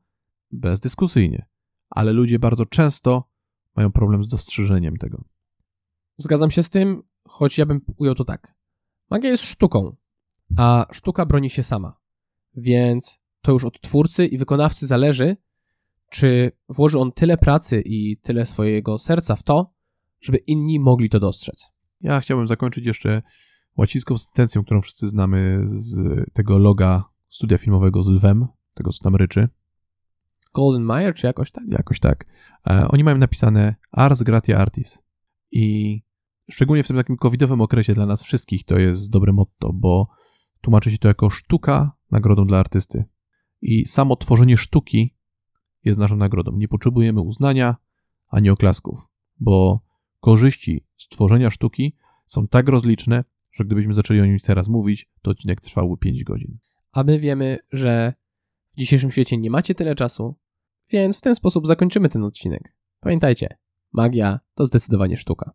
bezdyskusyjnie, 0.50 1.46
ale 1.90 2.12
ludzie 2.12 2.38
bardzo 2.38 2.66
często 2.66 3.30
mają 3.76 3.92
problem 3.92 4.24
z 4.24 4.28
dostrzeżeniem 4.28 4.96
tego. 4.96 5.24
Zgadzam 6.18 6.50
się 6.50 6.62
z 6.62 6.70
tym, 6.70 7.02
choć 7.28 7.58
ja 7.58 7.66
bym 7.66 7.80
ujął 7.96 8.14
to 8.14 8.24
tak. 8.24 8.54
Magia 9.10 9.30
jest 9.30 9.44
sztuką, 9.44 9.96
a 10.56 10.86
sztuka 10.92 11.26
broni 11.26 11.50
się 11.50 11.62
sama. 11.62 11.96
Więc 12.56 13.18
to 13.42 13.52
już 13.52 13.64
od 13.64 13.80
twórcy 13.80 14.26
i 14.26 14.38
wykonawcy 14.38 14.86
zależy, 14.86 15.36
czy 16.10 16.52
włoży 16.68 16.98
on 16.98 17.12
tyle 17.12 17.38
pracy 17.38 17.82
i 17.84 18.16
tyle 18.16 18.46
swojego 18.46 18.98
serca 18.98 19.36
w 19.36 19.42
to, 19.42 19.74
żeby 20.20 20.38
inni 20.38 20.80
mogli 20.80 21.10
to 21.10 21.20
dostrzec. 21.20 21.70
Ja 22.00 22.20
chciałbym 22.20 22.46
zakończyć 22.46 22.86
jeszcze 22.86 23.22
łacińską 23.76 24.18
sentencją, 24.18 24.64
którą 24.64 24.80
wszyscy 24.80 25.08
znamy 25.08 25.60
z 25.64 25.98
tego 26.32 26.58
loga 26.58 27.04
studia 27.28 27.58
filmowego 27.58 28.02
z 28.02 28.08
lwem, 28.08 28.46
tego 28.74 28.90
co 28.90 29.04
tam 29.04 29.16
ryczy. 29.16 29.48
Golden 30.54 30.82
Mayer, 30.82 31.14
czy 31.14 31.26
jakoś 31.26 31.50
tak? 31.50 31.64
Jakoś 31.68 32.00
tak. 32.00 32.26
E, 32.70 32.88
oni 32.88 33.04
mają 33.04 33.16
napisane 33.18 33.74
Ars 33.92 34.22
Gratia 34.22 34.58
Artis. 34.58 35.02
I 35.50 36.02
szczególnie 36.50 36.82
w 36.82 36.86
tym 36.86 36.96
takim 36.96 37.16
covidowym 37.16 37.60
okresie 37.60 37.94
dla 37.94 38.06
nas 38.06 38.22
wszystkich 38.22 38.64
to 38.64 38.78
jest 38.78 39.10
dobre 39.10 39.32
motto, 39.32 39.72
bo 39.72 40.08
tłumaczy 40.60 40.90
się 40.90 40.98
to 40.98 41.08
jako 41.08 41.30
sztuka 41.30 41.92
nagrodą 42.10 42.46
dla 42.46 42.58
artysty. 42.58 43.04
I 43.62 43.86
samo 43.86 44.16
tworzenie 44.16 44.56
sztuki 44.56 45.16
jest 45.84 45.98
naszą 45.98 46.16
nagrodą. 46.16 46.52
Nie 46.56 46.68
potrzebujemy 46.68 47.20
uznania 47.20 47.76
ani 48.28 48.50
oklasków, 48.50 49.08
bo 49.40 49.80
korzyści 50.20 50.86
z 50.96 51.08
tworzenia 51.08 51.50
sztuki 51.50 51.96
są 52.26 52.48
tak 52.48 52.68
rozliczne, 52.68 53.24
że 53.52 53.64
gdybyśmy 53.64 53.94
zaczęli 53.94 54.20
o 54.20 54.26
nim 54.26 54.38
teraz 54.38 54.68
mówić, 54.68 55.10
to 55.22 55.30
odcinek 55.30 55.60
trwałby 55.60 55.96
5 55.96 56.24
godzin. 56.24 56.58
A 56.92 57.02
my 57.02 57.18
wiemy, 57.18 57.58
że 57.72 58.14
w 58.72 58.76
dzisiejszym 58.76 59.10
świecie 59.10 59.38
nie 59.38 59.50
macie 59.50 59.74
tyle 59.74 59.94
czasu, 59.94 60.36
więc 60.90 61.18
w 61.18 61.20
ten 61.20 61.34
sposób 61.34 61.66
zakończymy 61.66 62.08
ten 62.08 62.24
odcinek. 62.24 62.74
Pamiętajcie, 63.00 63.48
magia 63.92 64.40
to 64.54 64.66
zdecydowanie 64.66 65.16
sztuka. 65.16 65.52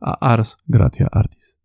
A 0.00 0.18
ars 0.18 0.56
gratia 0.68 1.06
artis. 1.12 1.56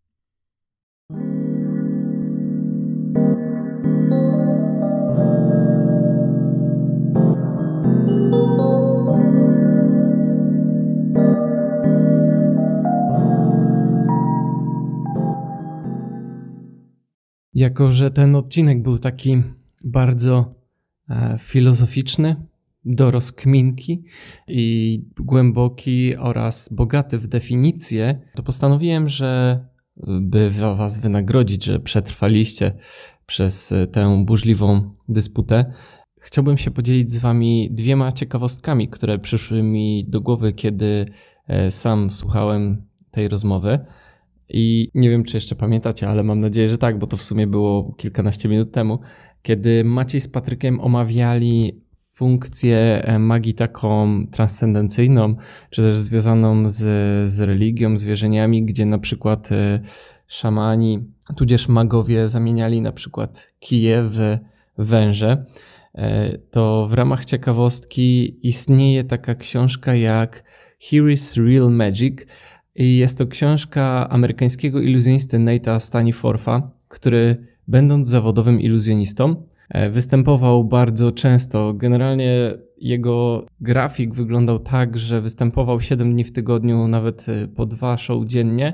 Jako, 17.54 17.92
że 17.92 18.12
ten 18.12 18.36
odcinek 18.36 18.82
był 18.82 18.98
taki 18.98 19.44
bardzo 19.84 20.56
e, 21.10 21.36
filozoficzny, 21.40 22.36
do 22.86 23.12
rozkminki 23.12 24.04
i 24.48 25.02
głęboki 25.20 26.16
oraz 26.16 26.70
bogaty 26.72 27.18
w 27.18 27.28
definicje, 27.28 28.20
to 28.36 28.44
postanowiłem, 28.44 29.10
że 29.10 29.60
by 30.22 30.52
Was 30.52 31.02
wynagrodzić, 31.02 31.66
że 31.66 31.80
przetrwaliście 31.80 32.72
przez 33.26 33.74
tę 33.92 34.24
burzliwą 34.26 34.96
dysputę, 35.10 35.74
chciałbym 36.20 36.58
się 36.58 36.72
podzielić 36.72 37.12
z 37.12 37.18
Wami 37.18 37.70
dwiema 37.72 38.12
ciekawostkami, 38.12 38.90
które 38.90 39.20
przyszły 39.20 39.64
mi 39.64 40.06
do 40.08 40.22
głowy, 40.22 40.54
kiedy 40.54 41.06
e, 41.48 41.72
sam 41.72 42.12
słuchałem 42.12 42.86
tej 43.12 43.28
rozmowy. 43.28 43.80
I 44.54 44.92
nie 44.96 45.10
wiem, 45.10 45.24
czy 45.24 45.38
jeszcze 45.38 45.56
pamiętacie, 45.56 46.10
ale 46.10 46.24
mam 46.24 46.40
nadzieję, 46.40 46.70
że 46.70 46.78
tak, 46.78 47.00
bo 47.00 47.08
to 47.08 47.18
w 47.18 47.24
sumie 47.24 47.48
było 47.48 47.94
kilkanaście 47.98 48.50
minut 48.50 48.72
temu, 48.72 49.00
kiedy 49.42 49.84
Maciej 49.84 50.22
z 50.22 50.28
Patrykiem 50.28 50.80
omawiali 50.80 51.82
funkcję 52.14 53.02
e, 53.04 53.20
magii 53.20 53.54
taką 53.54 54.24
transcendencyjną, 54.28 55.36
czy 55.70 55.82
też 55.82 55.98
związaną 55.98 56.70
z, 56.70 56.80
z 57.32 57.42
religią, 57.42 57.98
z 57.98 58.04
wierzeniami, 58.04 58.64
gdzie 58.64 58.86
na 58.86 59.00
przykład 59.00 59.52
e, 59.52 59.80
szamani, 60.28 61.00
tudzież 61.36 61.68
magowie 61.68 62.28
zamieniali 62.28 62.82
na 62.82 62.92
przykład 62.92 63.54
kije 63.60 64.04
w 64.04 64.38
węże, 64.78 65.46
e, 65.96 66.38
to 66.38 66.88
w 66.88 66.94
ramach 66.94 67.26
ciekawostki 67.26 68.40
istnieje 68.48 69.04
taka 69.04 69.36
książka 69.36 69.96
jak 69.96 70.44
Here 70.90 71.12
is 71.12 71.38
Real 71.38 71.72
Magic 71.72 72.26
i 72.76 72.98
jest 72.98 73.18
to 73.18 73.28
książka 73.28 74.10
amerykańskiego 74.10 74.82
iluzjonisty 74.82 75.38
Nate'a 75.38 75.80
Staniforfa, 75.80 76.72
który 76.88 77.48
będąc 77.68 78.08
zawodowym 78.08 78.60
iluzjonistą, 78.60 79.44
E, 79.72 79.90
występował 79.90 80.64
bardzo 80.64 81.12
często. 81.12 81.74
Generalnie 81.74 82.54
jego 82.78 83.46
grafik 83.62 84.14
wyglądał 84.14 84.60
tak, 84.60 84.98
że 84.98 85.22
występował 85.22 85.82
7 85.82 86.14
dni 86.14 86.24
w 86.24 86.32
tygodniu, 86.32 86.88
nawet 86.88 87.26
e, 87.30 87.48
po 87.48 87.66
dwa 87.66 87.98
show 87.98 88.26
dziennie. 88.26 88.74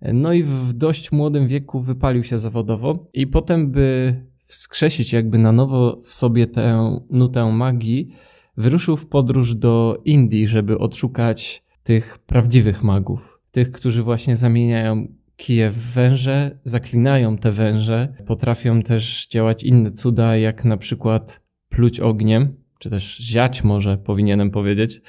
E, 0.00 0.12
no 0.12 0.32
i 0.32 0.42
w 0.42 0.72
dość 0.72 1.12
młodym 1.12 1.46
wieku 1.46 1.80
wypalił 1.80 2.24
się 2.24 2.38
zawodowo 2.38 3.06
i 3.14 3.26
potem, 3.26 3.70
by 3.70 4.14
wskrzesić 4.44 5.12
jakby 5.12 5.38
na 5.38 5.52
nowo 5.52 6.00
w 6.02 6.14
sobie 6.14 6.46
tę 6.46 6.98
nutę 7.10 7.52
magii, 7.52 8.08
wyruszył 8.56 8.96
w 8.96 9.06
podróż 9.06 9.54
do 9.54 9.98
Indii, 10.04 10.48
żeby 10.48 10.78
odszukać 10.78 11.62
tych 11.88 12.18
prawdziwych 12.18 12.82
magów, 12.82 13.40
tych, 13.50 13.72
którzy 13.72 14.02
właśnie 14.02 14.36
zamieniają 14.36 15.06
kije 15.36 15.70
w 15.70 15.92
węże, 15.92 16.58
zaklinają 16.64 17.38
te 17.38 17.52
węże, 17.52 18.14
potrafią 18.26 18.82
też 18.82 19.26
działać 19.26 19.64
inne 19.64 19.90
cuda, 19.90 20.36
jak 20.36 20.64
na 20.64 20.76
przykład 20.76 21.40
pluć 21.68 22.00
ogniem, 22.00 22.56
czy 22.78 22.90
też 22.90 23.16
ziać 23.16 23.64
może 23.64 23.98
powinienem 23.98 24.50
powiedzieć. 24.50 25.00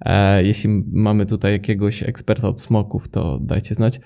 E, 0.00 0.44
jeśli 0.44 0.70
mamy 0.92 1.26
tutaj 1.26 1.52
jakiegoś 1.52 2.02
eksperta 2.02 2.48
od 2.48 2.60
smoków, 2.60 3.08
to 3.08 3.38
dajcie 3.38 3.74
znać. 3.74 4.00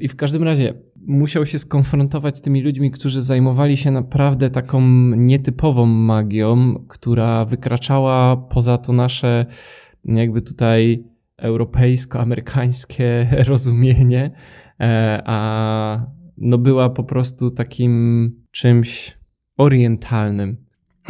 I 0.00 0.08
w 0.08 0.16
każdym 0.16 0.42
razie 0.42 0.74
musiał 1.06 1.46
się 1.46 1.58
skonfrontować 1.58 2.38
z 2.38 2.40
tymi 2.40 2.62
ludźmi, 2.62 2.90
którzy 2.90 3.22
zajmowali 3.22 3.76
się 3.76 3.90
naprawdę 3.90 4.50
taką 4.50 4.80
nietypową 5.16 5.86
magią, 5.86 6.84
która 6.88 7.44
wykraczała 7.44 8.36
poza 8.36 8.78
to 8.78 8.92
nasze 8.92 9.46
jakby 10.04 10.42
tutaj 10.42 11.04
europejsko-amerykańskie 11.38 13.26
rozumienie 13.48 14.30
E, 14.80 15.22
a 15.24 16.06
no 16.38 16.58
była 16.58 16.90
po 16.90 17.04
prostu 17.04 17.50
takim 17.50 18.32
czymś 18.50 19.18
orientalnym. 19.56 20.56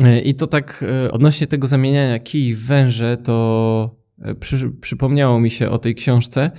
E, 0.03 0.21
I 0.21 0.35
to 0.35 0.47
tak 0.47 0.85
e, 1.07 1.13
odnośnie 1.13 1.47
tego 1.47 1.67
zamieniania 1.67 2.19
kij 2.19 2.55
w 2.55 2.67
węże, 2.67 3.17
to 3.17 3.97
przy, 4.41 4.71
przypomniało 4.71 5.41
mi 5.41 5.51
się 5.51 5.71
o 5.71 5.79
tej 5.79 5.95
książce 5.95 6.51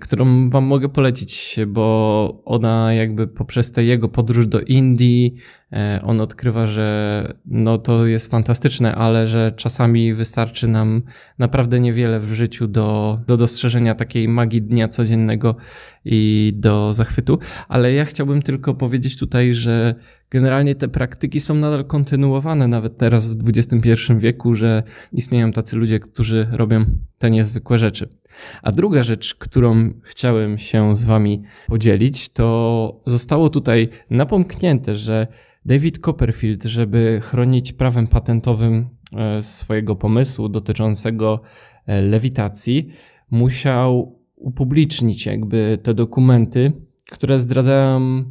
którą 0.00 0.44
wam 0.46 0.64
mogę 0.64 0.88
polecić, 0.88 1.56
bo 1.66 2.42
ona 2.44 2.94
jakby 2.94 3.26
poprzez 3.26 3.72
tę 3.72 3.84
jego 3.84 4.08
podróż 4.08 4.46
do 4.46 4.60
Indii, 4.60 5.34
e, 5.72 6.00
on 6.04 6.20
odkrywa, 6.20 6.66
że 6.66 7.34
no 7.46 7.78
to 7.78 8.06
jest 8.06 8.30
fantastyczne, 8.30 8.94
ale 8.94 9.26
że 9.26 9.52
czasami 9.56 10.14
wystarczy 10.14 10.68
nam 10.68 11.02
naprawdę 11.38 11.80
niewiele 11.80 12.20
w 12.20 12.32
życiu 12.32 12.68
do, 12.68 13.18
do 13.26 13.36
dostrzeżenia 13.36 13.94
takiej 13.94 14.28
magii 14.28 14.62
dnia 14.62 14.88
codziennego 14.88 15.56
i 16.04 16.52
do 16.56 16.92
zachwytu. 16.92 17.38
Ale 17.68 17.92
ja 17.92 18.04
chciałbym 18.04 18.42
tylko 18.42 18.74
powiedzieć 18.74 19.18
tutaj, 19.18 19.54
że 19.54 19.94
generalnie 20.30 20.74
te 20.74 20.88
praktyki 20.88 21.40
są 21.40 21.54
nadal 21.54 21.84
kontynuowane, 21.84 22.68
nawet 22.68 22.98
teraz 22.98 23.34
w 23.34 23.48
XXI 23.48 23.88
wieku, 24.18 24.54
że 24.54 24.82
istnieją 25.12 25.52
tacy 25.52 25.76
ludzie, 25.76 26.00
którzy 26.00 26.46
robią 26.52 26.84
te 27.18 27.30
niezwykłe 27.30 27.78
rzeczy. 27.78 28.19
A 28.62 28.72
druga 28.72 29.02
rzecz, 29.02 29.34
którą 29.34 29.90
chciałem 30.02 30.58
się 30.58 30.96
z 30.96 31.04
Wami 31.04 31.42
podzielić, 31.66 32.28
to 32.28 33.00
zostało 33.06 33.50
tutaj 33.50 33.88
napomknięte, 34.10 34.96
że 34.96 35.26
David 35.64 35.98
Copperfield, 35.98 36.64
żeby 36.64 37.20
chronić 37.22 37.72
prawem 37.72 38.06
patentowym 38.06 38.88
e, 39.16 39.42
swojego 39.42 39.96
pomysłu 39.96 40.48
dotyczącego 40.48 41.40
e, 41.86 42.02
lewitacji, 42.02 42.88
musiał 43.30 44.18
upublicznić 44.36 45.26
jakby 45.26 45.78
te 45.82 45.94
dokumenty, 45.94 46.72
które 47.10 47.40
zdradzają, 47.40 48.24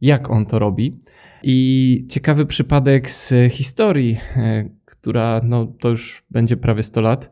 jak 0.00 0.30
on 0.30 0.46
to 0.46 0.58
robi. 0.58 0.98
I 1.42 2.06
ciekawy 2.10 2.46
przypadek 2.46 3.10
z 3.10 3.34
historii, 3.52 4.18
e, 4.36 4.68
która 4.84 5.40
no, 5.44 5.66
to 5.66 5.88
już 5.88 6.24
będzie 6.30 6.56
prawie 6.56 6.82
100 6.82 7.00
lat, 7.00 7.30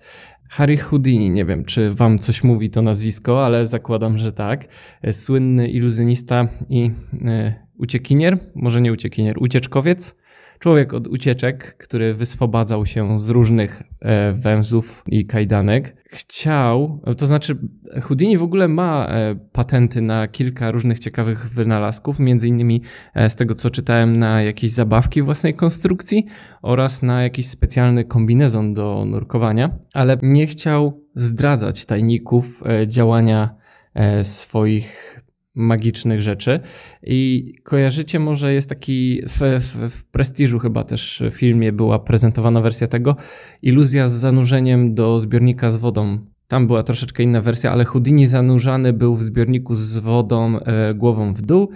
Harry 0.53 0.76
Houdini, 0.76 1.30
nie 1.30 1.44
wiem, 1.44 1.64
czy 1.64 1.90
wam 1.90 2.18
coś 2.18 2.44
mówi 2.44 2.70
to 2.70 2.82
nazwisko, 2.82 3.46
ale 3.46 3.66
zakładam, 3.66 4.18
że 4.18 4.32
tak. 4.32 4.68
Słynny 5.12 5.68
iluzjonista 5.68 6.48
i 6.68 6.90
e, 7.24 7.55
uciekinier, 7.78 8.38
może 8.55 8.80
nie 8.80 8.92
uciekinier, 8.92 9.36
ucieczkowiec, 9.38 10.16
Człowiek 10.63 10.95
od 10.95 11.09
ucieczek, 11.09 11.77
który 11.77 12.15
wyswobadzał 12.15 12.87
się 12.87 13.19
z 13.19 13.29
różnych 13.29 13.83
e, 14.01 14.33
węzłów 14.33 15.05
i 15.07 15.27
kajdanek, 15.27 15.97
chciał, 16.11 17.03
to 17.17 17.27
znaczy 17.27 17.59
Houdini 18.03 18.37
w 18.37 18.43
ogóle 18.43 18.69
ma 18.69 19.07
e, 19.07 19.35
patenty 19.53 20.01
na 20.01 20.29
kilka 20.29 20.71
różnych 20.71 20.99
ciekawych 20.99 21.49
wynalazków, 21.49 22.19
między 22.19 22.49
innymi 22.49 22.83
e, 23.15 23.31
z 23.31 23.37
tego 23.37 23.55
co 23.55 23.71
czytałem 23.71 24.19
na 24.19 24.43
jakieś 24.43 24.71
zabawki 24.71 25.23
własnej 25.23 25.55
konstrukcji 25.55 26.27
oraz 26.63 27.03
na 27.03 27.23
jakiś 27.23 27.49
specjalny 27.49 28.05
kombinezon 28.05 28.75
do 28.75 29.05
nurkowania, 29.05 29.79
ale 29.95 30.19
nie 30.23 30.47
chciał 30.47 31.07
zdradzać 31.15 31.87
tajników 31.87 32.63
e, 32.67 32.89
działania 32.89 33.55
e, 33.95 34.25
swoich 34.25 35.22
magicznych 35.55 36.22
rzeczy. 36.22 36.61
I 37.03 37.53
kojarzycie, 37.62 38.18
może 38.18 38.55
jest 38.55 38.68
taki 38.68 39.22
w, 39.28 39.38
w, 39.61 39.90
w 39.90 40.05
Prestiżu 40.05 40.59
chyba 40.59 40.84
też 40.84 41.22
w 41.30 41.34
filmie 41.34 41.72
była 41.72 41.98
prezentowana 41.98 42.61
wersja 42.61 42.88
tego, 42.88 43.16
iluzja 43.62 44.09
z 44.09 44.12
zanurzeniem 44.12 44.94
do 44.94 45.20
zbiornika 45.20 45.70
z 45.70 45.76
wodą. 45.76 46.18
Tam 46.48 46.66
była 46.66 46.82
troszeczkę 46.82 47.22
inna 47.22 47.40
wersja, 47.40 47.72
ale 47.72 47.84
Houdini 47.84 48.26
zanurzany 48.26 48.92
był 48.92 49.16
w 49.16 49.22
zbiorniku 49.22 49.74
z 49.74 49.98
wodą 49.98 50.59
e, 50.59 50.94
głową 50.94 51.34
w 51.34 51.42
dół. 51.42 51.68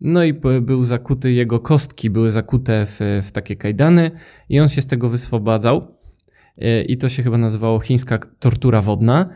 No 0.00 0.24
i 0.24 0.34
był 0.62 0.84
zakuty, 0.84 1.32
jego 1.32 1.60
kostki 1.60 2.10
były 2.10 2.30
zakute 2.30 2.86
w, 2.86 3.00
w 3.22 3.32
takie 3.32 3.56
kajdany 3.56 4.10
i 4.48 4.60
on 4.60 4.68
się 4.68 4.82
z 4.82 4.86
tego 4.86 5.08
wyswobadzał. 5.08 5.94
E, 6.58 6.82
I 6.82 6.96
to 6.96 7.08
się 7.08 7.22
chyba 7.22 7.38
nazywało 7.38 7.80
chińska 7.80 8.18
tortura 8.18 8.80
wodna. 8.82 9.30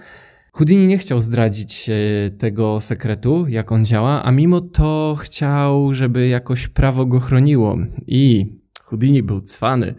Houdini 0.56 0.86
nie 0.86 0.98
chciał 0.98 1.20
zdradzić 1.20 1.90
e, 1.90 2.30
tego 2.30 2.80
sekretu, 2.80 3.46
jak 3.48 3.72
on 3.72 3.84
działa, 3.84 4.22
a 4.22 4.30
mimo 4.30 4.60
to 4.60 5.16
chciał, 5.20 5.94
żeby 5.94 6.28
jakoś 6.28 6.68
prawo 6.68 7.06
go 7.06 7.20
chroniło. 7.20 7.78
I 8.06 8.46
Houdini 8.82 9.22
był 9.22 9.40
cwany, 9.40 9.94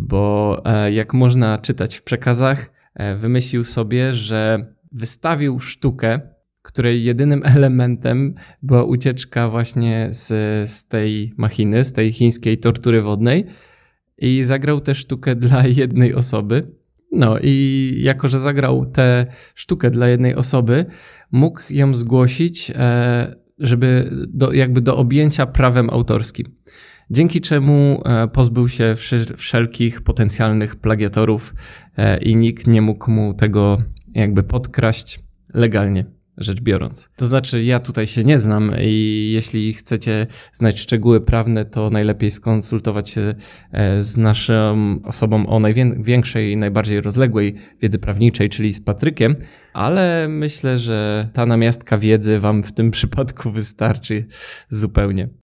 bo 0.00 0.62
e, 0.64 0.92
jak 0.92 1.14
można 1.14 1.58
czytać 1.58 1.96
w 1.96 2.02
przekazach, 2.02 2.72
e, 2.94 3.16
wymyślił 3.16 3.64
sobie, 3.64 4.14
że 4.14 4.66
wystawił 4.92 5.60
sztukę, 5.60 6.20
której 6.62 7.04
jedynym 7.04 7.42
elementem 7.56 8.34
była 8.62 8.84
ucieczka 8.84 9.48
właśnie 9.48 10.08
z, 10.10 10.28
z 10.70 10.88
tej 10.88 11.32
machiny, 11.36 11.84
z 11.84 11.92
tej 11.92 12.12
chińskiej 12.12 12.58
tortury 12.58 13.02
wodnej 13.02 13.44
i 14.18 14.44
zagrał 14.44 14.80
tę 14.80 14.94
sztukę 14.94 15.36
dla 15.36 15.66
jednej 15.82 16.14
osoby 16.14 16.81
no 17.12 17.38
i 17.42 17.94
jako, 17.98 18.28
że 18.28 18.40
zagrał 18.40 18.86
tę 18.86 19.26
sztukę 19.54 19.90
dla 19.90 20.08
jednej 20.08 20.34
osoby, 20.34 20.86
mógł 21.32 21.60
ją 21.70 21.94
zgłosić, 21.94 22.72
e, 22.76 23.34
żeby 23.58 24.10
do, 24.28 24.52
jakby 24.52 24.80
do 24.80 24.96
objęcia 24.96 25.46
prawem 25.46 25.90
autorskim. 25.90 26.46
Dzięki 27.10 27.40
czemu 27.40 28.02
e, 28.04 28.28
pozbył 28.28 28.68
się 28.68 28.94
wszelkich 29.36 30.02
potencjalnych 30.02 30.76
plagiatorów 30.76 31.54
e, 31.96 32.18
i 32.18 32.36
nikt 32.36 32.66
nie 32.66 32.82
mógł 32.82 33.10
mu 33.10 33.34
tego 33.34 33.82
jakby 34.14 34.42
podkraść 34.42 35.20
legalnie 35.54 36.21
rzecz 36.36 36.60
biorąc. 36.60 37.08
To 37.16 37.26
znaczy, 37.26 37.62
ja 37.62 37.80
tutaj 37.80 38.06
się 38.06 38.24
nie 38.24 38.38
znam 38.38 38.72
i 38.80 39.30
jeśli 39.34 39.72
chcecie 39.72 40.26
znać 40.52 40.80
szczegóły 40.80 41.20
prawne, 41.20 41.64
to 41.64 41.90
najlepiej 41.90 42.30
skonsultować 42.30 43.10
się 43.10 43.34
e, 43.72 44.02
z 44.02 44.16
naszą 44.16 44.98
osobą 45.04 45.46
o 45.46 45.60
największej 45.60 46.52
i 46.52 46.56
najbardziej 46.56 47.00
rozległej 47.00 47.54
wiedzy 47.80 47.98
prawniczej, 47.98 48.48
czyli 48.48 48.74
z 48.74 48.80
Patrykiem, 48.80 49.34
ale 49.72 50.28
myślę, 50.28 50.78
że 50.78 51.28
ta 51.32 51.46
namiastka 51.46 51.98
wiedzy 51.98 52.40
Wam 52.40 52.62
w 52.62 52.72
tym 52.72 52.90
przypadku 52.96 53.50
wystarczy 53.50 54.26
zupełnie. 54.68 55.41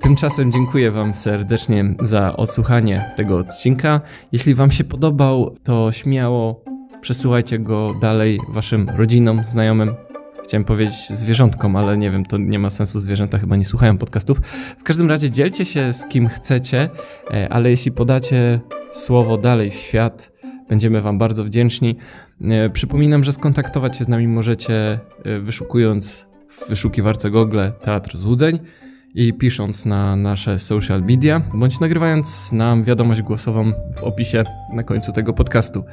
Tymczasem 0.00 0.52
dziękuję 0.52 0.90
Wam 0.90 1.14
serdecznie 1.14 1.94
za 2.00 2.36
odsłuchanie 2.36 3.10
tego 3.16 3.38
odcinka. 3.38 4.00
Jeśli 4.32 4.54
Wam 4.54 4.70
się 4.70 4.84
podobał, 4.84 5.56
to 5.62 5.92
śmiało 5.92 6.64
przesyłajcie 7.00 7.58
go 7.58 7.94
dalej 8.00 8.40
Waszym 8.48 8.90
rodzinom, 8.96 9.44
znajomym. 9.44 9.94
Chciałem 10.44 10.64
powiedzieć 10.64 11.08
zwierzątkom, 11.08 11.76
ale 11.76 11.98
nie 11.98 12.10
wiem, 12.10 12.24
to 12.24 12.38
nie 12.38 12.58
ma 12.58 12.70
sensu, 12.70 13.00
zwierzęta 13.00 13.38
chyba 13.38 13.56
nie 13.56 13.64
słuchają 13.64 13.98
podcastów. 13.98 14.40
W 14.78 14.82
każdym 14.82 15.08
razie 15.08 15.30
dzielcie 15.30 15.64
się 15.64 15.92
z 15.92 16.04
kim 16.04 16.28
chcecie, 16.28 16.88
e, 17.30 17.48
ale 17.48 17.70
jeśli 17.70 17.92
podacie 17.92 18.60
słowo 18.90 19.38
dalej 19.38 19.70
w 19.70 19.74
świat, 19.74 20.32
będziemy 20.68 21.00
Wam 21.00 21.18
bardzo 21.18 21.44
wdzięczni. 21.44 21.96
E, 22.40 22.70
przypominam, 22.70 23.24
że 23.24 23.32
skontaktować 23.32 23.96
się 23.96 24.04
z 24.04 24.08
nami 24.08 24.28
możecie 24.28 25.00
e, 25.24 25.38
wyszukując 25.38 26.26
w 26.48 26.68
wyszukiwarce 26.68 27.30
Google 27.30 27.60
Teatr 27.82 28.16
Złudzeń 28.16 28.58
i 29.14 29.32
pisząc 29.32 29.86
na 29.86 30.16
nasze 30.16 30.58
social 30.58 31.02
media, 31.02 31.42
bądź 31.54 31.80
nagrywając 31.80 32.52
nam 32.52 32.82
wiadomość 32.82 33.22
głosową 33.22 33.72
w 33.96 34.02
opisie 34.02 34.44
na 34.72 34.82
końcu 34.82 35.12
tego 35.12 35.32
podcastu. 35.32 35.84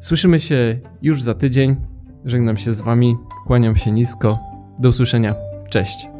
Słyszymy 0.00 0.40
się 0.40 0.78
już 1.02 1.22
za 1.22 1.34
tydzień. 1.34 1.76
Żegnam 2.24 2.56
się 2.56 2.72
z 2.72 2.80
Wami, 2.80 3.16
kłaniam 3.46 3.76
się 3.76 3.92
nisko. 3.92 4.38
Do 4.78 4.88
usłyszenia. 4.88 5.34
Cześć. 5.70 6.13